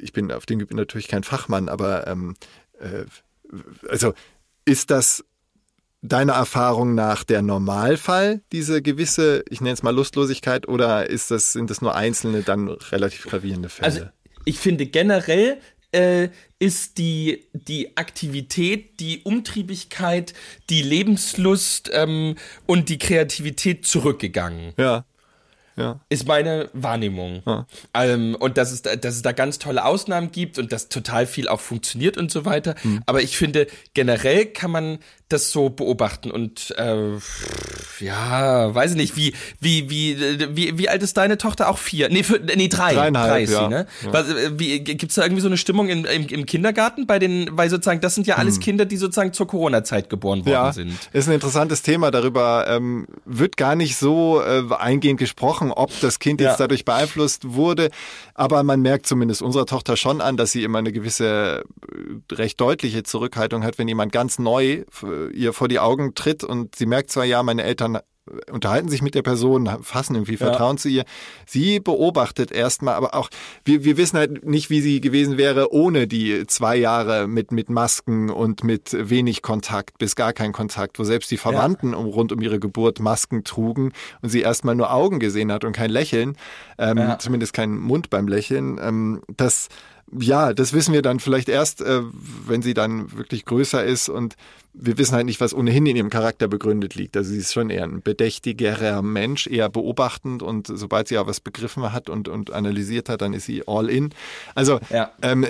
ich 0.00 0.14
bin 0.14 0.32
auf 0.32 0.46
dem 0.46 0.58
Gebiet 0.58 0.76
natürlich 0.76 1.08
kein 1.08 1.22
Fachmann, 1.22 1.68
aber 1.68 2.06
ähm, 2.06 2.34
äh, 2.78 3.04
also 3.88 4.14
ist 4.64 4.90
das 4.90 5.24
deiner 6.02 6.32
Erfahrung 6.34 6.94
nach 6.94 7.24
der 7.24 7.42
Normalfall, 7.42 8.40
diese 8.52 8.80
gewisse, 8.82 9.44
ich 9.50 9.60
nenne 9.60 9.74
es 9.74 9.82
mal 9.82 9.94
Lustlosigkeit, 9.94 10.66
oder 10.68 11.08
ist 11.08 11.30
das, 11.30 11.52
sind 11.52 11.70
das 11.70 11.82
nur 11.82 11.94
einzelne, 11.94 12.42
dann 12.42 12.68
relativ 12.68 13.26
gravierende 13.26 13.68
Fälle? 13.68 13.86
Also 13.86 14.04
ich 14.44 14.58
finde 14.58 14.86
generell 14.86 15.58
äh, 15.92 16.28
ist 16.58 16.98
die, 16.98 17.46
die 17.52 17.96
Aktivität, 17.96 19.00
die 19.00 19.20
Umtriebigkeit, 19.24 20.34
die 20.70 20.82
Lebenslust 20.82 21.90
ähm, 21.92 22.36
und 22.66 22.88
die 22.88 22.98
Kreativität 22.98 23.86
zurückgegangen. 23.86 24.72
ja. 24.76 25.04
Ja. 25.76 25.98
Ist 26.10 26.26
meine 26.26 26.68
Wahrnehmung. 26.74 27.42
Ja. 27.46 27.66
Ähm, 27.94 28.36
und 28.38 28.58
dass 28.58 28.70
es, 28.70 28.82
da- 28.82 28.96
dass 28.96 29.14
es 29.14 29.22
da 29.22 29.32
ganz 29.32 29.58
tolle 29.58 29.84
Ausnahmen 29.86 30.30
gibt 30.30 30.58
und 30.58 30.72
dass 30.72 30.90
total 30.90 31.26
viel 31.26 31.48
auch 31.48 31.60
funktioniert 31.60 32.18
und 32.18 32.30
so 32.30 32.44
weiter. 32.44 32.74
Hm. 32.82 33.02
Aber 33.06 33.22
ich 33.22 33.38
finde, 33.38 33.66
generell 33.94 34.44
kann 34.46 34.72
man 34.72 34.98
das 35.32 35.50
so 35.50 35.70
beobachten 35.70 36.30
und 36.30 36.74
äh, 36.76 37.14
ja, 38.00 38.74
weiß 38.74 38.92
ich 38.92 38.96
nicht, 38.96 39.16
wie, 39.16 39.34
wie, 39.60 39.90
wie, 39.90 40.16
wie, 40.56 40.78
wie 40.78 40.88
alt 40.88 41.02
ist 41.02 41.16
deine 41.16 41.38
Tochter? 41.38 41.68
Auch 41.68 41.78
vier? 41.78 42.08
Nee, 42.08 42.22
für, 42.22 42.38
nee 42.38 42.68
drei. 42.68 42.94
Dreieinhalb, 42.94 43.30
drei 43.30 43.42
ist 43.42 43.52
ja. 43.52 43.62
sie, 43.64 43.68
ne? 43.68 43.86
Ja. 44.04 44.12
Was, 44.12 44.28
äh, 44.28 44.58
wie, 44.58 44.80
gibt's 44.80 45.14
da 45.16 45.22
irgendwie 45.22 45.42
so 45.42 45.48
eine 45.48 45.56
Stimmung 45.56 45.88
im, 45.88 46.04
im, 46.04 46.26
im 46.28 46.46
Kindergarten 46.46 47.06
bei 47.06 47.18
den, 47.18 47.48
weil 47.52 47.68
sozusagen, 47.70 48.00
das 48.00 48.14
sind 48.14 48.26
ja 48.26 48.36
alles 48.36 48.60
Kinder, 48.60 48.84
die 48.84 48.96
sozusagen 48.96 49.32
zur 49.32 49.46
Corona-Zeit 49.46 50.08
geboren 50.10 50.40
worden 50.40 50.46
Hm. 50.46 50.52
Ja, 50.52 50.72
sind. 50.72 50.98
ist 51.12 51.28
ein 51.28 51.34
interessantes 51.34 51.82
Thema. 51.82 52.10
Darüber 52.10 52.66
ähm, 52.68 53.06
wird 53.24 53.56
gar 53.56 53.76
nicht 53.76 53.96
so 53.96 54.40
äh, 54.42 54.62
eingehend 54.78 55.18
gesprochen, 55.20 55.70
ob 55.70 55.90
das 56.00 56.18
Kind 56.18 56.40
jetzt 56.40 56.52
Ja. 56.52 56.56
dadurch 56.56 56.84
beeinflusst 56.84 57.52
wurde. 57.52 57.90
Aber 58.34 58.62
man 58.62 58.80
merkt 58.80 59.06
zumindest 59.06 59.42
unserer 59.42 59.66
Tochter 59.66 59.96
schon 59.96 60.20
an, 60.20 60.36
dass 60.36 60.52
sie 60.52 60.64
immer 60.64 60.78
eine 60.78 60.92
gewisse, 60.92 61.64
äh, 61.92 62.34
recht 62.34 62.60
deutliche 62.60 63.02
Zurückhaltung 63.02 63.62
hat, 63.64 63.78
wenn 63.78 63.86
jemand 63.88 64.12
ganz 64.12 64.38
neu 64.38 64.64
äh, 64.64 64.84
ihr 65.28 65.52
vor 65.52 65.68
die 65.68 65.78
Augen 65.78 66.14
tritt 66.14 66.44
und 66.44 66.74
sie 66.76 66.86
merkt 66.86 67.10
zwar, 67.10 67.24
ja, 67.24 67.42
meine 67.42 67.62
Eltern 67.62 67.98
unterhalten 68.52 68.88
sich 68.88 69.02
mit 69.02 69.16
der 69.16 69.22
Person, 69.22 69.68
fassen 69.82 70.14
irgendwie 70.14 70.36
Vertrauen 70.36 70.78
zu 70.78 70.88
ihr. 70.88 71.04
Sie 71.46 71.80
beobachtet 71.80 72.52
erstmal, 72.52 72.94
aber 72.94 73.14
auch, 73.14 73.28
wir, 73.64 73.82
wir 73.82 73.96
wissen 73.96 74.18
halt 74.18 74.46
nicht, 74.46 74.70
wie 74.70 74.80
sie 74.80 75.00
gewesen 75.00 75.36
wäre 75.36 75.72
ohne 75.72 76.06
die 76.06 76.46
zwei 76.46 76.76
Jahre 76.76 77.26
mit, 77.26 77.50
mit 77.50 77.70
Masken 77.70 78.30
und 78.30 78.62
mit 78.62 78.94
wenig 79.10 79.42
Kontakt 79.42 79.98
bis 79.98 80.14
gar 80.14 80.32
kein 80.32 80.52
Kontakt, 80.52 81.00
wo 81.00 81.04
selbst 81.04 81.30
die 81.32 81.38
Verwandten 81.38 81.92
um, 81.92 82.06
rund 82.06 82.30
um 82.30 82.40
ihre 82.40 82.60
Geburt 82.60 83.00
Masken 83.00 83.42
trugen 83.42 83.92
und 84.22 84.28
sie 84.28 84.42
erstmal 84.42 84.76
nur 84.76 84.92
Augen 84.92 85.18
gesehen 85.18 85.50
hat 85.50 85.64
und 85.64 85.72
kein 85.72 85.90
Lächeln, 85.90 86.36
ähm, 86.78 86.98
Ja. 86.98 87.18
zumindest 87.18 87.52
kein 87.52 87.76
Mund 87.76 88.10
beim 88.10 88.28
Lächeln. 88.28 88.78
Ähm, 88.80 89.22
das 89.36 89.68
ja, 90.18 90.52
das 90.52 90.72
wissen 90.72 90.92
wir 90.94 91.02
dann 91.02 91.20
vielleicht 91.20 91.48
erst, 91.48 91.80
äh, 91.82 92.00
wenn 92.46 92.62
sie 92.62 92.74
dann 92.74 93.12
wirklich 93.16 93.44
größer 93.44 93.84
ist 93.84 94.08
und 94.08 94.34
wir 94.72 94.96
wissen 94.98 95.14
halt 95.16 95.26
nicht, 95.26 95.40
was 95.40 95.52
ohnehin 95.52 95.84
in 95.86 95.96
ihrem 95.96 96.10
Charakter 96.10 96.46
begründet 96.46 96.94
liegt. 96.94 97.16
Also 97.16 97.30
sie 97.32 97.38
ist 97.38 97.52
schon 97.52 97.70
eher 97.70 97.82
ein 97.82 98.02
bedächtigerer 98.02 99.02
Mensch, 99.02 99.48
eher 99.48 99.68
beobachtend 99.68 100.44
und 100.44 100.68
sobald 100.72 101.08
sie 101.08 101.16
ja 101.16 101.26
was 101.26 101.40
begriffen 101.40 101.92
hat 101.92 102.08
und, 102.08 102.28
und 102.28 102.52
analysiert 102.52 103.08
hat, 103.08 103.20
dann 103.20 103.32
ist 103.34 103.46
sie 103.46 103.64
all 103.66 103.90
in. 103.90 104.10
Also 104.54 104.78
Ja. 104.90 105.10
ähm, 105.22 105.44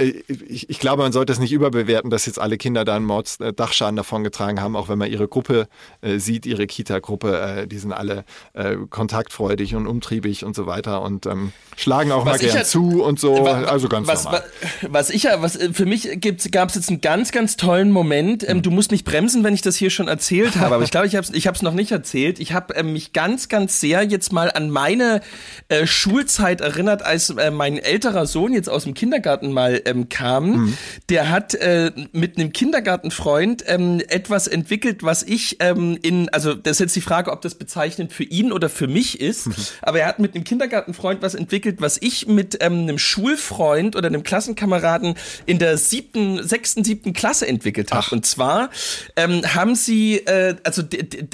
ich, 0.49 0.70
ich 0.70 0.79
glaube, 0.79 1.03
man 1.03 1.12
sollte 1.12 1.35
es 1.35 1.38
nicht 1.38 1.53
überbewerten, 1.53 2.11
dass 2.11 2.25
jetzt 2.25 2.38
alle 2.40 2.57
Kinder 2.57 2.87
da 2.87 2.96
einen 2.96 3.05
Mords 3.05 3.38
äh, 3.40 3.53
davongetragen 3.53 4.61
haben, 4.62 4.75
auch 4.75 4.88
wenn 4.88 4.99
man 4.99 5.11
ihre 5.11 5.29
Gruppe 5.29 5.68
äh, 6.01 6.18
sieht, 6.18 6.46
ihre 6.46 6.66
Kita-Gruppe, 6.66 7.40
äh, 7.40 7.66
die 7.68 7.77
sind 7.79 7.92
alle 7.92 8.25
äh, 8.55 8.77
kontaktfreudig 8.88 9.75
und 9.75 9.87
umtriebig 9.87 10.46
und 10.46 10.57
so 10.57 10.66
weiter 10.66 11.03
und 11.03 11.27
ähm, 11.27 11.53
schlagen 11.77 12.11
auch 12.11 12.25
Was 12.25 12.38
mal 12.40 12.46
gern 12.46 12.57
ja- 12.57 12.64
zu 12.64 13.03
und 13.03 13.20
so. 13.20 13.35
Wa- 13.44 13.62
wa- 13.62 13.64
also 13.64 13.88
ganz 13.90 14.09
was, 14.09 14.25
normal. 14.25 14.42
Wa- 14.82 14.88
Was 14.90 15.10
ich 15.10 15.24
ja, 15.24 15.42
was 15.42 15.56
äh, 15.56 15.72
für 15.72 15.86
mich 15.86 16.08
gab 16.50 16.68
es 16.68 16.74
jetzt 16.74 16.88
einen 16.88 17.00
ganz, 17.00 17.32
ganz 17.32 17.56
tollen 17.56 17.90
Moment. 17.90 18.48
Ähm, 18.48 18.62
du 18.62 18.70
musst 18.70 18.90
nicht 18.90 19.04
bremsen, 19.04 19.44
wenn 19.44 19.54
ich 19.54 19.62
das 19.62 19.76
hier 19.76 19.90
schon 19.90 20.08
erzählt 20.08 20.56
habe, 20.56 20.74
aber 20.74 20.84
ich 20.84 20.90
glaube, 20.92 21.06
ich 21.06 21.16
habe 21.16 21.24
es 21.26 21.32
ich 21.32 21.46
hab's 21.46 21.62
noch 21.62 21.74
nicht 21.74 21.92
erzählt. 21.92 22.40
Ich 22.40 22.52
habe 22.52 22.74
ähm, 22.74 22.92
mich 22.92 23.12
ganz, 23.12 23.48
ganz 23.48 23.80
sehr 23.80 24.02
jetzt 24.02 24.32
mal 24.32 24.50
an 24.50 24.70
meine 24.70 25.20
äh, 25.68 25.86
Schulzeit 25.86 26.60
erinnert, 26.60 27.02
als 27.02 27.30
äh, 27.30 27.50
mein 27.50 27.78
älterer 27.78 28.26
Sohn 28.26 28.52
jetzt 28.52 28.68
aus 28.68 28.84
dem 28.84 28.94
Kindergarten 28.94 29.52
mal 29.52 29.80
ähm, 29.84 30.08
kam. 30.08 30.76
Der 31.08 31.28
hat 31.30 31.54
äh, 31.54 31.92
mit 32.12 32.36
einem 32.38 32.52
Kindergartenfreund 32.52 33.64
ähm, 33.66 34.00
etwas 34.08 34.46
entwickelt, 34.46 35.02
was 35.02 35.22
ich 35.22 35.56
ähm, 35.60 35.98
in, 36.02 36.28
also 36.30 36.54
das 36.54 36.72
ist 36.76 36.80
jetzt 36.80 36.96
die 36.96 37.00
Frage, 37.00 37.30
ob 37.32 37.40
das 37.42 37.54
bezeichnend 37.54 38.12
für 38.12 38.24
ihn 38.24 38.52
oder 38.52 38.68
für 38.68 38.86
mich 38.88 39.20
ist, 39.20 39.48
aber 39.82 40.00
er 40.00 40.06
hat 40.08 40.18
mit 40.18 40.34
einem 40.34 40.44
Kindergartenfreund 40.44 41.22
was 41.22 41.34
entwickelt, 41.34 41.80
was 41.80 41.98
ich 42.00 42.26
mit 42.26 42.58
ähm, 42.60 42.80
einem 42.82 42.98
Schulfreund 42.98 43.96
oder 43.96 44.08
einem 44.08 44.22
Klassenkameraden 44.40 45.16
in 45.44 45.59
der 45.59 45.76
siebten, 45.76 46.42
sechsten, 46.42 46.83
siebten 46.83 47.12
Klasse 47.12 47.46
entwickelt 47.46 47.92
habe. 47.92 48.07
Und 48.12 48.24
zwar 48.24 48.70
ähm, 49.16 49.42
haben 49.55 49.74
sie, 49.74 50.16
äh, 50.16 50.57
also 50.64 50.83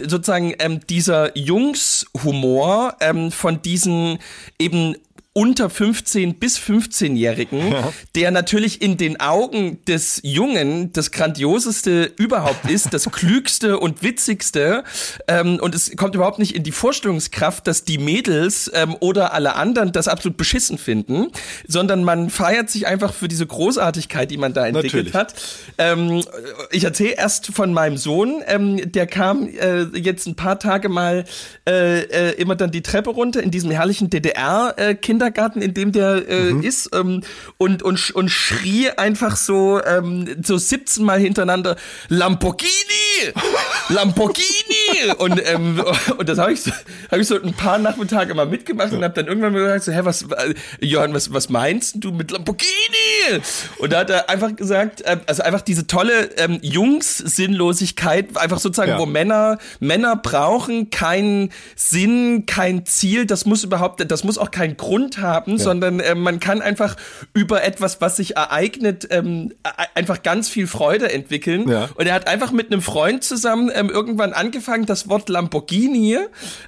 sozusagen 0.01 0.55
ähm, 0.59 0.81
dieser 0.89 1.37
Jungshumor 1.39 2.97
ähm, 3.01 3.31
von 3.31 3.63
diesen 3.63 4.19
eben 4.59 4.97
unter 5.37 5.69
15 5.69 6.37
bis 6.37 6.59
15-Jährigen, 6.59 7.75
der 8.15 8.31
natürlich 8.31 8.81
in 8.81 8.97
den 8.97 9.21
Augen 9.21 9.85
des 9.85 10.19
Jungen 10.25 10.95
das 10.95 11.11
grandioseste 11.11 12.11
überhaupt 12.17 12.71
ist, 12.71 12.95
das 12.95 13.05
klügste 13.11 13.79
und 13.79 14.03
witzigste. 14.03 14.83
Ähm, 15.29 15.59
und 15.61 15.75
es 15.75 15.95
kommt 15.95 16.15
überhaupt 16.15 16.39
nicht 16.39 16.57
in 16.57 16.63
die 16.63 16.73
Vorstellungskraft, 16.73 17.67
dass 17.67 17.85
die 17.85 17.99
Mädels 17.99 18.71
ähm, 18.73 18.97
oder 19.01 19.35
alle 19.35 19.57
anderen 19.57 19.93
das 19.93 20.09
absolut 20.09 20.39
beschissen 20.39 20.79
finden, 20.79 21.27
sondern 21.69 22.03
man 22.03 22.31
feiert 22.31 22.71
sich 22.71 22.87
einfach 22.87 23.13
für 23.13 23.29
diese 23.29 23.47
Großartigkeit, 23.47 24.31
die 24.31 24.39
man 24.39 24.55
da 24.55 24.67
entwickelt 24.67 25.13
Natürlich. 25.13 25.15
hat. 25.15 25.35
Ähm, 25.77 26.25
ich 26.71 26.85
erzähle 26.85 27.11
erst 27.11 27.49
von 27.49 27.75
meinem 27.75 27.99
Sohn, 27.99 28.43
ähm, 28.47 28.91
der 28.91 29.07
kam 29.07 29.49
äh, 29.49 29.83
jetzt 29.99 30.27
ein 30.27 30.35
paar 30.35 30.59
Tage 30.59 30.89
mal 30.89 31.27
äh, 31.69 32.05
äh, 32.05 32.31
immer 32.41 32.57
dann 32.57 32.71
die 32.71 32.81
Treppe 32.81 33.11
runter 33.11 33.43
in 33.43 33.51
diesem 33.51 33.71
herrlichen 33.71 34.09
DDR-Kindergarten, 35.31 35.63
in 35.63 35.75
dem 35.75 35.93
der 35.93 36.29
äh, 36.29 36.53
ist, 36.63 36.91
ähm, 36.95 37.23
und, 37.59 37.83
und, 37.83 38.11
und 38.13 38.29
schrie 38.29 38.91
einfach 38.91 39.37
so, 39.37 39.81
ähm, 39.85 40.37
so 40.43 40.57
17 40.57 41.05
Mal 41.05 41.19
hintereinander 41.21 41.77
Lamborghini! 42.09 42.71
Lamborghini! 43.89 44.45
und, 45.19 45.41
ähm, 45.45 45.83
und 46.17 46.29
das 46.29 46.39
habe 46.39 46.53
ich, 46.53 46.63
so, 46.63 46.71
hab 47.11 47.19
ich 47.19 47.27
so 47.27 47.41
ein 47.41 47.55
paar 47.55 47.79
Nachmittage 47.79 48.35
mal 48.35 48.47
mitgemacht 48.47 48.93
und 48.93 49.03
habe 49.03 49.15
dann 49.15 49.27
irgendwann 49.27 49.53
mal 49.53 49.61
gesagt, 49.61 49.85
so, 49.85 49.93
hä, 49.93 50.01
was, 50.03 50.23
äh, 50.23 50.55
Johann, 50.81 51.15
was, 51.15 51.33
was 51.33 51.49
meinst 51.49 51.97
du 51.99 52.13
mit 52.13 52.31
Lamborghini? 52.31 52.67
Und 53.79 53.93
da 53.93 54.01
hat 54.01 54.11
er 54.11 54.29
einfach 54.31 54.55
gesagt, 54.55 55.03
äh, 55.03 55.19
also 55.27 55.43
einfach 55.43 55.63
diese 55.63 55.87
tolle 55.87 56.31
ähm, 56.37 56.59
Jungs-Sinnlosigkeit, 56.63 58.37
einfach 58.37 58.59
sozusagen, 58.59 58.93
Ja. 58.93 58.99
wo 58.99 59.07
Männer, 59.07 59.59
Männer 59.81 60.17
brauchen 60.17 60.91
keinen 60.91 61.51
Sinn, 61.75 62.45
kein 62.47 62.87
Ziel, 62.87 63.27
das 63.27 63.47
muss 63.47 63.65
überhaupt, 63.65 64.05
das 64.11 64.25
muss 64.25 64.39
auch 64.39 64.51
keinen 64.51 64.77
Grund 64.77 65.16
haben, 65.19 65.59
sondern 65.59 66.01
äh, 66.01 66.15
man 66.15 66.41
kann 66.41 66.63
einfach 66.63 66.97
über 67.35 67.65
etwas, 67.65 68.01
was 68.01 68.17
sich 68.17 68.37
ereignet, 68.37 69.09
ähm, 69.11 69.53
einfach 69.95 70.23
ganz 70.23 70.49
viel 70.49 70.67
Freude 70.67 71.13
entwickeln. 71.13 71.69
Ja. 71.69 71.89
Und 71.95 72.07
er 72.07 72.15
hat 72.15 72.29
einfach 72.29 72.53
mit 72.53 72.73
einem 72.73 72.83
Freund 72.83 73.25
zusammen 73.25 73.71
ähm, 73.75 73.91
irgendwann 73.91 74.33
angefangen, 74.33 74.87
das 74.87 75.09
Wort 75.09 75.29
Lamborghini, 75.29 76.19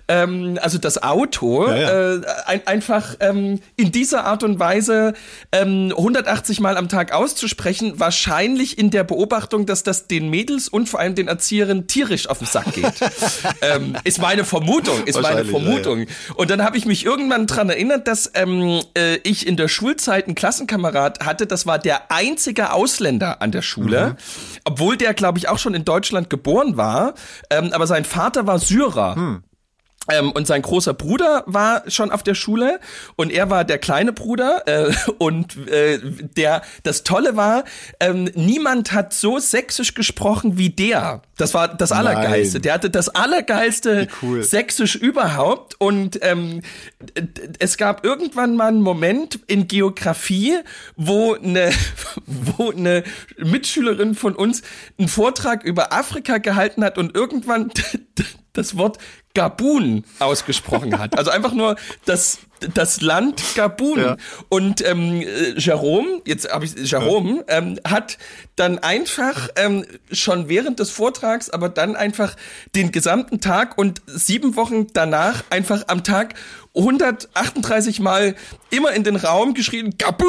ähm, 0.09 0.59
also 0.61 0.79
das 0.79 1.03
Auto, 1.03 1.69
Ja, 1.69 1.77
ja. 1.77 2.15
Äh, 2.15 2.21
ein, 2.47 2.67
einfach 2.67 3.17
ähm, 3.21 3.61
in 3.77 3.93
dieser 3.93 4.25
Art 4.25 4.43
und 4.43 4.59
Weise 4.59 5.15
ähm, 5.53 5.93
180 5.97 6.61
Mal 6.61 6.77
am 6.77 6.89
Tag 6.89 7.13
auszusprechen, 7.13 7.95
wahrscheinlich 8.01 8.79
in 8.79 8.91
der 8.91 9.05
Beobachtung, 9.05 9.67
dass 9.67 9.83
das 9.83 10.07
den 10.07 10.31
Mädels 10.31 10.69
und 10.69 10.89
vor 10.89 11.01
allem 11.01 11.15
den 11.15 11.29
Erzieherinnen 11.29 11.87
tierisch 11.87 12.29
auf 12.29 12.39
den 12.39 12.47
Sack 12.47 12.73
geht. 12.73 12.85
ähm, 13.63 13.97
ist 14.05 14.21
meine 14.21 14.45
Vermutung, 14.45 15.05
ist 15.05 15.21
meine 15.21 15.43
ja, 15.43 15.45
Vermutung. 15.45 16.07
Und 16.35 16.51
dann 16.51 16.63
habe 16.65 16.77
ich 16.77 16.87
mich 16.87 17.05
irgendwann 17.05 17.47
dran 17.47 17.69
erinnert, 17.71 18.09
dass 18.09 18.27
ähm, 18.39 18.81
äh, 18.97 19.17
ich 19.25 19.47
in 19.47 19.57
der 19.57 19.69
Schulzeit 19.69 20.27
einen 20.27 20.35
Klassenkamerad 20.35 21.25
hatte, 21.27 21.47
das 21.47 21.67
war 21.67 21.79
der 21.79 22.11
einzige 22.11 22.73
Ausländer 22.73 23.43
an 23.43 23.53
der 23.53 23.63
Schule, 23.63 24.17
obwohl 24.65 24.97
der, 24.97 25.15
glaube 25.15 25.39
ich, 25.39 25.49
auch 25.49 25.59
schon 25.59 25.75
in 25.75 25.85
Deutschland 25.85 26.31
geboren 26.31 26.77
war, 26.77 27.15
ähm, 27.51 27.71
aber 27.73 27.87
sein 27.87 28.05
Vater 28.05 28.47
war 28.47 28.59
Syrer. 28.59 29.15
Ähm, 30.11 30.33
und 30.33 30.47
sein 30.47 30.63
großer 30.63 30.95
Bruder 30.95 31.45
war 31.47 31.83
schon 31.89 32.11
auf 32.11 32.23
der 32.23 32.35
Schule 32.35 32.81
und 33.17 33.31
er 33.31 33.51
war 33.51 33.65
der 33.65 33.79
kleine 33.79 34.13
Bruder 34.13 34.63
äh, 34.67 34.93
und 35.19 35.69
äh, 35.69 35.99
der 36.37 36.63
das 36.83 37.05
Tolle 37.05 37.37
war, 37.37 37.65
ähm, 38.01 38.31
niemand 38.35 38.93
hat 38.93 39.13
so 39.13 39.39
sächsisch 39.39 39.95
gesprochen 39.95 40.59
wie 40.59 40.71
der. 40.71 41.23
Das 41.37 41.55
war 41.55 41.69
das 41.69 41.93
Allergeilste. 41.93 42.59
Nein. 42.59 42.63
Der 42.63 42.75
hatte 42.75 42.91
das 42.91 43.09
Allergeilste 43.11 44.09
cool. 44.23 44.43
sächsisch 44.43 44.97
überhaupt 44.97 45.77
und 45.79 46.19
ähm, 46.23 46.63
es 47.59 47.77
gab 47.77 48.05
irgendwann 48.05 48.57
mal 48.57 48.69
einen 48.69 48.83
Moment 48.83 49.41
in 49.47 49.69
Geografie, 49.69 50.59
wo 50.97 51.35
eine 51.35 51.71
wo 52.27 52.71
eine 52.71 53.05
Mitschülerin 53.37 54.15
von 54.15 54.35
uns 54.35 54.63
einen 54.99 55.09
Vortrag 55.09 55.65
über 55.65 55.93
Afrika 55.93 56.39
gehalten 56.39 56.83
hat 56.85 56.99
und 56.99 57.15
irgendwann 57.15 57.71
das 58.53 58.77
Wort 58.77 58.99
Gabun 59.39 60.05
ausgesprochen 60.19 60.99
hat. 60.99 61.17
Also 61.17 61.31
einfach 61.31 61.53
nur 61.53 61.77
das 62.05 62.41
das 62.75 63.01
Land 63.01 63.43
Gabun. 63.55 64.01
Ja. 64.01 64.17
Und 64.49 64.87
ähm, 64.87 65.23
äh, 65.23 65.59
Jerome, 65.59 66.21
jetzt 66.25 66.51
habe 66.53 66.65
ich 66.65 66.75
Jerome, 66.75 67.45
ähm, 67.49 67.79
hat 67.87 68.19
dann 68.57 68.79
einfach 68.79 69.49
ähm, 69.57 69.85
schon 70.11 70.49
während 70.49 70.81
des 70.81 70.91
Vortrags, 70.91 71.51
aber 71.51 71.69
dann 71.69 71.97
einfach 71.97 72.37
den 72.75 72.93
gesamten 72.93 73.41
Tag 73.41 73.79
und 73.79 74.03
sieben 74.07 74.57
Wochen 74.57 74.89
danach 74.93 75.45
einfach 75.51 75.85
am 75.87 76.03
Tag 76.03 76.35
138 76.79 78.01
Mal 78.01 78.37
immer 78.71 78.93
in 78.93 79.03
den 79.03 79.17
Raum 79.17 79.55
geschrien, 79.55 79.95
Gabun, 79.99 80.29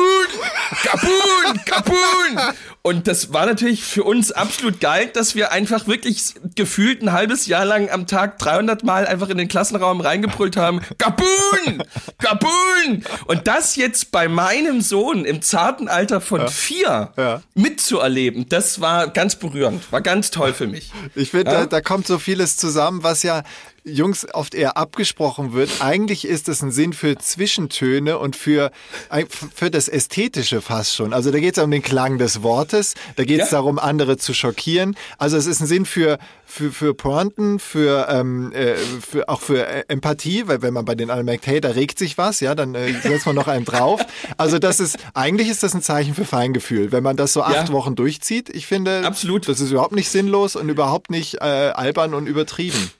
Gabun, 0.83 1.59
Gabun. 1.65 2.55
Und 2.81 3.07
das 3.07 3.33
war 3.33 3.45
natürlich 3.45 3.83
für 3.83 4.03
uns 4.03 4.31
absolut 4.31 4.79
geil, 4.79 5.11
dass 5.13 5.35
wir 5.35 5.51
einfach 5.51 5.85
wirklich 5.85 6.33
gefühlt 6.55 7.03
ein 7.03 7.11
halbes 7.11 7.45
Jahr 7.45 7.65
lang 7.65 7.89
am 7.89 8.07
Tag 8.07 8.39
300 8.39 8.83
Mal 8.83 9.05
einfach 9.05 9.29
in 9.29 9.37
den 9.37 9.47
Klassenraum 9.47 10.01
reingebrüllt 10.01 10.57
haben, 10.57 10.81
Gabun, 10.97 11.83
Gabun. 12.19 13.03
Und 13.25 13.47
das 13.47 13.75
jetzt 13.75 14.11
bei 14.11 14.27
meinem 14.27 14.81
Sohn 14.81 15.25
im 15.25 15.41
zarten 15.41 15.87
Alter 15.87 16.21
von 16.21 16.47
vier 16.49 17.11
Ja. 17.17 17.41
mitzuerleben, 17.55 18.47
das 18.49 18.81
war 18.81 19.07
ganz 19.09 19.35
berührend, 19.35 19.91
war 19.91 20.01
ganz 20.01 20.29
toll 20.31 20.53
für 20.53 20.67
mich. 20.67 20.91
Ich 21.15 21.31
finde, 21.31 21.51
Ja? 21.51 21.59
da, 21.61 21.65
da 21.65 21.81
kommt 21.81 22.07
so 22.07 22.19
vieles 22.19 22.57
zusammen, 22.57 23.03
was 23.03 23.23
ja 23.23 23.43
Jungs 23.93 24.27
oft 24.33 24.53
eher 24.55 24.77
abgesprochen 24.77 25.53
wird. 25.53 25.69
Eigentlich 25.81 26.25
ist 26.25 26.49
es 26.49 26.61
ein 26.61 26.71
Sinn 26.71 26.93
für 26.93 27.17
Zwischentöne 27.17 28.17
und 28.17 28.35
für, 28.35 28.71
für 29.53 29.71
das 29.71 29.87
Ästhetische 29.87 30.61
fast 30.61 30.95
schon. 30.95 31.13
Also 31.13 31.31
da 31.31 31.39
geht 31.39 31.57
es 31.57 31.63
um 31.63 31.71
den 31.71 31.81
Klang 31.81 32.17
des 32.17 32.43
Wortes, 32.43 32.95
da 33.15 33.23
geht 33.23 33.41
es 33.41 33.51
Ja. 33.51 33.57
darum, 33.57 33.79
andere 33.79 34.17
zu 34.17 34.33
schockieren. 34.33 34.95
Also 35.17 35.37
es 35.37 35.45
ist 35.45 35.61
ein 35.61 35.67
Sinn 35.67 35.85
für, 35.85 36.17
für, 36.45 36.71
für 36.71 36.93
Pointen, 36.93 37.59
für, 37.59 38.07
ähm, 38.09 38.51
äh, 38.53 38.75
für 38.75 39.27
auch 39.29 39.41
für 39.41 39.65
äh, 39.65 39.83
Empathie, 39.87 40.47
weil 40.47 40.61
wenn 40.61 40.73
man 40.73 40.85
bei 40.85 40.95
den 40.95 41.09
anderen 41.09 41.25
merkt, 41.25 41.47
hey, 41.47 41.61
da 41.61 41.69
regt 41.69 41.97
sich 41.99 42.17
was, 42.17 42.39
ja, 42.39 42.55
dann 42.55 42.75
äh, 42.75 42.93
setzt 43.01 43.25
man 43.25 43.35
noch 43.35 43.47
einen 43.47 43.65
drauf. 43.65 44.01
Also 44.37 44.59
das 44.59 44.79
ist, 44.79 44.97
eigentlich 45.13 45.49
ist 45.49 45.63
das 45.63 45.73
ein 45.73 45.81
Zeichen 45.81 46.13
für 46.15 46.25
Feingefühl, 46.25 46.91
wenn 46.91 47.03
man 47.03 47.17
das 47.17 47.33
so 47.33 47.43
acht 47.43 47.67
Ja. 47.69 47.69
Wochen 47.73 47.95
durchzieht. 47.95 48.49
Ich 48.49 48.67
finde, 48.67 49.05
Absolut. 49.05 49.47
das 49.47 49.59
ist 49.59 49.71
überhaupt 49.71 49.93
nicht 49.93 50.09
sinnlos 50.09 50.55
und 50.55 50.69
überhaupt 50.69 51.09
nicht 51.11 51.35
äh, 51.35 51.39
albern 51.39 52.13
und 52.13 52.27
übertrieben. 52.27 52.91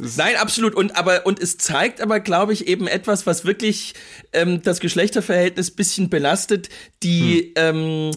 Nein, 0.00 0.36
absolut. 0.36 0.74
Und 0.74 0.96
aber 0.96 1.26
und 1.26 1.40
es 1.40 1.58
zeigt 1.58 2.00
aber, 2.00 2.20
glaube 2.20 2.52
ich, 2.52 2.68
eben 2.68 2.86
etwas, 2.86 3.26
was 3.26 3.44
wirklich 3.44 3.94
ähm, 4.32 4.62
das 4.62 4.78
Geschlechterverhältnis 4.78 5.72
bisschen 5.72 6.08
belastet. 6.08 6.68
Die 7.02 7.52
ähm, 7.56 8.12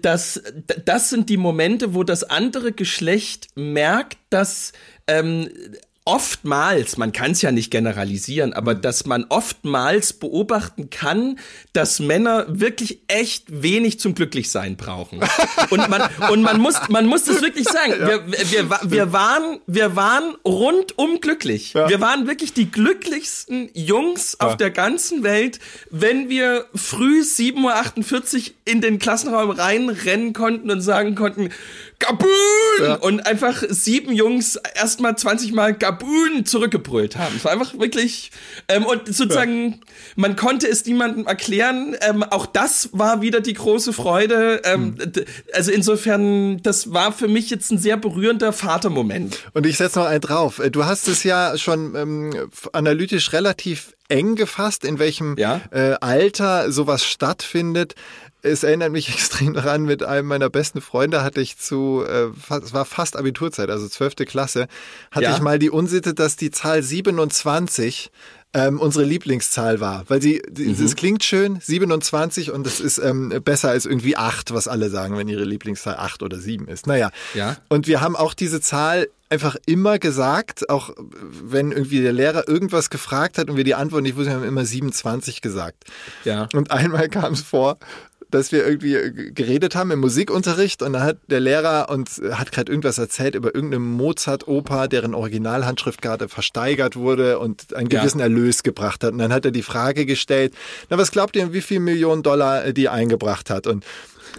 das, 0.00 0.42
das 0.84 1.10
sind 1.10 1.28
die 1.28 1.36
Momente, 1.36 1.94
wo 1.94 2.04
das 2.04 2.22
andere 2.24 2.72
Geschlecht 2.72 3.48
merkt, 3.56 4.18
dass 4.30 4.72
ähm, 5.06 5.48
oftmals, 6.04 6.96
man 6.96 7.12
kann 7.12 7.30
es 7.30 7.42
ja 7.42 7.52
nicht 7.52 7.70
generalisieren, 7.70 8.52
aber 8.52 8.74
dass 8.74 9.06
man 9.06 9.24
oftmals 9.28 10.12
beobachten 10.12 10.90
kann, 10.90 11.38
dass 11.72 12.00
Männer 12.00 12.46
wirklich 12.48 13.02
echt 13.06 13.62
wenig 13.62 14.00
zum 14.00 14.14
Glücklichsein 14.14 14.76
brauchen. 14.76 15.20
Und 15.70 15.88
man, 15.88 16.02
und 16.30 16.42
man 16.42 16.60
muss, 16.60 16.74
man 16.88 17.06
muss 17.06 17.24
das 17.24 17.40
wirklich 17.40 17.68
sagen. 17.68 17.94
Wir, 17.98 18.26
wir, 18.26 18.80
wir, 18.82 19.12
waren, 19.12 19.60
wir 19.66 19.94
waren 19.94 20.34
rundum 20.44 21.20
glücklich. 21.20 21.74
Wir 21.74 22.00
waren 22.00 22.26
wirklich 22.26 22.52
die 22.52 22.70
glücklichsten 22.70 23.70
Jungs 23.72 24.40
auf 24.40 24.56
der 24.56 24.70
ganzen 24.70 25.22
Welt, 25.22 25.60
wenn 25.90 26.28
wir 26.28 26.66
früh 26.74 27.20
7.48 27.20 28.34
Uhr 28.34 28.54
in 28.64 28.80
den 28.80 28.98
Klassenraum 28.98 29.50
reinrennen 29.50 30.32
konnten 30.32 30.70
und 30.70 30.80
sagen 30.80 31.14
konnten, 31.14 31.50
Gabun! 32.02 32.96
Und 33.00 33.26
einfach 33.26 33.62
sieben 33.68 34.12
Jungs 34.12 34.56
erstmal 34.74 35.16
20 35.16 35.52
Mal 35.52 35.74
Gabun 35.98 36.44
zurückgebrüllt 36.46 37.16
haben. 37.18 37.34
Es 37.36 37.44
war 37.44 37.52
einfach 37.52 37.78
wirklich, 37.78 38.30
ähm, 38.68 38.84
und 38.84 39.06
sozusagen, 39.06 39.80
man 40.16 40.36
konnte 40.36 40.68
es 40.68 40.84
niemandem 40.86 41.26
erklären. 41.26 41.96
Ähm, 42.00 42.22
auch 42.22 42.46
das 42.46 42.90
war 42.92 43.20
wieder 43.22 43.40
die 43.40 43.54
große 43.54 43.92
Freude. 43.92 44.62
Ähm, 44.64 44.96
d- 44.98 45.24
Also 45.52 45.70
insofern, 45.70 46.62
das 46.62 46.92
war 46.92 47.12
für 47.12 47.28
mich 47.28 47.50
jetzt 47.50 47.70
ein 47.70 47.78
sehr 47.78 47.96
berührender 47.96 48.52
Vatermoment. 48.52 49.38
Und 49.52 49.66
ich 49.66 49.76
setze 49.76 49.98
noch 49.98 50.06
einen 50.06 50.20
drauf. 50.20 50.60
Du 50.72 50.84
hast 50.84 51.08
es 51.08 51.22
ja 51.24 51.56
schon 51.58 51.94
ähm, 51.94 52.50
analytisch 52.72 53.32
relativ 53.32 53.94
eng 54.08 54.34
gefasst, 54.34 54.84
in 54.84 54.98
welchem 54.98 55.36
Ja. 55.38 55.60
äh, 55.70 55.94
Alter 56.00 56.70
sowas 56.70 57.04
stattfindet. 57.04 57.94
Es 58.42 58.62
erinnert 58.64 58.92
mich 58.92 59.08
extrem 59.14 59.54
daran, 59.54 59.82
mit 59.84 60.02
einem 60.02 60.26
meiner 60.28 60.50
besten 60.50 60.80
Freunde 60.80 61.22
hatte 61.22 61.40
ich 61.40 61.58
zu, 61.58 62.04
äh, 62.06 62.26
es 62.56 62.72
war 62.72 62.84
fast 62.84 63.16
Abiturzeit, 63.16 63.70
also 63.70 63.88
zwölfte 63.88 64.24
Klasse, 64.26 64.66
hatte 65.10 65.24
Ja. 65.26 65.34
ich 65.34 65.40
mal 65.40 65.58
die 65.58 65.70
Unsitte, 65.70 66.12
dass 66.14 66.36
die 66.36 66.50
Zahl 66.50 66.82
27 66.82 68.10
ähm, 68.54 68.78
unsere 68.80 69.06
Lieblingszahl 69.06 69.80
war. 69.80 70.04
Weil 70.08 70.20
sie, 70.20 70.42
Mhm. 70.54 70.84
es 70.84 70.94
klingt 70.94 71.24
schön, 71.24 71.58
27 71.62 72.50
und 72.50 72.66
es 72.66 72.80
ist 72.80 72.98
ähm, 72.98 73.30
besser 73.42 73.70
als 73.70 73.86
irgendwie 73.86 74.16
8, 74.18 74.52
was 74.52 74.68
alle 74.68 74.90
sagen, 74.90 75.16
wenn 75.16 75.26
ihre 75.28 75.44
Lieblingszahl 75.44 75.96
8 75.96 76.22
oder 76.22 76.38
7 76.38 76.68
ist. 76.68 76.86
Naja. 76.86 77.10
Ja. 77.32 77.56
Und 77.70 77.86
wir 77.86 78.02
haben 78.02 78.14
auch 78.14 78.34
diese 78.34 78.60
Zahl 78.60 79.08
einfach 79.30 79.56
immer 79.64 79.98
gesagt, 79.98 80.68
auch 80.68 80.90
wenn 81.42 81.72
irgendwie 81.72 82.02
der 82.02 82.12
Lehrer 82.12 82.46
irgendwas 82.46 82.90
gefragt 82.90 83.38
hat 83.38 83.48
und 83.48 83.56
wir 83.56 83.64
die 83.64 83.74
Antwort 83.74 84.02
nicht 84.02 84.16
wussten, 84.16 84.32
haben 84.34 84.42
wir 84.42 84.48
immer 84.48 84.66
27 84.66 85.40
gesagt. 85.40 85.84
Ja. 86.24 86.46
Und 86.52 86.70
einmal 86.72 87.08
kam 87.08 87.32
es 87.32 87.40
vor, 87.40 87.78
dass 88.32 88.50
wir 88.52 88.66
irgendwie 88.66 88.94
äh, 88.96 89.30
geredet 89.32 89.74
haben 89.76 89.90
im 89.92 90.00
Musikunterricht 90.00 90.82
und 90.82 90.94
dann 90.94 91.02
hat 91.02 91.18
der 91.28 91.40
Lehrer 91.40 91.88
uns 91.90 92.18
äh, 92.18 92.32
hat 92.32 92.50
gerade 92.52 92.70
irgendwas 92.72 92.98
erzählt 92.98 93.34
über 93.34 93.54
irgendeine 93.54 93.80
Mozart-Oper, 93.80 94.88
deren 94.88 95.14
Originalhandschrift 95.14 96.02
gerade 96.02 96.28
versteigert 96.28 96.96
wurde 96.96 97.38
und 97.38 97.74
einen 97.74 97.88
Ja. 97.90 98.00
gewissen 98.00 98.20
Erlös 98.20 98.62
gebracht 98.62 99.04
hat. 99.04 99.12
Und 99.12 99.18
dann 99.18 99.32
hat 99.32 99.44
er 99.44 99.50
die 99.52 99.62
Frage 99.62 100.06
gestellt, 100.06 100.54
na 100.90 100.98
was 100.98 101.10
glaubt 101.12 101.36
ihr, 101.36 101.52
wie 101.52 101.60
viel 101.60 101.80
Millionen 101.80 102.22
Dollar 102.22 102.64
äh, 102.64 102.74
die 102.74 102.88
eingebracht 102.88 103.50
hat? 103.50 103.66
Und 103.66 103.84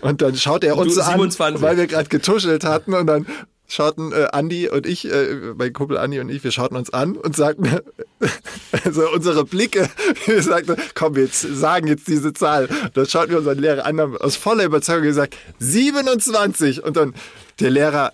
und 0.02 0.22
dann 0.24 0.36
schaut 0.36 0.64
er 0.64 0.76
uns 0.76 0.96
Du, 0.96 1.02
an, 1.02 1.12
27. 1.20 1.62
weil 1.62 1.78
wir 1.78 1.86
gerade 1.88 2.10
getuschelt 2.10 2.64
hatten 2.66 2.94
und 2.96 3.06
dann 3.08 3.28
schauten 3.74 4.12
äh, 4.12 4.28
Andi 4.32 4.70
und 4.70 4.86
ich, 4.86 5.12
äh, 5.12 5.54
mein 5.56 5.74
Kumpel 5.74 5.98
Andi 5.98 6.20
und 6.20 6.30
ich, 6.30 6.44
wir 6.44 6.52
schauten 6.52 6.78
uns 6.78 6.94
an 6.94 7.18
und 7.18 7.36
sagten, 7.36 7.68
also 8.86 9.10
unsere 9.12 9.46
Blicke, 9.46 9.90
wir 10.26 10.42
sagten, 10.42 10.76
komm, 10.94 11.16
wir 11.16 11.28
sagen 11.28 11.88
jetzt 11.88 12.08
diese 12.08 12.34
Zahl. 12.34 12.70
Dann 12.94 13.06
schauten 13.06 13.32
wir 13.32 13.40
unseren 13.40 13.60
Lehrer 13.60 13.86
an, 13.86 14.00
haben 14.00 14.18
aus 14.18 14.36
voller 14.36 14.66
Überzeugung 14.66 15.04
gesagt, 15.04 15.36
27. 15.60 16.84
Und 16.84 16.98
dann 16.98 17.14
der 17.60 17.72
Lehrer, 17.72 18.14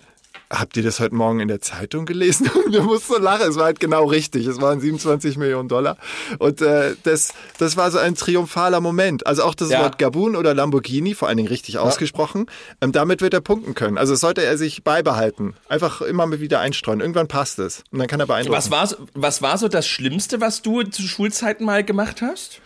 habt 0.50 0.76
ihr 0.76 0.82
das 0.82 0.98
heute 1.00 1.14
Morgen 1.14 1.40
in 1.40 1.48
der 1.48 1.60
Zeitung 1.60 2.06
gelesen? 2.06 2.50
Und 2.66 2.72
wir 2.72 2.82
mussten 2.82 3.14
so 3.14 3.18
lachen, 3.20 3.48
es 3.48 3.56
war 3.56 3.64
halt 3.66 3.80
genau 3.80 4.04
richtig. 4.06 4.46
Es 4.46 4.60
waren 4.60 4.80
27 4.80 5.36
Millionen 5.36 5.68
Dollar. 5.68 5.96
Und 6.38 6.60
äh, 6.60 6.96
das, 7.04 7.32
das 7.58 7.76
war 7.76 7.90
so 7.90 7.98
ein 7.98 8.16
triumphaler 8.16 8.80
Moment. 8.80 9.26
Also 9.26 9.44
auch 9.44 9.54
das 9.54 9.70
Ja. 9.70 9.82
Wort 9.82 9.98
Gabun 9.98 10.34
oder 10.36 10.52
Lamborghini, 10.54 11.14
vor 11.14 11.28
allen 11.28 11.36
Dingen 11.36 11.48
richtig 11.48 11.78
ausgesprochen, 11.78 12.46
ähm, 12.80 12.92
damit 12.92 13.20
wird 13.22 13.32
er 13.34 13.40
punkten 13.40 13.74
können. 13.74 13.96
Also 13.96 14.14
sollte 14.16 14.42
er 14.42 14.58
sich 14.58 14.82
beibehalten. 14.82 15.54
Einfach 15.68 16.00
immer 16.00 16.26
mal 16.26 16.40
wieder 16.40 16.60
einstreuen. 16.60 17.00
Irgendwann 17.00 17.28
passt 17.28 17.58
es. 17.58 17.84
Und 17.92 18.00
dann 18.00 18.08
kann 18.08 18.18
er 18.20 18.26
beeindrucken. 18.26 18.56
Was 18.56 18.70
war, 18.70 18.86
so- 18.86 18.96
was 19.14 19.42
war 19.42 19.56
so 19.56 19.68
das 19.68 19.86
Schlimmste, 19.86 20.40
was 20.40 20.62
du 20.62 20.82
zu 20.82 21.02
Schulzeiten 21.02 21.64
mal 21.64 21.84
gemacht 21.84 22.22
hast? 22.22 22.60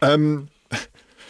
Ähm, 0.00 0.48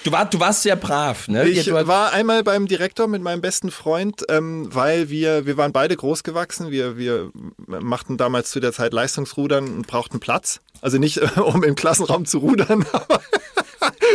Du, 0.06 0.12
war, 0.12 0.24
du 0.24 0.38
warst 0.38 0.62
sehr 0.62 0.76
brav, 0.76 1.26
ne? 1.26 1.48
Ich 1.48 1.68
war 1.68 2.12
einmal 2.12 2.44
beim 2.44 2.68
Direktor 2.68 3.08
mit 3.08 3.22
meinem 3.22 3.40
besten 3.40 3.72
Freund, 3.72 4.22
ähm, 4.28 4.72
weil 4.72 5.10
wir, 5.10 5.46
wir 5.46 5.56
waren 5.56 5.72
beide 5.72 5.96
groß 5.96 6.22
gewachsen. 6.22 6.70
Wir, 6.70 6.96
wir 6.96 7.32
machten 7.66 8.16
damals 8.16 8.50
zu 8.52 8.60
der 8.60 8.72
Zeit 8.72 8.92
Leistungsrudern 8.92 9.66
und 9.66 9.88
brauchten 9.88 10.20
Platz. 10.20 10.60
Also 10.80 10.98
nicht, 10.98 11.16
äh, 11.16 11.26
um 11.40 11.64
im 11.64 11.74
Klassenraum 11.74 12.24
zu 12.24 12.38
rudern, 12.38 12.86
aber 12.92 13.20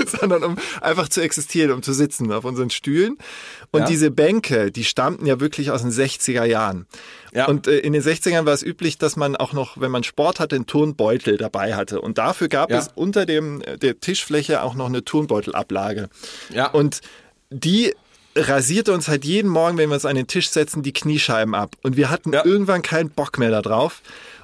sondern 0.07 0.43
um 0.43 0.57
einfach 0.79 1.09
zu 1.09 1.21
existieren, 1.21 1.71
um 1.71 1.83
zu 1.83 1.91
sitzen 1.91 2.31
auf 2.31 2.45
unseren 2.45 2.69
Stühlen. 2.69 3.17
Und 3.71 3.81
Ja. 3.81 3.85
diese 3.85 4.11
Bänke, 4.11 4.71
die 4.71 4.85
stammten 4.85 5.25
ja 5.25 5.41
wirklich 5.41 5.71
aus 5.71 5.81
den 5.81 5.91
60er 5.91 6.45
Jahren. 6.45 6.87
Ja. 7.33 7.47
Und 7.47 7.67
äh, 7.67 7.77
in 7.79 7.93
den 7.93 8.01
60ern 8.01 8.45
war 8.45 8.53
es 8.53 8.63
üblich, 8.63 8.97
dass 8.97 9.15
man 9.15 9.35
auch 9.35 9.53
noch, 9.53 9.79
wenn 9.79 9.91
man 9.91 10.03
Sport 10.03 10.39
hatte, 10.39 10.55
einen 10.55 10.65
Turnbeutel 10.67 11.37
dabei 11.37 11.75
hatte. 11.75 12.01
Und 12.01 12.17
dafür 12.17 12.49
gab 12.49 12.71
Ja. 12.71 12.77
es 12.79 12.89
unter 12.95 13.25
dem, 13.25 13.61
äh, 13.61 13.77
der 13.77 13.99
Tischfläche 13.99 14.63
auch 14.63 14.75
noch 14.75 14.87
eine 14.87 15.03
Turnbeutelablage. 15.05 16.09
Ja. 16.53 16.67
Und 16.71 17.01
die 17.49 17.93
rasierte 18.35 18.93
uns 18.93 19.07
halt 19.09 19.25
jeden 19.25 19.49
Morgen, 19.49 19.77
wenn 19.77 19.89
wir 19.89 19.93
uns 19.95 20.05
an 20.05 20.15
den 20.15 20.27
Tisch 20.27 20.49
setzen, 20.49 20.83
die 20.83 20.93
Kniescheiben 20.93 21.53
ab. 21.53 21.75
Und 21.83 21.97
wir 21.97 22.09
hatten 22.09 22.31
Ja. 22.33 22.45
irgendwann 22.45 22.81
keinen 22.81 23.09
Bock 23.09 23.37
mehr 23.39 23.51
da 23.51 23.61
drauf. 23.61 24.01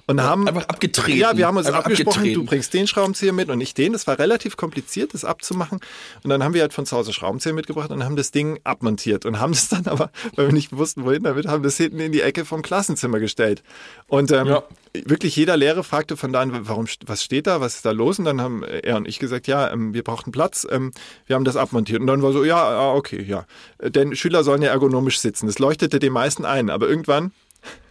Und 0.09 0.21
haben 0.23 0.47
einfach 0.47 0.69
abgetreten. 0.69 1.17
Ja, 1.19 1.35
wir 1.35 1.47
haben 1.47 1.57
uns 1.57 1.67
Einfach 1.67 1.79
abgesprochen, 1.85 2.19
abgetreten. 2.19 2.41
du 2.41 2.45
bringst 2.45 2.73
den 2.73 2.87
Schraubenzieher 2.87 3.33
mit 3.33 3.49
und 3.49 3.59
ich 3.59 3.73
den. 3.73 3.91
Das 3.91 4.07
war 4.07 4.17
relativ 4.17 4.55
kompliziert, 4.55 5.13
das 5.13 5.25
abzumachen. 5.25 5.79
Und 6.23 6.29
dann 6.29 6.43
haben 6.43 6.53
wir 6.53 6.61
halt 6.61 6.71
von 6.73 6.85
zu 6.85 6.95
Hause 6.95 7.11
Schraubenzieher 7.11 7.53
mitgebracht 7.53 7.91
und 7.91 8.03
haben 8.05 8.15
das 8.15 8.31
Ding 8.31 8.59
abmontiert 8.63 9.25
und 9.25 9.39
haben 9.41 9.51
das 9.51 9.67
dann 9.67 9.85
aber, 9.87 10.11
weil 10.35 10.47
wir 10.47 10.53
nicht 10.53 10.75
wussten, 10.75 11.03
wohin 11.03 11.23
damit, 11.23 11.47
haben 11.47 11.61
das 11.61 11.75
hinten 11.75 11.99
in 11.99 12.13
die 12.13 12.21
Ecke 12.21 12.45
vom 12.45 12.61
Klassenzimmer 12.61 13.19
gestellt. 13.19 13.63
Und 14.07 14.31
ähm, 14.31 14.47
Ja. 14.47 14.63
wirklich 14.93 15.35
jeder 15.35 15.57
Lehrer 15.57 15.83
fragte 15.83 16.15
von 16.15 16.31
da 16.31 16.39
an, 16.39 16.51
warum, 16.67 16.87
was 17.05 17.21
steht 17.21 17.45
da, 17.45 17.59
was 17.59 17.75
ist 17.75 17.85
da 17.85 17.91
los? 17.91 18.17
Und 18.17 18.23
dann 18.25 18.39
haben 18.39 18.63
er 18.63 18.95
und 18.95 19.07
ich 19.09 19.19
gesagt, 19.19 19.45
ja, 19.47 19.69
ähm, 19.71 19.93
wir 19.93 20.03
brauchten 20.03 20.31
Platz, 20.31 20.65
ähm, 20.71 20.91
wir 21.25 21.35
haben 21.35 21.43
das 21.43 21.57
abmontiert. 21.57 21.99
Und 21.99 22.07
dann 22.07 22.21
war 22.23 22.31
so, 22.31 22.45
ja, 22.45 22.55
ah, 22.63 22.93
okay, 22.93 23.21
ja. 23.21 23.45
Denn 23.83 24.15
Schüler 24.15 24.45
sollen 24.45 24.61
ja 24.61 24.69
ergonomisch 24.69 25.19
sitzen. 25.19 25.47
Das 25.47 25.59
leuchtete 25.59 25.99
den 25.99 26.13
meisten 26.13 26.45
ein, 26.45 26.69
aber 26.69 26.87
irgendwann 26.87 27.33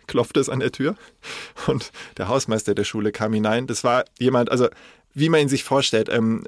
klopfte 0.09 0.41
es 0.41 0.49
an 0.49 0.61
der 0.61 0.73
Tür 0.73 0.97
und 1.67 1.93
der 2.19 2.29
Hausmeister 2.29 2.75
der 2.75 2.85
Schule 2.85 3.13
kam 3.13 3.33
hinein. 3.33 3.67
Das 3.67 3.85
war 3.85 4.05
jemand, 4.19 4.51
also 4.51 4.69
wie 5.15 5.31
man 5.31 5.41
ihn 5.41 5.49
sich 5.49 5.65
vorstellt. 5.65 6.09
Ähm, 6.11 6.45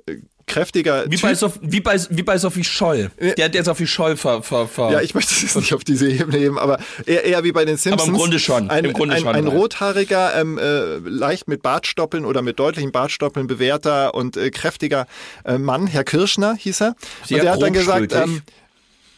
kräftiger 0.47 1.05
Wie 1.07 1.17
Typ. 1.17 1.23
bei, 1.23 1.35
Sof 1.35 1.59
wie, 1.63 1.81
bei, 1.81 1.99
wie 2.11 2.23
bei 2.23 2.39
Sophie 2.39 2.65
Scholl. 2.65 3.11
Der, 3.37 3.49
der 3.49 3.65
Sophie 3.65 3.87
Scholl 3.87 4.17
ver, 4.17 4.43
ver, 4.43 4.67
ver 4.67 4.91
Ja, 4.91 5.01
ich 5.01 5.15
möchte 5.15 5.33
es 5.33 5.43
jetzt 5.43 5.57
nicht 5.57 5.75
auf 5.75 5.85
diese 5.85 6.11
Ebene 6.11 6.39
heben, 6.39 6.59
aber 6.59 6.79
eher, 7.07 7.25
eher 7.25 7.45
wie 7.45 7.53
bei 7.53 7.65
den 7.65 7.77
Simpsons. 7.77 8.09
im 8.09 8.15
Grunde 8.15 8.39
schon, 8.39 8.69
Ein, 8.71 8.85
im 8.85 8.93
Grunde 8.93 9.15
ein, 9.15 9.23
schon, 9.23 9.35
ein 9.35 9.47
ja. 9.47 9.53
rothaariger, 9.53 10.35
ähm, 10.39 10.59
äh, 10.59 10.97
leicht 10.99 11.49
mit 11.49 11.63
Bartstoppeln 11.63 12.25
oder 12.25 12.43
mit 12.43 12.59
deutlichen 12.59 12.93
Bartstoppeln 12.93 13.47
bewährter 13.47 14.15
und 14.15 14.37
äh, 14.37 14.51
kräftiger 14.51 15.07
äh, 15.45 15.59
Mann, 15.59 15.87
Herr 15.87 16.05
Kirschner 16.05 16.55
hieß 16.57 16.83
er. 16.83 16.97
Sehr 17.25 17.39
und 17.39 17.45
der 17.45 17.53
hat 17.53 17.63
dann 17.63 17.73
gesagt, 17.73 18.13
ähm, 18.13 18.43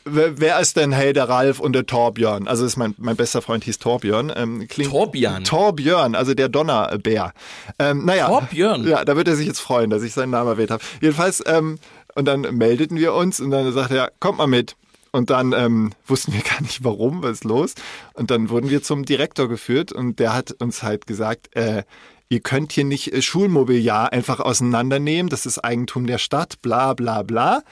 wer, 0.05 0.61
ist 0.61 0.77
denn 0.77 0.93
hey 0.93 1.13
der 1.13 1.29
Ralf 1.29 1.61
und 1.61 1.73
der 1.73 1.87
Torbjörn? 1.87 2.49
Also 2.49 2.65
ist 2.65 2.77
mein, 2.77 2.95
mein 2.99 3.17
bester 3.17 3.43
Freund 3.43 3.65
hieß 3.65 3.79
Torbjörn. 3.79 4.33
Ähm, 4.35 4.67
klingt, 4.69 4.91
Torbjörn? 4.91 5.45
Torbjörn, 5.45 6.15
also 6.15 6.35
der 6.35 6.49
Donnerbär. 6.49 7.33
Ähm, 7.79 8.05
naja, 8.05 8.29
Torbjörn? 8.29 8.87
Ja, 8.87 9.05
da 9.05 9.17
wird 9.17 9.29
er 9.29 9.37
sich 9.37 9.47
jetzt 9.47 9.61
freuen, 9.61 9.91
dass 9.91 10.03
ich 10.03 10.13
seinen 10.13 10.31
Namen 10.31 10.49
erwähnt 10.49 10.71
habe. 10.71 10.83
Jedenfalls, 11.01 11.43
ähm, 11.47 11.79
und 12.15 12.25
dann 12.27 12.43
meldeten 12.43 12.99
wir 12.99 13.15
uns 13.15 13.41
und 13.41 13.51
dann 13.51 13.71
sagte 13.73 13.97
er, 13.97 14.13
kommt 14.21 14.39
mal 14.39 14.47
mit. 14.47 14.77
Und 15.13 15.31
dann 15.31 15.53
ähm, 15.53 15.93
wussten 16.07 16.33
wir 16.33 16.41
gar 16.49 16.61
nicht 16.61 16.85
warum, 16.85 17.23
was 17.23 17.33
ist 17.33 17.45
los. 17.45 17.75
Und 18.15 18.31
dann 18.31 18.49
wurden 18.51 18.71
wir 18.71 18.83
zum 18.83 19.05
Direktor 19.05 19.49
geführt 19.49 19.93
und 19.93 20.19
der 20.19 20.35
hat 20.35 20.53
uns 20.53 20.83
halt 20.83 21.07
gesagt, 21.07 21.55
äh, 21.57 21.83
ihr 22.31 22.41
könnt 22.41 22.73
hier 22.73 22.85
nicht 22.85 23.13
äh, 23.13 23.21
Schulmobiliar 23.21 24.13
einfach 24.13 24.41
auseinandernehmen, 24.41 25.29
das 25.29 25.45
ist 25.45 25.59
Eigentum 25.59 26.07
der 26.07 26.19
Stadt, 26.19 26.63
bla 26.63 26.95
bla 26.95 27.23
bla. 27.23 27.63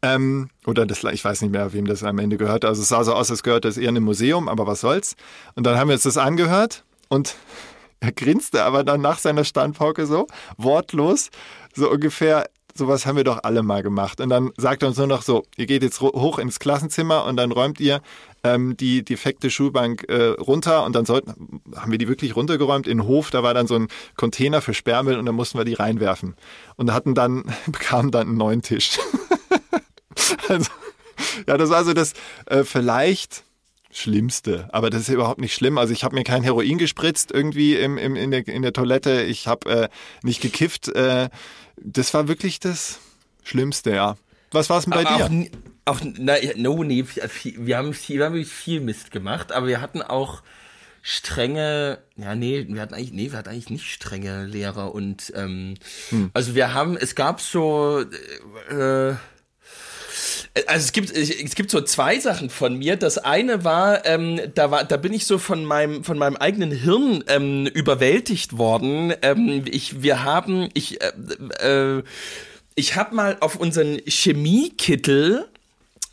Ähm, 0.00 0.48
oder 0.64 0.86
das, 0.86 1.04
ich 1.04 1.24
weiß 1.24 1.42
nicht 1.42 1.50
mehr, 1.50 1.74
wem 1.74 1.86
das 1.86 2.02
am 2.02 2.18
Ende 2.18 2.38
gehört. 2.38 2.64
Also 2.64 2.80
es 2.80 2.88
sah 2.88 3.04
so 3.04 3.12
aus, 3.12 3.30
als 3.30 3.42
gehört 3.42 3.66
das 3.66 3.76
eher 3.76 3.90
einem 3.90 4.04
Museum, 4.04 4.48
aber 4.48 4.66
was 4.66 4.80
soll's. 4.80 5.16
Und 5.54 5.66
dann 5.66 5.76
haben 5.76 5.88
wir 5.88 5.94
uns 5.94 6.04
das 6.04 6.16
angehört 6.16 6.84
und 7.08 7.34
er 8.00 8.12
grinste 8.12 8.62
aber 8.62 8.84
dann 8.84 9.02
nach 9.02 9.18
seiner 9.18 9.44
Standpauke 9.44 10.06
so, 10.06 10.26
wortlos, 10.56 11.30
so 11.74 11.90
ungefähr, 11.90 12.48
sowas 12.74 13.06
haben 13.06 13.16
wir 13.16 13.24
doch 13.24 13.40
alle 13.42 13.62
mal 13.62 13.82
gemacht. 13.82 14.20
Und 14.20 14.28
dann 14.28 14.52
sagt 14.56 14.82
er 14.82 14.88
uns 14.88 14.98
nur 14.98 15.08
noch 15.08 15.22
so, 15.22 15.44
ihr 15.56 15.66
geht 15.66 15.82
jetzt 15.82 16.00
hoch 16.00 16.38
ins 16.38 16.60
Klassenzimmer 16.60 17.24
und 17.24 17.36
dann 17.36 17.50
räumt 17.50 17.80
ihr 17.80 18.00
ähm, 18.46 18.76
die 18.76 19.04
defekte 19.04 19.50
Schulbank 19.50 20.04
äh, 20.08 20.28
runter 20.40 20.84
und 20.84 20.94
dann 20.94 21.04
sollten, 21.06 21.60
haben 21.74 21.90
wir 21.90 21.98
die 21.98 22.08
wirklich 22.08 22.36
runtergeräumt 22.36 22.86
in 22.86 22.98
den 22.98 23.06
Hof, 23.06 23.30
da 23.30 23.42
war 23.42 23.54
dann 23.54 23.66
so 23.66 23.74
ein 23.74 23.88
Container 24.16 24.60
für 24.60 24.74
Sperrmüll 24.74 25.18
und 25.18 25.26
dann 25.26 25.34
mussten 25.34 25.58
wir 25.58 25.64
die 25.64 25.74
reinwerfen. 25.74 26.36
Und 26.76 26.92
hatten 26.92 27.14
dann, 27.14 27.44
bekamen 27.66 28.10
dann 28.10 28.28
einen 28.28 28.36
neuen 28.36 28.62
Tisch. 28.62 28.98
also, 30.48 30.70
ja, 31.46 31.56
das 31.56 31.70
war 31.70 31.84
so 31.84 31.92
das 31.92 32.12
äh, 32.46 32.64
vielleicht 32.64 33.44
Schlimmste. 33.90 34.68
Aber 34.72 34.90
das 34.90 35.02
ist 35.02 35.08
überhaupt 35.08 35.40
nicht 35.40 35.54
schlimm. 35.54 35.78
Also 35.78 35.94
ich 35.94 36.04
habe 36.04 36.14
mir 36.14 36.22
kein 36.22 36.42
Heroin 36.42 36.76
gespritzt 36.76 37.32
irgendwie 37.32 37.76
im, 37.76 37.96
im, 37.96 38.14
in, 38.14 38.30
der, 38.30 38.46
in 38.46 38.60
der 38.60 38.74
Toilette. 38.74 39.22
Ich 39.22 39.48
habe 39.48 39.70
äh, 39.70 39.88
nicht 40.22 40.42
gekifft. 40.42 40.88
Äh, 40.88 41.30
das 41.78 42.12
war 42.12 42.28
wirklich 42.28 42.60
das 42.60 42.98
Schlimmste, 43.42 43.94
ja. 43.94 44.16
Was 44.50 44.68
war 44.68 44.78
es 44.78 44.84
denn 44.84 44.92
bei 44.92 45.06
auch, 45.06 45.28
dir? 45.28 45.50
Auch, 45.86 46.00
na, 46.02 46.34
no, 46.56 46.82
nee, 46.82 47.04
wir 47.06 47.22
haben, 47.22 47.94
viel, 47.94 48.14
wir 48.18 48.26
haben 48.26 48.34
wirklich 48.34 48.52
viel 48.52 48.80
Mist 48.80 49.10
gemacht, 49.12 49.52
aber 49.52 49.68
wir 49.68 49.80
hatten 49.80 50.02
auch 50.02 50.42
strenge, 51.00 51.98
ja, 52.16 52.34
nee, 52.34 52.66
wir 52.68 52.80
hatten 52.80 52.92
eigentlich, 52.92 53.12
nee, 53.12 53.30
wir 53.30 53.38
hatten 53.38 53.50
eigentlich 53.50 53.70
nicht 53.70 53.86
strenge 53.86 54.44
Lehrer 54.44 54.92
und, 54.92 55.32
ähm, 55.36 55.74
Hm. 56.10 56.30
also 56.34 56.56
wir 56.56 56.74
haben, 56.74 56.96
es 56.96 57.14
gab 57.14 57.40
so, 57.40 58.04
äh, 58.68 59.14
also 60.66 60.84
es 60.84 60.92
gibt 60.92 61.10
es 61.10 61.54
gibt 61.54 61.70
so 61.70 61.80
zwei 61.82 62.18
Sachen 62.18 62.50
von 62.50 62.78
mir. 62.78 62.96
Das 62.96 63.18
eine 63.18 63.62
war, 63.64 64.06
ähm, 64.06 64.40
da 64.54 64.70
war, 64.70 64.84
da 64.84 64.96
bin 64.96 65.12
ich 65.12 65.26
so 65.26 65.38
von 65.38 65.64
meinem 65.64 66.02
von 66.02 66.18
meinem 66.18 66.36
eigenen 66.36 66.70
Hirn 66.70 67.22
ähm, 67.28 67.66
überwältigt 67.66 68.56
worden. 68.56 69.12
Ähm, 69.22 69.64
ich 69.66 70.02
wir 70.02 70.24
haben 70.24 70.68
ich 70.74 71.00
äh, 71.02 71.12
äh, 71.60 72.02
ich 72.74 72.96
habe 72.96 73.14
mal 73.14 73.36
auf 73.40 73.56
unseren 73.56 73.98
Chemiekittel 74.06 75.46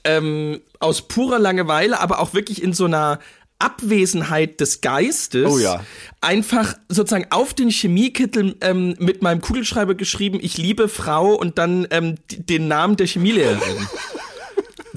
ähm, 0.03 0.61
aus 0.79 1.07
purer 1.07 1.39
Langeweile, 1.39 1.99
aber 1.99 2.19
auch 2.19 2.33
wirklich 2.33 2.61
in 2.61 2.73
so 2.73 2.85
einer 2.85 3.19
Abwesenheit 3.59 4.59
des 4.59 4.81
Geistes 4.81 5.49
Oh 5.49 5.57
ja. 5.57 5.83
einfach 6.19 6.75
sozusagen 6.89 7.27
auf 7.29 7.53
den 7.53 7.69
Chemiekittel 7.69 8.57
ähm, 8.61 8.95
mit 8.99 9.21
meinem 9.21 9.39
Kugelschreiber 9.41 9.95
geschrieben, 9.95 10.39
ich 10.41 10.57
liebe 10.57 10.89
Frau 10.89 11.33
und 11.33 11.57
dann 11.57 11.87
ähm, 11.91 12.15
den 12.29 12.67
Namen 12.67 12.97
der 12.97 13.07
Chemielehrerin. 13.07 13.87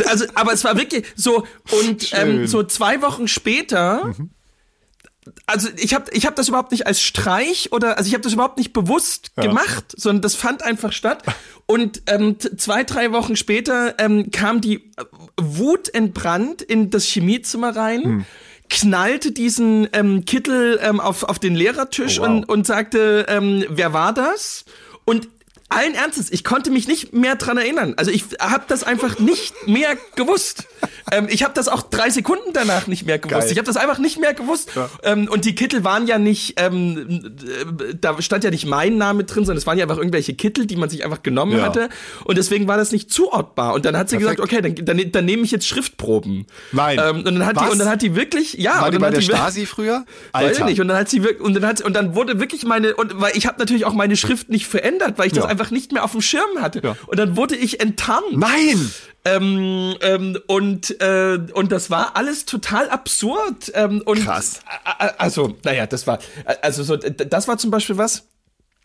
Also, 0.04 0.26
aber 0.34 0.52
es 0.52 0.62
war 0.62 0.76
wirklich 0.76 1.06
so 1.16 1.46
und 1.70 2.10
ähm, 2.12 2.46
so 2.46 2.62
zwei 2.62 3.00
Wochen 3.00 3.28
später. 3.28 4.14
Also 5.46 5.68
ich 5.76 5.94
habe 5.94 6.06
ich 6.12 6.26
hab 6.26 6.36
das 6.36 6.48
überhaupt 6.48 6.70
nicht 6.72 6.86
als 6.86 7.00
Streich 7.00 7.72
oder 7.72 7.96
also 7.98 8.08
ich 8.08 8.14
habe 8.14 8.22
das 8.22 8.32
überhaupt 8.32 8.58
nicht 8.58 8.72
bewusst 8.72 9.32
gemacht, 9.36 9.84
sondern 9.96 10.22
das 10.22 10.34
fand 10.34 10.62
einfach 10.62 10.92
statt. 10.92 11.22
Und 11.66 12.02
ähm, 12.06 12.36
zwei 12.38 12.84
drei 12.84 13.12
Wochen 13.12 13.36
später 13.36 13.94
ähm, 13.98 14.30
kam 14.30 14.60
die 14.60 14.76
äh, 14.96 15.04
Wut 15.40 15.92
entbrannt 15.94 16.62
in 16.62 16.90
das 16.90 17.04
Chemiezimmer 17.06 17.74
rein. 17.74 18.26
knallte 18.68 19.32
diesen 19.32 19.88
ähm, 19.92 20.24
Kittel 20.24 20.78
ähm, 20.82 20.98
auf, 21.00 21.22
auf 21.22 21.38
den 21.38 21.54
Lehrertisch 21.54 22.18
Oh, 22.18 22.22
wow. 22.22 22.28
und, 22.28 22.44
und 22.48 22.66
sagte, 22.66 23.26
ähm, 23.28 23.64
wer 23.68 23.92
war 23.92 24.12
das? 24.12 24.64
Und 25.04 25.28
allen 25.68 25.94
Ernstes, 25.94 26.30
ich 26.30 26.44
konnte 26.44 26.70
mich 26.70 26.86
nicht 26.86 27.12
mehr 27.12 27.34
dran 27.36 27.58
erinnern. 27.58 27.94
Also 27.96 28.10
ich 28.10 28.24
habe 28.40 28.64
das 28.68 28.84
einfach 28.84 29.18
nicht 29.18 29.66
mehr 29.66 29.96
gewusst. 30.14 30.64
Ähm, 31.10 31.26
ich 31.28 31.42
habe 31.42 31.54
das 31.54 31.68
auch 31.68 31.82
drei 31.82 32.10
Sekunden 32.10 32.52
danach 32.52 32.86
nicht 32.86 33.04
mehr 33.06 33.18
gewusst. 33.18 33.40
Geil. 33.40 33.52
Ich 33.52 33.58
habe 33.58 33.66
das 33.66 33.76
einfach 33.76 33.98
nicht 33.98 34.18
mehr 34.20 34.34
gewusst. 34.34 34.70
Ähm, 35.02 35.28
und 35.28 35.44
die 35.44 35.54
Kittel 35.54 35.82
waren 35.84 36.06
ja 36.06 36.18
nicht, 36.18 36.54
ähm, 36.60 37.36
äh, 37.90 37.94
da 38.00 38.20
stand 38.22 38.44
ja 38.44 38.50
nicht 38.50 38.66
mein 38.66 38.96
Name 38.96 39.24
drin, 39.24 39.44
sondern 39.44 39.58
es 39.58 39.66
waren 39.66 39.78
ja 39.78 39.84
einfach 39.84 39.98
irgendwelche 39.98 40.34
Kittel, 40.34 40.66
die 40.66 40.76
man 40.76 40.88
sich 40.88 41.04
einfach 41.04 41.22
genommen 41.22 41.58
Ja. 41.58 41.64
hatte. 41.64 41.88
Und 42.24 42.38
deswegen 42.38 42.68
war 42.68 42.76
das 42.76 42.92
nicht 42.92 43.10
zuortbar. 43.10 43.74
Und 43.74 43.84
dann 43.84 43.96
hat 43.96 44.08
sie 44.08 44.18
Perfekt. 44.18 44.40
gesagt, 44.40 44.52
okay, 44.62 44.74
dann, 44.84 44.84
dann, 44.98 45.12
dann 45.12 45.24
nehme 45.24 45.42
ich 45.42 45.50
jetzt 45.50 45.66
Schriftproben. 45.66 46.46
Nein. 46.72 47.00
Ähm, 47.02 47.16
und 47.18 47.24
dann 47.24 47.46
hat 47.46 47.60
die 47.60 47.70
und 47.70 47.78
dann 47.78 47.88
hat 47.88 48.02
die 48.02 48.14
wirklich, 48.14 48.54
ja, 48.54 48.78
War 48.80 48.86
und 48.86 48.92
die 48.94 48.98
bei 48.98 49.06
hat 49.06 49.12
der 49.14 49.20
die 49.20 49.26
Stasi 49.26 49.66
früher? 49.66 50.04
Weiß 50.32 50.58
ich 50.58 50.64
nicht. 50.64 50.80
Und 50.80 50.88
dann 50.88 50.96
hat 50.98 51.08
sie 51.08 51.22
wirklich, 51.22 51.40
und 51.40 51.54
dann 51.54 51.66
hat, 51.66 51.80
und 51.80 51.94
dann 51.94 52.14
wurde 52.14 52.38
wirklich 52.40 52.64
meine, 52.64 52.94
und 52.94 53.20
weil 53.20 53.36
ich 53.36 53.46
habe 53.46 53.58
natürlich 53.58 53.84
auch 53.84 53.94
meine 53.94 54.16
Schrift 54.16 54.48
nicht 54.48 54.66
verändert, 54.66 55.18
weil 55.18 55.26
ich 55.28 55.32
das 55.32 55.44
Ja. 55.44 55.50
Einfach 55.56 55.70
nicht 55.70 55.92
mehr 55.92 56.04
auf 56.04 56.12
dem 56.12 56.20
Schirm 56.22 56.60
hatte. 56.60 56.80
Ja. 56.82 56.96
Und 57.06 57.18
dann 57.18 57.36
wurde 57.36 57.56
ich 57.56 57.80
enttarnt. 57.80 58.36
Nein! 58.36 58.92
Ähm, 59.24 59.96
ähm, 60.02 60.38
und, 60.46 61.00
äh, 61.00 61.38
und 61.52 61.72
das 61.72 61.90
war 61.90 62.14
alles 62.14 62.44
total 62.44 62.88
absurd. 62.90 63.72
Ähm, 63.74 64.02
und, 64.04 64.22
Krass. 64.24 64.60
Ä- 64.84 65.02
ä- 65.08 65.14
Also, 65.18 65.56
naja, 65.64 65.86
das 65.86 66.06
war, 66.06 66.20
also 66.62 66.84
so, 66.84 66.96
das 66.96 67.48
war 67.48 67.58
zum 67.58 67.70
Beispiel 67.72 67.96
was. 67.98 68.28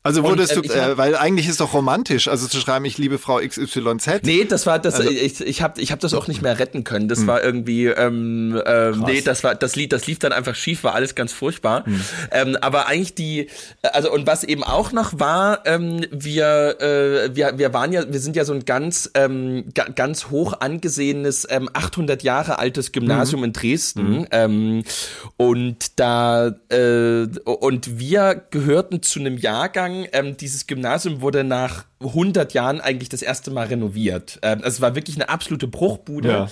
Also 0.04 0.24
wurdest 0.24 0.54
ähm, 0.56 0.64
du, 0.64 0.68
ich 0.68 0.76
hab- 0.76 0.90
äh, 0.90 0.98
weil 0.98 1.16
eigentlich 1.16 1.48
ist 1.48 1.60
doch 1.62 1.76
romantisch, 1.76 2.28
also 2.28 2.48
zu 2.48 2.58
schreiben, 2.58 2.86
ich 2.86 2.98
liebe 2.98 3.20
Frau 3.20 3.38
XYZ. 3.38 4.24
Nee, 4.24 4.46
das 4.46 4.66
war 4.66 4.80
das. 4.80 4.96
Also- 4.96 5.12
ich 5.12 5.40
ich 5.42 5.62
habe 5.62 5.80
ich 5.80 5.92
hab 5.92 6.00
das 6.00 6.16
auch 6.16 6.28
nicht 6.28 6.42
mehr 6.42 6.58
retten 6.58 6.84
können. 6.84 7.08
Das 7.08 7.28
war 7.28 7.44
irgendwie. 7.44 7.86
Ähm, 7.86 8.60
ähm, 8.66 9.04
nee, 9.06 9.22
das 9.22 9.44
war 9.44 9.54
das 9.54 9.76
Lied. 9.76 9.94
Das 9.94 10.08
lief 10.08 10.18
dann 10.18 10.32
einfach 10.32 10.56
schief. 10.56 10.84
War 10.84 10.96
alles 10.96 11.14
ganz 11.14 11.34
furchtbar. 11.34 11.86
Ähm, 12.32 12.58
aber 12.62 12.88
eigentlich 12.88 13.14
die. 13.14 13.48
Also 13.84 14.12
und 14.12 14.26
was 14.26 14.44
eben 14.44 14.64
auch 14.64 14.92
noch 14.92 15.20
war, 15.20 15.66
ähm, 15.68 16.04
wir 16.12 16.82
äh, 16.82 17.36
wir 17.36 17.60
wir 17.60 17.72
waren 17.74 17.92
ja 17.94 18.12
wir 18.12 18.20
sind 18.20 18.36
ja 18.36 18.44
so 18.44 18.54
ein 18.54 18.66
ganz 18.66 19.12
ähm, 19.14 19.66
ga, 19.76 19.84
ganz 19.96 20.30
hoch 20.32 20.54
angesehenes 20.62 21.46
ähm, 21.50 21.70
800 21.74 22.24
Jahre 22.24 22.58
altes 22.58 22.92
Gymnasium 22.92 23.44
in 23.44 23.54
Dresden. 23.54 24.26
Ähm, 24.32 24.84
und 25.38 26.00
da 26.00 26.48
äh, 26.70 27.28
und 27.44 28.00
wir 28.00 28.42
gehörten 28.50 29.04
zu 29.04 29.20
einem 29.20 29.38
Jahrgang. 29.38 29.91
Ähm, 30.12 30.38
dieses 30.38 30.68
Gymnasium 30.68 31.22
wurde 31.22 31.44
nach 31.44 31.86
100 32.04 32.54
Jahren 32.54 32.82
eigentlich 32.82 33.10
das 33.10 33.22
erste 33.22 33.52
Mal 33.52 33.68
renoviert. 33.68 34.40
Ähm, 34.42 34.60
also 34.60 34.76
es 34.76 34.82
war 34.82 34.96
wirklich 34.96 35.16
eine 35.16 35.30
absolute 35.30 35.68
Bruchbude. 35.68 36.30
Ja. 36.30 36.50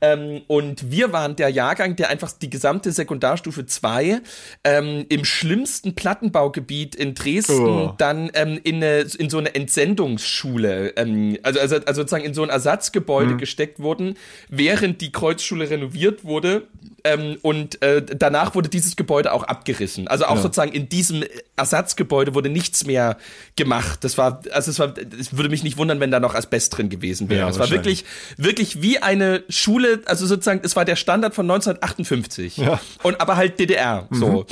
Ähm, 0.00 0.42
und 0.48 0.90
wir 0.90 1.12
waren 1.12 1.36
der 1.36 1.48
Jahrgang, 1.48 1.96
der 1.96 2.08
einfach 2.08 2.32
die 2.32 2.50
gesamte 2.50 2.92
Sekundarstufe 2.92 3.66
2 3.66 4.20
ähm, 4.64 5.06
im 5.08 5.24
schlimmsten 5.24 5.94
Plattenbaugebiet 5.94 6.94
in 6.94 7.14
Dresden 7.14 7.52
Oh. 7.72 7.94
dann 7.98 8.30
ähm, 8.34 8.60
in, 8.62 8.76
eine, 8.76 9.06
in 9.18 9.30
so 9.30 9.38
eine 9.38 9.54
Entsendungsschule, 9.54 10.94
ähm, 10.96 11.38
also, 11.42 11.60
also, 11.60 11.76
also 11.76 12.02
sozusagen 12.02 12.24
in 12.24 12.34
so 12.34 12.42
ein 12.42 12.50
Ersatzgebäude 12.50 13.36
gesteckt 13.36 13.80
wurden, 13.80 14.16
während 14.48 15.00
die 15.00 15.12
Kreuzschule 15.12 15.70
renoviert 15.70 16.24
wurde. 16.24 16.66
Ähm, 17.04 17.36
und 17.42 17.82
äh, 17.82 18.02
danach 18.04 18.54
wurde 18.54 18.68
dieses 18.68 18.96
Gebäude 18.96 19.32
auch 19.32 19.42
abgerissen. 19.42 20.06
Also 20.08 20.24
auch 20.26 20.36
sozusagen 20.38 20.72
in 20.72 20.88
diesem 20.88 21.24
Ersatzgebäude 21.56 22.34
wurde 22.34 22.48
nichts 22.48 22.86
mehr 22.86 23.16
gemacht. 23.56 24.04
Das 24.04 24.18
war, 24.18 24.42
also 24.52 24.70
es 24.70 24.78
war, 24.78 24.91
es 24.98 25.36
würde 25.36 25.48
mich 25.48 25.62
nicht 25.62 25.76
wundern, 25.76 26.00
wenn 26.00 26.10
da 26.10 26.20
noch 26.20 26.34
Asbest 26.34 26.76
drin 26.76 26.88
gewesen 26.88 27.28
wäre. 27.28 27.40
Ja, 27.40 27.48
es 27.48 27.58
war 27.58 27.70
wirklich, 27.70 28.04
wirklich 28.36 28.82
wie 28.82 28.98
eine 28.98 29.44
Schule, 29.48 30.02
also 30.06 30.26
sozusagen, 30.26 30.60
es 30.62 30.76
war 30.76 30.84
der 30.84 30.96
Standard 30.96 31.34
von 31.34 31.50
1958. 31.50 32.56
Ja. 32.58 32.80
Und 33.02 33.20
aber 33.20 33.36
halt 33.36 33.58
DDR, 33.58 34.06
so. 34.10 34.46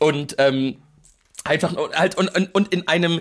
Und 0.00 0.36
ähm, 0.38 0.76
einfach 1.44 1.74
halt 1.94 2.16
und, 2.16 2.28
und, 2.34 2.54
und 2.54 2.72
in 2.72 2.86
einem 2.86 3.20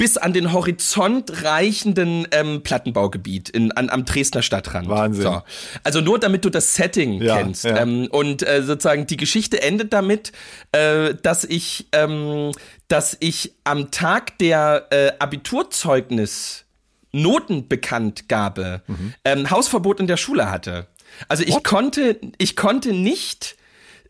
bis 0.00 0.16
an 0.16 0.32
den 0.32 0.54
Horizont 0.54 1.44
reichenden 1.44 2.26
ähm, 2.30 2.62
Plattenbaugebiet 2.62 3.50
in, 3.50 3.70
an, 3.72 3.90
am 3.90 4.06
Dresdner 4.06 4.40
Stadtrand. 4.40 4.88
Wahnsinn. 4.88 5.24
So. 5.24 5.42
Also 5.84 6.00
nur 6.00 6.18
damit 6.18 6.42
du 6.46 6.48
das 6.48 6.74
Setting 6.74 7.20
Ja, 7.20 7.36
kennst. 7.36 7.64
ja. 7.66 7.76
Ähm, 7.76 8.08
und 8.10 8.42
äh, 8.42 8.62
sozusagen 8.62 9.06
die 9.06 9.18
Geschichte 9.18 9.60
endet 9.60 9.92
damit, 9.92 10.32
äh, 10.72 11.12
dass 11.22 11.44
ich, 11.44 11.86
ähm, 11.92 12.52
dass 12.88 13.18
ich 13.20 13.52
am 13.64 13.90
Tag 13.90 14.38
der 14.38 14.86
äh, 14.88 15.12
Abiturzeugnis 15.18 16.64
Notenbekanntgabe 17.12 18.80
ähm, 19.26 19.50
Hausverbot 19.50 20.00
in 20.00 20.06
der 20.06 20.16
Schule 20.16 20.50
hatte. 20.50 20.86
Also 21.28 21.44
ich 21.44 21.62
konnte, 21.62 22.18
ich 22.38 22.56
konnte 22.56 22.94
nicht 22.94 23.54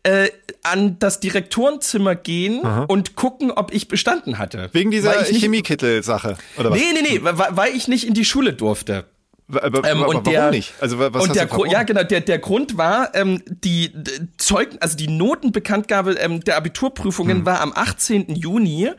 äh, 0.03 0.29
an 0.63 0.97
das 0.99 1.19
Direktorenzimmer 1.19 2.15
gehen 2.15 2.59
und 2.61 3.15
gucken, 3.15 3.51
ob 3.51 3.73
ich 3.73 3.87
bestanden 3.87 4.37
hatte. 4.37 4.69
Wegen 4.73 4.91
dieser 4.91 5.23
Chemiekittel-Sache, 5.23 6.37
oder 6.57 6.71
was? 6.71 6.79
Nee, 6.79 6.85
nee, 6.93 7.01
nee, 7.07 7.19
weil, 7.21 7.35
weil 7.51 7.75
ich 7.75 7.87
nicht 7.87 8.07
in 8.07 8.13
die 8.13 8.25
Schule 8.25 8.53
durfte. 8.53 9.05
Aber, 9.53 9.83
Ähm, 9.87 9.99
und 10.03 10.07
warum 10.07 10.23
der, 10.23 10.49
nicht? 10.49 10.73
Also 10.79 10.97
wa- 10.97 11.09
was 11.11 11.23
und 11.23 11.29
hast 11.29 11.35
der 11.35 11.45
du 11.45 11.49
Gru- 11.49 11.55
verbrochen? 11.63 11.71
ja 11.73 11.83
genau 11.83 12.03
der 12.03 12.21
der 12.21 12.39
Grund 12.39 12.77
war 12.77 13.13
ähm, 13.15 13.43
die 13.47 13.91
d- 13.93 14.11
Zeug 14.37 14.69
also 14.79 14.95
die 14.95 15.09
Notenbekanntgabe 15.09 16.13
ähm, 16.13 16.39
der 16.41 16.55
Abiturprüfungen 16.55 17.39
Hm. 17.39 17.45
war 17.45 17.59
am 17.59 17.73
18. 17.75 18.33
Juni 18.35 18.91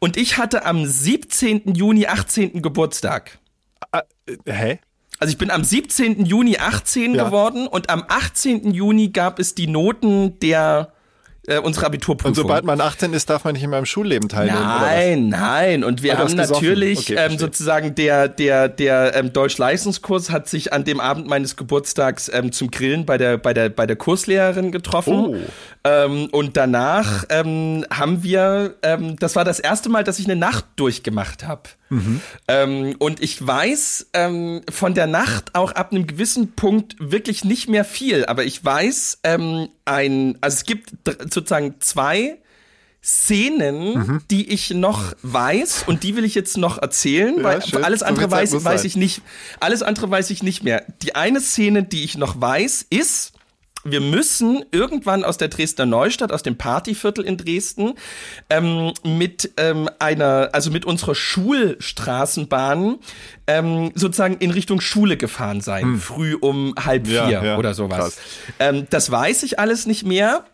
und 0.00 0.16
ich 0.16 0.36
hatte 0.36 0.66
am 0.66 0.84
17. 0.84 1.74
Juni 1.76 2.06
18. 2.08 2.60
Geburtstag. 2.60 3.38
Ah, 3.92 4.02
äh, 4.26 4.52
hä? 4.52 4.78
Also 5.20 5.32
ich 5.32 5.38
bin 5.38 5.50
am 5.50 5.62
17. 5.62 6.24
Juni 6.24 6.56
18 6.58 7.14
Ja. 7.14 7.24
geworden 7.24 7.66
und 7.66 7.90
am 7.90 8.02
18. 8.08 8.72
Juni 8.72 9.08
gab 9.08 9.38
es 9.38 9.54
die 9.54 9.66
Noten 9.66 10.38
der 10.40 10.92
äh, 11.46 11.58
unserer 11.58 11.86
Abiturprüfung. 11.86 12.30
Und 12.30 12.34
sobald 12.34 12.64
man 12.64 12.80
18 12.80 13.12
ist, 13.14 13.28
darf 13.30 13.44
man 13.44 13.54
nicht 13.54 13.62
in 13.62 13.70
meinem 13.70 13.86
Schulleben 13.86 14.28
teilnehmen? 14.28 14.60
Nein, 14.62 15.28
nein. 15.30 15.84
Und 15.84 16.02
wir 16.02 16.18
haben 16.18 16.34
natürlich 16.36 17.10
Okay, 17.10 17.16
ähm, 17.18 17.38
sozusagen 17.38 17.94
der 17.94 18.28
der 18.28 18.68
der 18.68 19.14
ähm, 19.16 19.32
Deutsch-Leistungskurs 19.32 20.30
hat 20.30 20.48
sich 20.48 20.72
an 20.72 20.84
dem 20.84 21.00
Abend 21.00 21.26
meines 21.28 21.56
Geburtstags 21.56 22.30
ähm, 22.32 22.52
zum 22.52 22.70
Grillen 22.70 23.04
bei 23.06 23.16
der 23.18 23.36
bei 23.38 23.52
der 23.54 23.68
bei 23.70 23.86
der 23.86 23.96
Kurslehrerin 23.96 24.70
getroffen. 24.70 25.14
Oh. 25.14 25.36
Ähm, 25.82 26.28
und 26.32 26.58
danach 26.58 27.24
ähm, 27.30 27.86
haben 27.90 28.22
wir, 28.22 28.74
ähm, 28.82 29.16
das 29.16 29.34
war 29.34 29.44
das 29.46 29.58
erste 29.60 29.88
Mal, 29.88 30.04
dass 30.04 30.18
ich 30.18 30.26
eine 30.26 30.36
Nacht 30.36 30.66
durchgemacht 30.76 31.46
habe. 31.46 31.62
Mhm. 31.88 32.20
Ähm, 32.48 32.96
und 32.98 33.22
ich 33.22 33.44
weiß 33.46 34.08
ähm, 34.12 34.60
von 34.70 34.92
der 34.92 35.06
Nacht 35.06 35.54
auch 35.54 35.72
ab 35.72 35.92
einem 35.92 36.06
gewissen 36.06 36.52
Punkt 36.52 36.96
wirklich 36.98 37.44
nicht 37.46 37.68
mehr 37.68 37.86
viel. 37.86 38.26
Aber 38.26 38.44
ich 38.44 38.62
weiß 38.62 39.20
ähm, 39.24 39.68
ein, 39.86 40.36
also 40.42 40.54
es 40.56 40.64
gibt 40.64 40.90
sozusagen 41.32 41.76
zwei 41.80 42.36
Szenen, 43.02 43.94
Mhm. 43.94 44.20
die 44.30 44.50
ich 44.52 44.70
noch 44.70 45.14
weiß 45.22 45.84
und 45.86 46.02
die 46.02 46.16
will 46.16 46.24
ich 46.24 46.34
jetzt 46.34 46.58
noch 46.58 46.76
erzählen, 46.76 47.36
Ja, 47.38 47.42
weil 47.44 47.62
schön. 47.64 47.82
alles 47.82 48.02
andere 48.02 48.30
weiß, 48.30 48.62
weiß 48.62 48.84
ich 48.84 48.96
nicht. 48.96 49.22
Alles 49.58 49.82
andere 49.82 50.10
weiß 50.10 50.28
ich 50.28 50.42
nicht 50.42 50.62
mehr. 50.62 50.84
Die 51.02 51.14
eine 51.14 51.40
Szene, 51.40 51.82
die 51.82 52.04
ich 52.04 52.18
noch 52.18 52.38
weiß, 52.38 52.84
ist, 52.90 53.32
wir 53.84 54.00
müssen 54.00 54.64
irgendwann 54.72 55.24
aus 55.24 55.38
der 55.38 55.48
Dresdner 55.48 55.86
Neustadt, 55.86 56.32
aus 56.32 56.42
dem 56.42 56.56
Partyviertel 56.56 57.24
in 57.24 57.36
Dresden, 57.36 57.94
ähm, 58.50 58.92
mit 59.04 59.52
ähm, 59.56 59.88
einer, 59.98 60.50
also 60.52 60.70
mit 60.70 60.84
unserer 60.84 61.14
Schulstraßenbahn 61.14 62.98
ähm, 63.46 63.92
sozusagen 63.94 64.36
in 64.38 64.50
Richtung 64.50 64.80
Schule 64.80 65.16
gefahren 65.16 65.60
sein, 65.60 65.96
früh 65.96 66.34
um 66.34 66.74
halb 66.78 67.06
vier 67.06 67.24
Hm. 67.24 67.30
Ja, 67.30 67.44
ja, 67.44 67.58
oder 67.58 67.74
sowas. 67.74 68.18
Ähm, 68.58 68.86
das 68.90 69.10
weiß 69.10 69.42
ich 69.42 69.58
alles 69.58 69.86
nicht 69.86 70.04
mehr. 70.04 70.44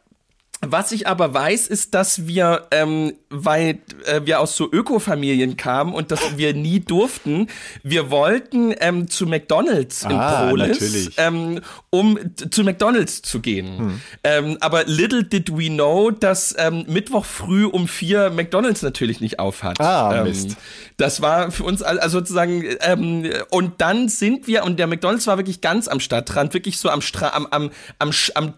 Was 0.72 0.92
ich 0.92 1.06
aber 1.06 1.32
weiß, 1.34 1.66
ist, 1.68 1.94
dass 1.94 2.26
wir, 2.26 2.66
ähm, 2.70 3.14
weil 3.30 3.78
äh, 4.06 4.22
wir 4.24 4.40
aus 4.40 4.56
so 4.56 4.70
Ökofamilien 4.70 5.56
kamen 5.56 5.94
und 5.94 6.10
dass 6.10 6.36
wir 6.36 6.54
nie 6.54 6.80
durften, 6.80 7.48
wir 7.82 8.10
wollten 8.10 8.74
ähm, 8.80 9.08
zu 9.08 9.26
McDonalds 9.26 10.04
in 10.04 10.12
Ah, 10.12 10.48
Prolis, 10.48 11.10
ähm, 11.16 11.60
um 11.90 12.18
zu 12.50 12.64
McDonalds 12.64 13.22
zu 13.22 13.40
gehen. 13.40 13.78
Hm. 13.78 14.00
Ähm, 14.24 14.56
aber 14.60 14.84
little 14.84 15.24
did 15.24 15.50
we 15.56 15.68
know, 15.68 16.10
dass 16.10 16.54
ähm, 16.58 16.84
Mittwoch 16.88 17.24
früh 17.24 17.64
um 17.64 17.88
vier 17.88 18.30
McDonalds 18.30 18.82
natürlich 18.82 19.20
nicht 19.20 19.38
aufhat. 19.38 19.80
Ah, 19.80 20.16
ähm, 20.18 20.24
Mist. 20.24 20.56
Das 20.96 21.20
war 21.20 21.50
für 21.50 21.64
uns 21.64 21.82
also 21.82 22.18
sozusagen 22.18 22.64
ähm, 22.80 23.30
und 23.50 23.80
dann 23.80 24.08
sind 24.08 24.46
wir 24.46 24.64
und 24.64 24.78
der 24.78 24.86
McDonalds 24.86 25.26
war 25.26 25.36
wirklich 25.36 25.60
ganz 25.60 25.88
am 25.88 26.00
Stadtrand, 26.00 26.54
wirklich 26.54 26.78
so 26.78 26.88
am 26.88 27.02
Stra 27.02 27.34
am 27.34 27.46
am 27.50 27.70
am, 27.98 28.10
am 28.34 28.54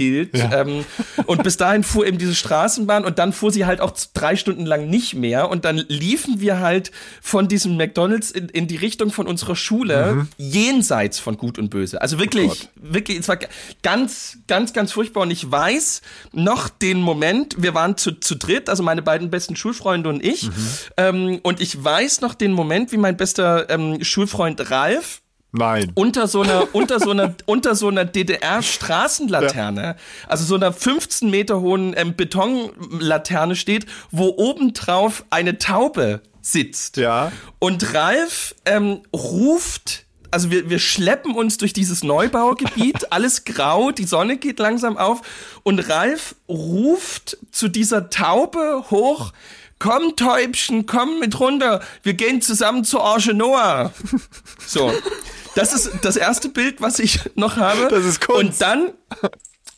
Dresden 0.00 0.30
Eingangsschild 0.30 0.30
ähm, 0.34 0.84
und 1.26 1.42
bis 1.42 1.56
dahin 1.56 1.82
fuhr 1.82 2.06
eben 2.06 2.18
diese 2.18 2.34
Straßenbahn 2.34 3.04
und 3.04 3.18
dann 3.18 3.32
fuhr 3.32 3.52
sie 3.52 3.66
halt 3.66 3.80
auch 3.80 3.92
drei 4.14 4.36
Stunden 4.36 4.66
lang 4.66 4.88
nicht 4.88 5.14
mehr 5.14 5.50
und 5.50 5.64
dann 5.64 5.76
liefen 5.88 6.40
wir 6.40 6.60
halt 6.60 6.90
von 7.20 7.48
diesem 7.48 7.76
McDonalds 7.76 8.30
in, 8.30 8.48
in 8.48 8.66
die 8.66 8.76
Richtung 8.76 9.10
von 9.10 9.26
unserer 9.26 9.56
Schule 9.56 10.26
jenseits 10.36 11.18
von 11.18 11.36
Gut 11.36 11.58
und 11.58 11.70
Böse. 11.70 12.00
Also 12.00 12.18
wirklich 12.18 12.68
wirklich 12.76 13.18
es 13.18 13.28
war 13.28 13.38
ganz 13.82 14.38
ganz 14.46 14.72
ganz 14.72 14.92
furchtbar 14.92 15.22
und 15.22 15.30
ich 15.30 15.50
weiß 15.50 16.02
noch 16.32 16.68
den 16.68 17.00
Moment, 17.00 17.56
wir 17.58 17.74
waren 17.74 17.96
zu, 17.96 18.12
zu 18.12 18.36
dritt, 18.36 18.68
also 18.68 18.82
meine 18.82 19.02
beiden 19.02 19.30
besten 19.30 19.56
Schulfreunde 19.56 20.08
und 20.08 20.24
ich 20.24 20.48
ähm, 20.96 21.40
und 21.42 21.60
ich 21.60 21.82
weiß 21.82 22.20
noch 22.20 22.34
den 22.34 22.52
Moment, 22.52 22.92
wie 22.92 22.96
mein 22.96 23.16
bester 23.16 23.68
ähm, 23.70 24.02
Schulfreund 24.02 24.70
Ralf 24.70 25.22
Nein. 25.52 25.92
unter 25.94 26.28
so 26.28 26.42
einer 26.42 26.68
unter 26.72 27.00
so 27.00 27.10
einer 27.10 27.34
unter 27.46 27.74
so 27.74 27.88
einer 27.88 28.04
DDR 28.04 28.62
Straßenlaterne, 28.62 29.96
also 30.28 30.44
so 30.44 30.54
einer 30.54 30.72
15 30.72 31.30
Meter 31.30 31.60
hohen 31.60 31.94
ähm, 31.96 32.14
Betonlaterne 32.14 33.56
steht, 33.56 33.86
wo 34.10 34.34
obendrauf 34.36 35.24
eine 35.30 35.58
Taube 35.58 36.20
sitzt. 36.40 36.96
Ja. 36.96 37.32
Und 37.58 37.94
Ralf 37.94 38.54
ähm, 38.64 39.02
ruft 39.14 40.06
also 40.30 40.50
wir, 40.50 40.70
wir 40.70 40.78
schleppen 40.78 41.34
uns 41.34 41.58
durch 41.58 41.72
dieses 41.72 42.04
Neubaugebiet, 42.04 43.10
alles 43.12 43.44
grau, 43.44 43.90
die 43.90 44.04
Sonne 44.04 44.36
geht 44.36 44.58
langsam 44.58 44.96
auf 44.96 45.22
und 45.62 45.80
Ralf 45.90 46.36
ruft 46.48 47.36
zu 47.50 47.68
dieser 47.68 48.10
Taube 48.10 48.84
hoch, 48.90 49.32
komm 49.80 50.14
Täubchen, 50.14 50.86
komm 50.86 51.18
mit 51.18 51.40
runter, 51.40 51.80
wir 52.04 52.14
gehen 52.14 52.40
zusammen 52.40 52.84
zur 52.84 53.02
Arche 53.04 53.34
Noah. 53.34 53.92
So, 54.64 54.92
das 55.56 55.72
ist 55.72 55.90
das 56.02 56.14
erste 56.16 56.48
Bild, 56.48 56.80
was 56.80 57.00
ich 57.00 57.18
noch 57.34 57.56
habe. 57.56 57.88
Das 57.88 58.04
ist 58.04 58.20
Kunst. 58.20 58.40
Und 58.40 58.60
dann 58.60 58.92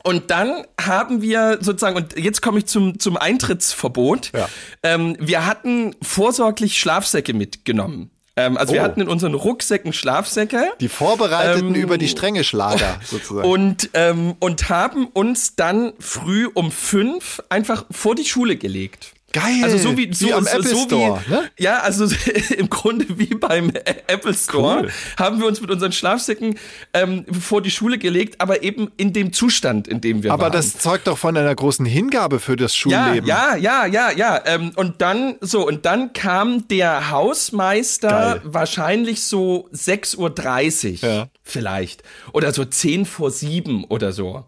und 0.05 0.30
dann 0.30 0.66
haben 0.78 1.22
wir 1.22 1.59
sozusagen, 1.62 1.96
und 1.96 2.18
jetzt 2.18 2.42
komme 2.42 2.59
ich 2.59 2.66
zum, 2.66 2.98
zum 2.98 3.16
Eintrittsverbot. 3.16 4.32
Ja. 4.34 4.48
Ähm, 4.82 5.16
wir 5.20 5.46
hatten 5.46 5.94
vorsorglich 6.03 6.78
Schlafsäcke 6.78 7.32
mitgenommen. 7.32 8.11
Ähm, 8.34 8.57
also 8.57 8.72
wir 8.72 8.80
Oh. 8.80 8.84
hatten 8.84 9.00
in 9.00 9.09
unseren 9.09 9.34
Rucksäcken 9.34 9.92
Schlafsäcke. 9.92 10.72
Die 10.80 10.88
Vorbereiteten 10.88 11.68
Ähm, 11.74 11.80
über 11.80 11.98
die 11.98 12.09
strenge 12.09 12.42
Schlager, 12.44 12.98
sozusagen. 13.05 13.48
Und, 13.48 13.90
ähm, 13.94 14.34
und 14.40 14.68
haben 14.68 15.07
uns 15.07 15.55
dann 15.55 15.92
früh 16.00 16.48
um 16.53 16.72
fünf 16.72 17.40
einfach 17.48 17.84
vor 17.90 18.14
die 18.16 18.24
Schule 18.24 18.57
gelegt. 18.57 19.11
Geil. 19.32 19.60
Also 19.64 19.78
so 19.78 19.96
wie, 19.96 20.12
so, 20.12 20.26
Wie 20.26 20.34
am 20.34 20.44
so, 20.44 20.50
Apple 20.50 20.68
so 20.68 20.76
Store, 20.84 21.22
wie, 21.26 21.30
ne? 21.32 21.50
Ja, 21.58 21.78
also 21.80 22.04
im 22.56 22.68
Grunde 22.70 23.06
wie 23.18 23.26
beim 23.34 23.70
Apple 24.06 24.34
Store 24.34 24.82
Cool. 24.82 24.90
haben 25.16 25.40
wir 25.40 25.46
uns 25.46 25.60
mit 25.60 25.70
unseren 25.70 25.92
Schlafsäcken 25.92 26.58
ähm, 26.92 27.24
vor 27.32 27.62
die 27.62 27.70
Schule 27.70 27.98
gelegt, 27.98 28.40
aber 28.40 28.62
eben 28.62 28.90
in 28.96 29.12
dem 29.12 29.32
Zustand, 29.32 29.88
in 29.88 30.00
dem 30.00 30.22
wir 30.22 30.32
Aber 30.32 30.44
waren. 30.44 30.52
das 30.52 30.78
zeugt 30.78 31.06
doch 31.06 31.18
von 31.18 31.36
einer 31.36 31.54
großen 31.54 31.86
Hingabe 31.86 32.40
für 32.40 32.56
das 32.56 32.72
ja, 32.84 33.06
Schulleben. 33.06 33.26
ja, 33.28 33.56
ja, 33.56 33.86
ja, 33.86 34.10
ja. 34.12 34.40
Ähm, 34.46 34.72
und 34.76 35.00
dann 35.00 35.36
so 35.40 35.66
und 35.66 35.86
dann 35.86 36.12
kam 36.12 36.68
der 36.68 37.10
Hausmeister 37.10 38.08
Geil. 38.08 38.40
wahrscheinlich 38.44 39.22
so 39.22 39.68
6.30 39.72 41.02
Uhr 41.02 41.08
Ja. 41.10 41.28
vielleicht 41.42 42.02
oder 42.32 42.52
so 42.52 42.64
10 42.64 43.06
vor 43.06 43.30
7 43.30 43.84
oder 43.84 44.12
so. 44.12 44.44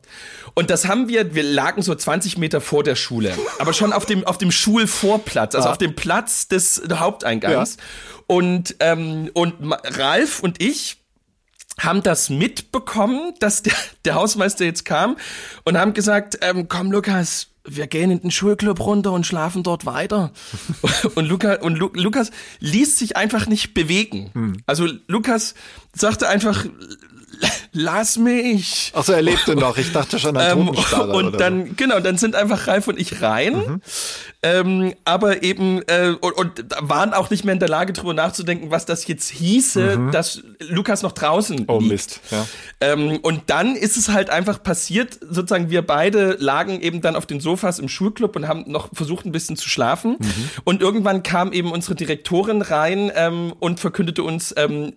Und 0.54 0.70
das 0.70 0.86
haben 0.86 1.08
wir, 1.08 1.34
wir 1.34 1.42
lagen 1.42 1.82
so 1.82 1.94
20 1.94 2.38
Meter 2.38 2.60
vor 2.60 2.84
der 2.84 2.94
Schule, 2.94 3.36
aber 3.58 3.72
schon 3.72 3.92
auf 3.92 4.06
dem, 4.06 4.24
auf 4.24 4.38
dem 4.38 4.52
Schulvorplatz, 4.52 5.54
also 5.54 5.68
Ah. 5.68 5.72
auf 5.72 5.78
dem 5.78 5.94
Platz 5.96 6.46
des 6.48 6.82
Haupteingangs. 6.92 7.76
Und, 8.26 8.76
ähm, 8.80 9.30
und 9.34 9.54
Ralf 9.98 10.40
und 10.40 10.62
ich 10.62 10.96
haben 11.80 12.02
das 12.04 12.30
mitbekommen, 12.30 13.34
dass 13.40 13.62
der, 13.62 13.74
der 14.04 14.14
Hausmeister 14.14 14.64
jetzt 14.64 14.84
kam 14.84 15.16
und 15.64 15.76
haben 15.76 15.92
gesagt, 15.92 16.38
ähm, 16.40 16.68
komm 16.68 16.92
Lukas, 16.92 17.48
wir 17.66 17.86
gehen 17.88 18.10
in 18.12 18.20
den 18.20 18.30
Schulclub 18.30 18.78
runter 18.78 19.10
und 19.12 19.26
schlafen 19.26 19.62
dort 19.62 19.86
weiter. 19.86 20.32
Und, 21.14 21.24
Luca, 21.26 21.54
und 21.62 21.76
Lu, 21.78 21.88
Lukas 21.94 22.30
ließ 22.60 22.98
sich 22.98 23.16
einfach 23.16 23.46
nicht 23.46 23.72
bewegen. 23.72 24.62
Also 24.66 24.86
Lukas 25.08 25.54
sagte 25.94 26.28
einfach, 26.28 26.66
lass 27.72 28.16
mich. 28.18 28.92
Ach 28.94 29.04
so, 29.04 29.12
er 29.12 29.22
lebte 29.22 29.56
noch. 29.56 29.76
Ich 29.76 29.92
dachte 29.92 30.18
schon 30.18 30.36
an 30.36 30.58
Ähm, 30.58 30.68
und 30.68 31.40
dann, 31.40 31.76
genau, 31.76 32.00
dann 32.00 32.18
sind 32.18 32.34
einfach 32.34 32.66
Ralf 32.66 32.88
und 32.88 32.98
ich 32.98 33.22
rein. 33.22 33.54
Mhm. 33.54 33.80
Ähm, 34.42 34.94
aber 35.04 35.42
eben, 35.42 35.82
äh, 35.86 36.14
und, 36.20 36.32
und 36.32 36.64
waren 36.80 37.14
auch 37.14 37.30
nicht 37.30 37.44
mehr 37.44 37.54
in 37.54 37.60
der 37.60 37.68
Lage, 37.68 37.94
drüber 37.94 38.12
nachzudenken, 38.12 38.70
was 38.70 38.84
das 38.84 39.06
jetzt 39.06 39.30
hieße, 39.30 40.10
dass 40.12 40.42
Lukas 40.60 41.02
noch 41.02 41.12
draußen 41.12 41.58
so. 41.58 41.64
Oh 41.68 41.78
liegt. 41.78 41.92
Mist. 41.92 42.20
Ja. 42.30 42.46
Ähm, 42.80 43.18
und 43.22 43.42
dann 43.46 43.74
ist 43.74 43.96
es 43.96 44.10
halt 44.10 44.28
einfach 44.30 44.62
passiert, 44.62 45.18
sozusagen, 45.20 45.70
wir 45.70 45.82
beide 45.82 46.36
lagen 46.38 46.80
eben 46.80 47.00
dann 47.00 47.16
auf 47.16 47.26
den 47.26 47.40
Sofas 47.40 47.78
im 47.78 47.88
Schulclub 47.88 48.36
und 48.36 48.46
haben 48.46 48.64
noch 48.66 48.90
versucht, 48.92 49.24
ein 49.24 49.32
bisschen 49.32 49.56
zu 49.56 49.68
schlafen. 49.68 50.16
Mhm. 50.20 50.50
Und 50.64 50.82
irgendwann 50.82 51.22
kam 51.22 51.52
eben 51.52 51.72
unsere 51.72 51.94
Direktorin 51.94 52.62
rein 52.62 53.10
ähm, 53.14 53.54
und 53.60 53.80
verkündete 53.80 54.22
uns 54.22 54.54
ähm, 54.56 54.92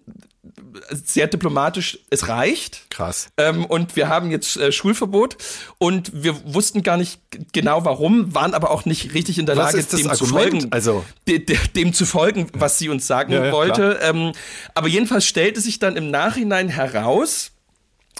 sehr 0.91 1.27
diplomatisch, 1.27 1.99
es 2.09 2.27
reicht. 2.27 2.89
Krass. 2.89 3.29
Ähm, 3.37 3.65
und 3.65 3.95
wir 3.95 4.07
haben 4.07 4.31
jetzt 4.31 4.57
äh, 4.57 4.71
Schulverbot 4.71 5.37
und 5.77 6.11
wir 6.13 6.35
wussten 6.53 6.83
gar 6.83 6.97
nicht 6.97 7.19
genau 7.53 7.85
warum, 7.85 8.33
waren 8.33 8.53
aber 8.53 8.71
auch 8.71 8.85
nicht 8.85 9.13
richtig 9.13 9.39
in 9.39 9.45
der 9.45 9.57
Was 9.57 9.73
Lage, 9.73 9.83
dem 9.85 10.13
zu 10.13 10.25
folgen. 10.25 10.67
Also- 10.71 11.05
de, 11.27 11.39
de, 11.39 11.57
dem 11.75 11.93
zu 11.93 12.05
folgen, 12.05 12.47
was 12.53 12.77
sie 12.79 12.89
uns 12.89 13.07
sagen 13.07 13.33
Ja, 13.33 13.45
ja, 13.45 13.51
wollte. 13.51 13.99
Ähm, 14.01 14.31
aber 14.73 14.87
jedenfalls 14.87 15.25
stellte 15.25 15.61
sich 15.61 15.79
dann 15.79 15.95
im 15.95 16.09
Nachhinein 16.11 16.69
heraus, 16.69 17.51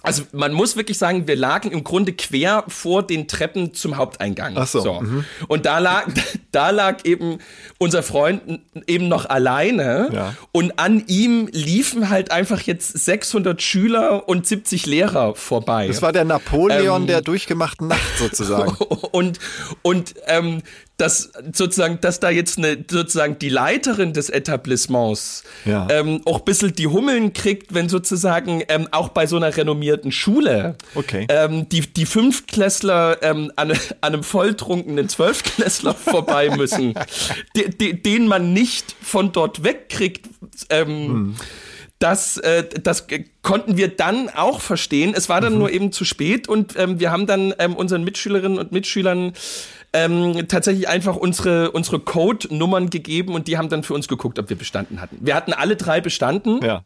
also 0.04 0.24
man 0.32 0.54
muss 0.54 0.78
wirklich 0.78 0.98
sagen, 0.98 1.28
wir 1.28 1.36
lagen 1.36 1.72
im 1.72 1.84
Grunde 1.84 2.14
quer 2.14 2.64
vor 2.68 3.04
den 3.04 3.28
Treppen 3.28 3.74
zum 3.74 3.98
Haupteingang. 3.98 4.54
Ach 4.56 4.68
so, 4.68 5.02
mhm. 5.02 5.26
Und 5.48 5.66
da 5.66 5.80
lag, 5.80 6.08
da 6.52 6.70
lag 6.70 7.04
eben 7.04 7.40
unser 7.78 8.04
Freund 8.04 8.62
eben 8.86 9.08
noch 9.08 9.28
alleine 9.28 10.10
Ja. 10.14 10.34
und 10.52 10.80
an 10.80 11.04
ihm 11.08 11.50
liefen 11.52 12.10
halt 12.10 12.32
einfach 12.32 12.62
jetzt 12.62 12.98
600 13.06 13.62
Schüler 13.62 14.28
und 14.30 14.48
70 14.48 14.86
Lehrer 14.86 15.36
vorbei. 15.36 15.88
Das 15.88 16.02
war 16.02 16.12
der 16.12 16.26
Napoleon 16.26 17.02
Ähm, 17.02 17.08
der 17.08 17.22
durchgemachten 17.22 17.88
Nacht 17.88 18.18
sozusagen. 18.18 18.72
und 19.12 19.40
und 19.82 20.16
ähm, 20.28 20.62
dass 20.98 21.32
sozusagen, 21.54 22.00
dass 22.02 22.20
da 22.20 22.32
jetzt 22.32 22.58
eine 22.58 22.84
sozusagen 22.90 23.38
die 23.38 23.50
Leiterin 23.50 24.14
des 24.14 24.30
Etablissements 24.32 25.44
Ja. 25.64 25.88
ähm, 25.92 26.22
auch 26.26 26.40
ein 26.40 26.46
bisschen 26.46 26.74
die 26.74 26.88
Hummeln 26.88 27.34
kriegt, 27.34 27.74
wenn 27.76 27.88
sozusagen 27.88 28.64
ähm, 28.68 28.88
auch 28.92 29.10
bei 29.10 29.28
so 29.28 29.36
einer 29.38 29.56
renommierten 29.56 30.12
Schule 30.12 30.76
Okay. 30.96 31.28
ähm, 31.30 31.70
die, 31.70 31.82
die 31.82 32.08
Fünftklässler 32.08 33.18
ähm, 33.22 33.52
an, 33.56 33.72
an 33.72 33.78
einem 34.02 34.24
volltrunkenen 34.24 35.08
Zwölftklässler 35.10 35.94
vorbei 35.96 36.50
müssen, 36.56 36.96
de, 37.56 37.70
de, 37.70 37.94
den 37.94 38.28
man 38.28 38.54
nicht 38.54 38.96
von 39.02 39.32
dort 39.32 39.64
wegkriegt. 39.64 40.26
Ähm, 40.70 40.88
Hm. 40.88 41.36
Das, 42.00 42.38
äh, 42.38 42.64
das 42.84 43.08
konnten 43.42 43.76
wir 43.76 43.88
dann 43.88 44.30
auch 44.30 44.62
verstehen. 44.62 45.16
Es 45.18 45.30
war 45.30 45.42
dann 45.42 45.54
Mhm. 45.54 45.60
nur 45.60 45.72
eben 45.72 45.92
zu 45.92 46.06
spät 46.06 46.48
und 46.48 46.76
ähm, 46.78 47.00
wir 47.00 47.10
haben 47.12 47.26
dann 47.26 47.56
ähm, 47.58 47.76
unseren 47.76 48.04
Mitschülerinnen 48.04 48.60
und 48.60 48.72
Mitschülern 48.72 49.34
ähm, 49.94 50.48
tatsächlich 50.48 50.88
einfach 50.88 51.16
unsere, 51.16 51.72
unsere 51.72 52.00
Code-Nummern 52.00 52.90
gegeben 52.90 53.34
und 53.36 53.48
die 53.48 53.58
haben 53.58 53.70
dann 53.70 53.84
für 53.84 53.94
uns 53.94 54.08
geguckt, 54.08 54.40
ob 54.40 54.50
wir 54.50 54.58
bestanden 54.58 55.02
hatten. 55.02 55.18
Wir 55.22 55.36
hatten 55.36 55.54
alle 55.54 55.76
drei 55.76 56.02
bestanden 56.02 56.62
ja. 56.64 56.84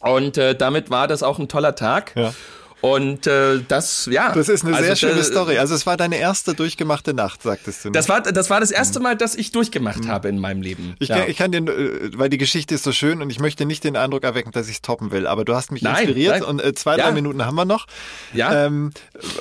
und 0.00 0.38
äh, 0.38 0.54
damit 0.54 0.90
war 0.90 1.08
das 1.08 1.22
auch 1.22 1.38
ein 1.38 1.48
toller 1.48 1.74
Tag. 1.74 2.14
Ja. 2.16 2.32
Und 2.80 3.26
äh, 3.26 3.60
das, 3.66 4.08
ja. 4.10 4.32
Das 4.32 4.48
ist 4.48 4.64
eine 4.64 4.74
also, 4.76 4.86
sehr 4.86 4.96
schöne 4.96 5.20
äh, 5.20 5.24
Story. 5.24 5.58
Also 5.58 5.74
es 5.74 5.84
war 5.84 5.96
deine 5.96 6.18
erste 6.18 6.54
durchgemachte 6.54 7.12
Nacht, 7.12 7.42
sagtest 7.42 7.84
du. 7.84 7.88
ne? 7.88 7.92
Das 7.92 8.08
war, 8.08 8.20
das 8.20 8.50
war 8.50 8.60
das 8.60 8.70
erste 8.70 9.00
Mal, 9.00 9.16
dass 9.16 9.34
ich 9.34 9.50
durchgemacht 9.50 10.06
habe 10.06 10.28
in 10.28 10.38
meinem 10.38 10.62
Leben. 10.62 10.88
Mhm. 10.88 10.94
Ich, 11.00 11.08
ja. 11.08 11.18
kann, 11.18 11.30
ich 11.30 11.36
kann 11.36 11.50
den, 11.50 11.66
äh, 11.66 12.16
weil 12.16 12.28
die 12.28 12.38
Geschichte 12.38 12.76
ist 12.76 12.84
so 12.84 12.92
schön 12.92 13.20
und 13.20 13.30
ich 13.30 13.40
möchte 13.40 13.66
nicht 13.66 13.82
den 13.82 13.96
Eindruck 13.96 14.22
erwecken, 14.22 14.52
dass 14.52 14.68
ich 14.68 14.76
es 14.76 14.82
toppen 14.82 15.10
will, 15.10 15.26
aber 15.26 15.44
du 15.44 15.54
hast 15.54 15.72
mich 15.72 15.82
Nein, 15.82 15.96
inspiriert 15.96 16.40
nein. 16.40 16.42
und 16.44 16.62
äh, 16.62 16.72
zwei, 16.74 16.96
drei 16.96 17.06
Ja. 17.08 17.10
Minuten 17.10 17.44
haben 17.44 17.56
wir 17.56 17.64
noch. 17.64 17.86
Ja. 18.32 18.66
Ähm, 18.66 18.92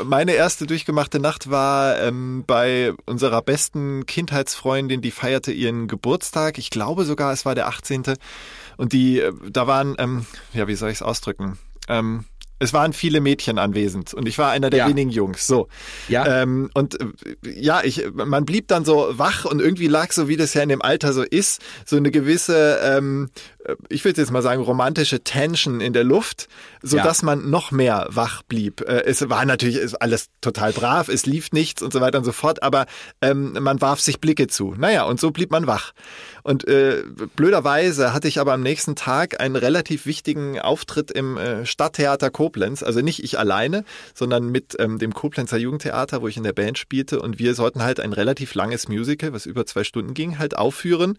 meine 0.03 0.33
erste 0.33 0.65
durchgemachte 0.65 1.19
Nacht 1.19 1.51
war 1.51 1.99
ähm, 1.99 2.43
bei 2.47 2.93
unserer 3.05 3.43
besten 3.43 4.05
Kindheitsfreundin, 4.07 5.01
die 5.01 5.11
feierte 5.11 5.51
ihren 5.51 5.87
Geburtstag. 5.87 6.57
Ich 6.57 6.71
glaube 6.71 7.05
sogar, 7.05 7.33
es 7.33 7.45
war 7.45 7.53
der 7.53 7.67
18. 7.67 8.03
Und 8.77 8.93
die, 8.93 9.19
äh, 9.19 9.31
da 9.51 9.67
waren, 9.67 9.95
ähm, 9.99 10.25
ja, 10.53 10.67
wie 10.67 10.75
soll 10.75 10.89
ich 10.89 10.95
es 10.97 11.01
ausdrücken? 11.03 11.59
Ähm, 11.87 12.25
es 12.59 12.73
waren 12.73 12.93
viele 12.93 13.21
Mädchen 13.21 13.59
anwesend 13.59 14.13
und 14.13 14.27
ich 14.27 14.37
war 14.37 14.51
einer 14.51 14.69
der 14.69 14.79
Ja. 14.79 14.87
wenigen 14.89 15.09
Jungs. 15.09 15.45
So. 15.47 15.67
Ja. 16.07 16.41
Ähm, 16.41 16.69
und 16.73 16.99
äh, 16.99 17.05
ja, 17.59 17.81
ich, 17.83 18.03
man 18.13 18.45
blieb 18.45 18.67
dann 18.67 18.85
so 18.85 19.09
wach 19.11 19.45
und 19.45 19.61
irgendwie 19.61 19.87
lag 19.87 20.11
so, 20.11 20.27
wie 20.27 20.37
das 20.37 20.53
ja 20.53 20.63
in 20.63 20.69
dem 20.69 20.81
Alter 20.81 21.13
so 21.13 21.23
ist, 21.23 21.61
so 21.85 21.97
eine 21.97 22.11
gewisse, 22.11 22.79
ähm, 22.83 23.29
äh, 23.56 23.56
ich 23.89 24.03
würde 24.05 24.21
jetzt 24.21 24.31
mal 24.31 24.41
sagen, 24.41 24.61
romantische 24.61 25.23
Tension 25.23 25.81
in 25.81 25.93
der 25.93 26.03
Luft, 26.03 26.47
so 26.81 26.97
Ja. 26.97 27.03
dass 27.03 27.23
man 27.23 27.49
noch 27.49 27.71
mehr 27.71 28.07
wach 28.09 28.41
blieb. 28.43 28.81
Äh, 28.81 29.03
es 29.05 29.29
war 29.29 29.45
natürlich 29.45 29.77
ist 29.77 29.95
alles 29.95 30.29
total 30.41 30.73
brav, 30.73 31.09
es 31.09 31.25
lief 31.25 31.51
nichts 31.51 31.81
und 31.81 31.91
so 31.93 32.01
weiter 32.01 32.17
und 32.17 32.23
so 32.23 32.31
fort, 32.31 32.63
aber 32.63 32.85
ähm, 33.21 33.57
man 33.59 33.81
warf 33.81 33.99
sich 33.99 34.19
Blicke 34.19 34.47
zu. 34.47 34.75
Naja, 34.77 35.03
und 35.03 35.19
so 35.19 35.31
blieb 35.31 35.51
man 35.51 35.67
wach. 35.67 35.93
Und 36.43 36.67
äh, 36.67 37.03
blöderweise 37.35 38.13
hatte 38.13 38.27
ich 38.27 38.39
aber 38.39 38.53
am 38.53 38.61
nächsten 38.61 38.95
Tag 38.95 39.39
einen 39.41 39.55
relativ 39.57 40.05
wichtigen 40.05 40.59
Auftritt 40.59 41.11
im 41.11 41.37
äh, 41.37 41.65
Stadttheater 41.65 42.29
Koblenz. 42.29 42.83
Also 42.83 43.01
nicht 43.01 43.23
ich 43.23 43.37
alleine, 43.37 43.83
sondern 44.13 44.49
mit 44.49 44.75
ähm, 44.79 44.97
dem 44.97 45.13
Koblenzer 45.13 45.57
Jugendtheater, 45.57 46.21
wo 46.21 46.27
ich 46.27 46.37
in 46.37 46.43
der 46.43 46.53
Band 46.53 46.77
spielte. 46.77 47.21
Und 47.21 47.37
wir 47.37 47.53
sollten 47.53 47.83
halt 47.83 47.99
ein 47.99 48.13
relativ 48.13 48.55
langes 48.55 48.87
Musical, 48.87 49.33
was 49.33 49.45
über 49.45 49.65
zwei 49.65 49.83
Stunden 49.83 50.13
ging, 50.13 50.39
halt 50.39 50.57
aufführen. 50.57 51.17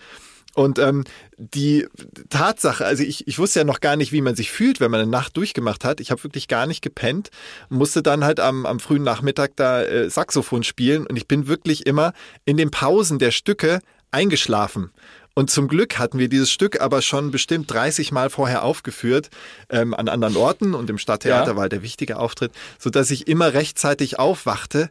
Und 0.59 0.81
ähm, 0.81 1.05
die 1.37 1.87
Tatsache, 2.31 2.85
also 2.85 3.05
ich, 3.05 3.29
ich 3.29 3.39
wusste 3.39 3.61
ja 3.61 3.65
noch 3.65 3.79
gar 3.79 3.95
nicht, 3.95 4.11
wie 4.11 4.21
man 4.21 4.35
sich 4.35 4.51
fühlt, 4.51 4.81
wenn 4.81 4.91
man 4.91 5.01
eine 5.01 5.09
Nacht 5.09 5.37
durchgemacht 5.37 5.85
hat. 5.85 6.01
Ich 6.01 6.11
habe 6.11 6.25
wirklich 6.25 6.49
gar 6.49 6.67
nicht 6.67 6.83
gepennt, 6.83 7.31
musste 7.69 8.03
dann 8.03 8.25
halt 8.25 8.41
am, 8.41 8.67
am 8.67 8.81
frühen 8.81 9.05
Nachmittag 9.05 9.53
da 9.55 9.85
äh, 9.85 10.11
Saxophon 10.11 10.65
spielen 10.65 11.07
und 11.07 11.17
ich 11.17 11.29
bin 11.29 11.47
wirklich 11.47 11.87
immer 11.87 12.13
in 12.45 12.57
den 12.57 12.73
Pausen 12.73 13.21
der 13.21 13.31
Stücke 13.31 13.79
eingeschlafen. 14.11 14.91
Und 15.35 15.49
zum 15.49 15.69
Glück 15.69 15.97
hatten 16.01 16.19
wir 16.19 16.29
dieses 16.29 16.51
Stück 16.51 16.81
aber 16.81 17.03
schon 17.03 17.31
bestimmt 17.31 17.73
30 17.73 18.11
Mal 18.11 18.29
vorher 18.29 18.65
aufgeführt, 18.65 19.31
ähm, 19.71 19.95
an 19.95 20.09
anderen 20.09 20.37
Orten 20.37 20.75
und 20.75 20.91
im 20.91 20.99
Stadttheater 20.99 21.51
Ja. 21.53 21.55
war 21.55 21.63
halt 21.63 21.73
der 21.73 21.83
wichtige 21.83 22.19
Auftritt, 22.19 22.51
so 22.81 22.91
dass 22.91 23.13
ich 23.13 23.29
immer 23.29 23.53
rechtzeitig 23.53 24.19
aufwachte. 24.19 24.89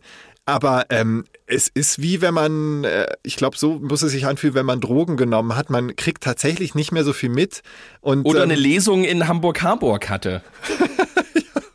Aber 0.47 0.85
ähm, 0.89 1.25
es 1.45 1.67
ist 1.67 2.01
wie 2.01 2.21
wenn 2.21 2.33
man, 2.33 2.85
äh, 2.85 3.05
ich 3.21 3.35
glaube, 3.35 3.57
so 3.57 3.79
muss 3.79 4.01
es 4.01 4.13
sich 4.13 4.25
anfühlen, 4.25 4.55
wenn 4.55 4.65
man 4.65 4.79
Drogen 4.79 5.17
genommen 5.17 5.57
hat. 5.57 5.69
Man 5.69 5.95
kriegt 5.97 6.23
tatsächlich 6.23 6.73
nicht 6.73 6.93
mehr 6.93 7.03
so 7.03 7.11
viel 7.11 7.27
mit. 7.29 7.61
Und, 7.99 8.25
Oder 8.25 8.43
ähm, 8.43 8.51
eine 8.51 8.55
Lesung 8.59 9.03
in 9.03 9.27
Hamburg-Harburg 9.27 10.09
hatte. 10.09 10.41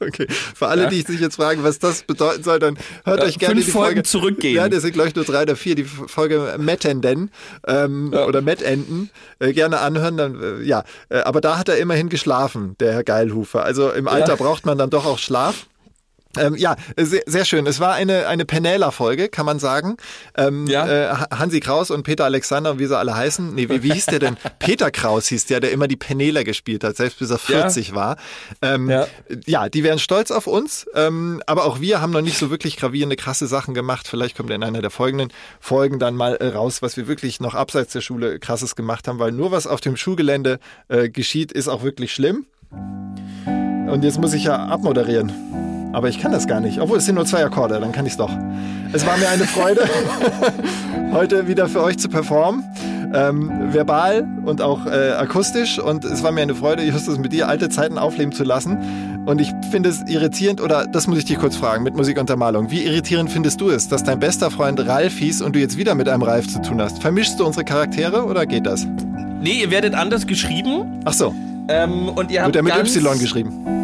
Okay. 0.05 0.27
Für 0.29 0.67
alle, 0.67 0.89
die 0.89 1.01
sich 1.03 1.21
jetzt 1.21 1.37
fragen, 1.37 1.63
was 1.63 1.79
das 1.79 2.03
bedeuten 2.03 2.43
soll, 2.43 2.59
dann 2.59 2.77
hört 3.05 3.21
Ja, 3.21 3.25
euch 3.25 3.39
gerne 3.39 3.55
fünf 3.55 3.67
die 3.67 3.71
Folgen 3.71 3.87
Folge 3.95 4.03
zurückgehen. 4.03 4.57
Ja, 4.57 4.69
das 4.69 4.83
sind 4.83 4.95
glaube 4.95 5.09
ich 5.11 5.15
nur 5.15 5.25
drei 5.25 5.43
oder 5.43 5.55
vier. 5.55 5.77
Die 5.77 5.85
Folge 5.85 6.57
Mettenden 6.59 7.31
ähm, 7.69 8.13
oder 8.13 8.43
Mettenden 8.43 9.11
äh, 9.39 9.53
gerne 9.53 9.79
anhören. 9.79 10.17
Dann 10.17 10.43
äh, 10.43 10.63
ja, 10.65 10.83
äh, 11.09 11.19
aber 11.19 11.41
da 11.41 11.57
hat 11.57 11.69
er 11.69 11.77
immerhin 11.79 12.09
geschlafen, 12.09 12.75
der 12.81 12.95
Herr 12.95 13.05
Geilhufer. 13.05 13.63
Also 13.65 13.93
im 13.93 14.09
Alter 14.09 14.31
Ja. 14.31 14.35
braucht 14.35 14.67
man 14.67 14.77
dann 14.77 14.91
doch 14.91 15.07
auch 15.07 15.19
Schlaf. 15.21 15.67
Ähm, 16.39 16.55
ja, 16.57 16.77
sehr, 16.97 17.23
sehr 17.27 17.45
schön. 17.45 17.67
Es 17.67 17.79
war 17.79 17.93
eine, 17.95 18.27
eine 18.27 18.45
Penela-Folge, 18.45 19.29
kann 19.29 19.45
man 19.45 19.59
sagen. 19.59 19.97
Ähm, 20.37 20.67
Ja. 20.67 20.87
äh, 20.89 21.09
Ha- 21.11 21.39
Hansi 21.39 21.61
Kraus 21.61 21.91
und 21.91 22.05
Peter 22.05 22.25
Alexander, 22.25 22.79
wie 22.79 22.87
sie 22.87 22.97
alle 22.97 23.15
heißen. 23.15 23.55
Nee, 23.55 23.69
wie, 23.69 23.83
wie 23.83 23.93
hieß 23.93 24.07
der 24.07 24.19
denn? 24.19 24.37
Peter 24.59 24.91
Kraus 24.91 25.27
hieß 25.29 25.47
der, 25.47 25.61
der 25.61 25.73
immer 25.73 25.89
die 25.89 25.97
Penela 25.97 26.43
gespielt 26.43 26.85
hat, 26.85 26.97
selbst 26.97 27.19
bis 27.19 27.31
er 27.31 27.39
40 27.39 27.95
war. 27.95 28.17
Ähm, 28.63 28.89
Ja. 28.89 29.07
ja, 29.47 29.69
die 29.69 29.85
wären 29.85 29.99
stolz 29.99 30.31
auf 30.31 30.47
uns, 30.47 30.87
ähm, 30.95 31.43
aber 31.47 31.65
auch 31.67 31.81
wir 31.81 32.01
haben 32.01 32.13
noch 32.13 32.23
nicht 32.23 32.39
so 32.39 32.51
wirklich 32.51 32.77
gravierende, 32.77 33.17
krasse 33.17 33.47
Sachen 33.47 33.75
gemacht. 33.75 34.09
Vielleicht 34.09 34.37
kommt 34.37 34.51
in 34.51 34.63
einer 34.63 34.81
der 34.81 34.91
folgenden 34.91 35.33
Folgen 35.61 35.99
dann 35.99 36.15
mal 36.15 36.37
äh, 36.37 36.49
raus, 36.49 36.81
was 36.83 36.97
wir 36.97 37.09
wirklich 37.09 37.41
noch 37.41 37.55
abseits 37.55 37.93
der 37.93 38.01
Schule 38.01 38.39
krasses 38.39 38.75
gemacht 38.77 39.07
haben, 39.09 39.19
weil 39.19 39.33
nur 39.33 39.51
was 39.53 39.67
auf 39.67 39.81
dem 39.81 39.97
Schulgelände 39.97 40.59
äh, 40.89 41.09
geschieht, 41.11 41.53
ist 41.53 41.69
auch 41.69 41.83
wirklich 41.83 42.13
schlimm. 42.15 42.47
Und 43.91 44.03
jetzt 44.03 44.19
muss 44.19 44.33
ich 44.33 44.45
ja 44.45 44.57
abmoderieren. 44.57 45.31
Aber 45.93 46.09
ich 46.09 46.19
kann 46.19 46.33
das 46.33 46.47
gar 46.47 46.61
nicht. 46.61 46.81
Obwohl, 46.81 46.99
es 46.99 47.05
sind 47.07 47.17
nur 47.17 47.27
zwei 47.27 47.45
Akkorde, 47.45 47.79
dann 47.81 47.93
kann 47.93 48.07
ich 48.07 48.13
es 48.13 48.19
doch. 48.19 48.31
Es 48.93 49.07
war 49.07 49.17
mir 49.19 49.29
eine 49.29 49.45
Freude, 49.45 49.83
heute 51.13 51.49
wieder 51.49 51.69
für 51.69 51.83
euch 51.83 51.99
zu 51.99 52.09
performen. 52.09 52.65
Ähm, 53.15 53.51
verbal 53.75 54.27
und 54.47 54.63
auch 54.63 54.87
äh, 54.87 55.11
akustisch. 55.13 55.79
Und 55.79 56.05
es 56.05 56.23
war 56.23 56.33
mir 56.33 56.41
eine 56.41 56.55
Freude, 56.55 56.83
Justus, 56.83 57.19
mit 57.19 57.33
dir 57.33 57.47
alte 57.47 57.69
Zeiten 57.69 57.99
aufleben 57.99 58.33
zu 58.33 58.43
lassen. 58.43 59.23
Und 59.27 59.39
ich 59.41 59.53
finde 59.71 59.91
es 59.91 60.03
irritierend, 60.09 60.63
oder 60.63 60.87
das 60.87 61.07
muss 61.07 61.19
ich 61.19 61.27
dich 61.27 61.39
kurz 61.39 61.55
fragen, 61.57 61.83
mit 61.85 61.95
Musikuntermalung. 61.95 62.71
Wie 62.71 62.85
irritierend 62.85 63.31
findest 63.31 63.61
du 63.61 63.69
es, 63.69 63.87
dass 63.87 64.03
dein 64.03 64.19
bester 64.19 64.51
Freund 64.51 64.81
Ralf 64.87 65.19
hieß 65.19 65.43
und 65.43 65.55
du 65.55 65.61
jetzt 65.61 65.77
wieder 65.77 65.95
mit 65.95 66.09
einem 66.09 66.23
Ralf 66.23 66.49
zu 66.49 66.63
tun 66.63 66.81
hast? 66.81 67.03
Vermischst 67.03 67.39
du 67.39 67.45
unsere 67.45 67.65
Charaktere 67.67 68.25
oder 68.25 68.47
geht 68.47 68.65
das? 68.67 68.87
Nee, 69.43 69.61
ihr 69.61 69.71
werdet 69.71 69.95
anders 69.95 70.27
geschrieben. 70.27 71.01
Ach 71.05 71.13
so, 71.13 71.35
Ähm, 71.69 72.09
und 72.09 72.31
ihr 72.31 72.41
habt 72.41 72.49
wird 72.49 72.57
er 72.57 72.63
mit 72.63 72.75
ganz, 72.75 72.97
Y 72.97 73.19
geschrieben? 73.19 73.82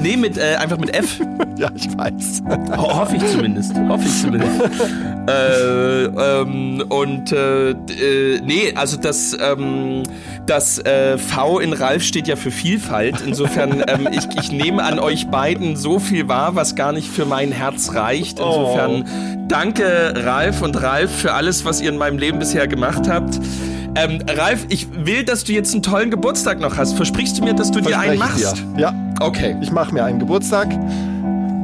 Nee, 0.00 0.16
mit, 0.16 0.38
äh, 0.38 0.56
einfach 0.56 0.78
mit 0.78 0.94
F. 0.94 1.20
Ja, 1.56 1.70
ich 1.74 1.88
weiß. 1.94 2.42
Ho 2.78 3.00
hoffe 3.00 3.16
ich 3.16 3.26
zumindest. 3.26 3.74
Hoffe 3.88 4.04
ich 4.06 4.20
zumindest. 4.20 4.52
Äh, 5.28 6.04
ähm, 6.06 6.82
und 6.88 7.30
äh, 7.30 7.70
äh, 7.70 8.40
nee, 8.42 8.72
also 8.74 8.96
das, 8.96 9.36
ähm, 9.38 10.02
das 10.46 10.78
äh, 10.78 11.18
V 11.18 11.60
in 11.60 11.72
Ralf 11.74 12.02
steht 12.02 12.26
ja 12.26 12.34
für 12.36 12.50
Vielfalt. 12.50 13.16
Insofern, 13.24 13.84
ähm, 13.86 14.08
ich, 14.10 14.26
ich 14.40 14.50
nehme 14.50 14.82
an 14.82 14.98
euch 14.98 15.28
beiden 15.28 15.76
so 15.76 15.98
viel 16.00 16.26
wahr, 16.26 16.56
was 16.56 16.74
gar 16.74 16.92
nicht 16.92 17.08
für 17.08 17.26
mein 17.26 17.52
Herz 17.52 17.94
reicht. 17.94 18.40
Insofern 18.40 19.02
Oh. 19.02 19.44
danke 19.46 20.14
Ralf 20.16 20.62
und 20.62 20.80
Ralf 20.82 21.14
für 21.14 21.34
alles, 21.34 21.64
was 21.64 21.80
ihr 21.82 21.90
in 21.90 21.98
meinem 21.98 22.18
Leben 22.18 22.38
bisher 22.38 22.66
gemacht 22.66 23.06
habt. 23.08 23.38
Ähm, 23.96 24.20
Ralf, 24.28 24.66
ich 24.68 24.86
will, 25.04 25.24
dass 25.24 25.44
du 25.44 25.52
jetzt 25.52 25.72
einen 25.74 25.82
tollen 25.82 26.10
Geburtstag 26.10 26.60
noch 26.60 26.76
hast. 26.76 26.94
Versprichst 26.94 27.38
du 27.38 27.44
mir, 27.44 27.54
dass 27.54 27.70
du 27.70 27.80
dir 27.80 27.98
einen 27.98 28.18
machst? 28.18 28.38
dir. 28.76 28.80
Ja, 28.80 28.94
Okay. 29.20 29.56
ich 29.60 29.70
mache 29.72 29.92
mir 29.92 30.04
einen 30.04 30.18
Geburtstag. 30.18 30.68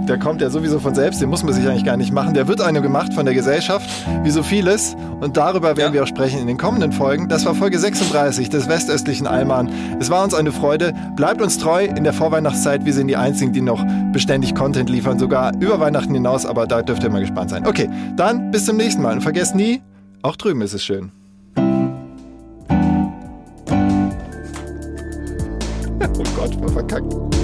Der 0.09 0.19
kommt 0.19 0.41
ja 0.41 0.51
sowieso 0.51 0.79
von 0.79 0.95
selbst, 0.95 1.21
den 1.21 1.29
muss 1.29 1.43
man 1.43 1.53
sich 1.53 1.67
eigentlich 1.67 1.85
gar 1.85 1.97
nicht 1.97 2.13
machen. 2.13 2.33
Der 2.35 2.47
wird 2.47 2.61
einem 2.61 2.81
gemacht 2.81 3.13
von 3.13 3.25
der 3.25 3.35
Gesellschaft, 3.35 3.89
wie 4.23 4.31
so 4.31 4.45
vieles. 4.45 4.95
Und 5.21 5.37
darüber 5.37 5.77
werden 5.77 5.89
Ja. 5.89 5.93
wir 5.95 6.03
auch 6.05 6.07
sprechen 6.07 6.39
in 6.41 6.47
den 6.47 6.59
kommenden 6.59 6.93
Folgen. 6.93 7.29
Das 7.29 7.45
war 7.45 7.57
Folge 7.57 7.79
36 7.79 8.49
des 8.49 8.69
westöstlichen 8.69 9.27
Alman. 9.27 9.69
Es 9.99 10.09
war 10.11 10.23
uns 10.23 10.33
eine 10.35 10.53
Freude. 10.53 10.93
Bleibt 11.17 11.43
uns 11.43 11.59
treu 11.59 11.87
in 11.87 12.05
der 12.05 12.13
Vorweihnachtszeit. 12.13 12.85
Wir 12.85 12.93
sind 12.93 13.09
die 13.09 13.17
Einzigen, 13.17 13.53
die 13.53 13.63
noch 13.63 13.85
beständig 14.13 14.55
Content 14.55 14.91
liefern, 14.91 15.19
sogar 15.19 15.53
über 15.59 15.81
Weihnachten 15.81 16.15
hinaus. 16.15 16.47
Aber 16.47 16.69
da 16.69 16.83
dürft 16.83 17.03
ihr 17.03 17.11
mal 17.11 17.21
gespannt 17.21 17.51
sein. 17.51 17.67
Okay, 17.67 17.89
dann 18.17 18.53
bis 18.53 18.65
zum 18.67 18.77
nächsten 18.77 19.03
Mal. 19.03 19.15
Und 19.15 19.23
vergesst 19.23 19.57
nie, 19.57 19.83
auch 20.23 20.37
drüben 20.37 20.61
ist 20.63 20.73
es 20.75 20.85
schön. 20.85 21.11
Oh 26.19 26.25
Gott, 26.37 26.61
wir 26.61 26.69
verkackt. 26.69 27.36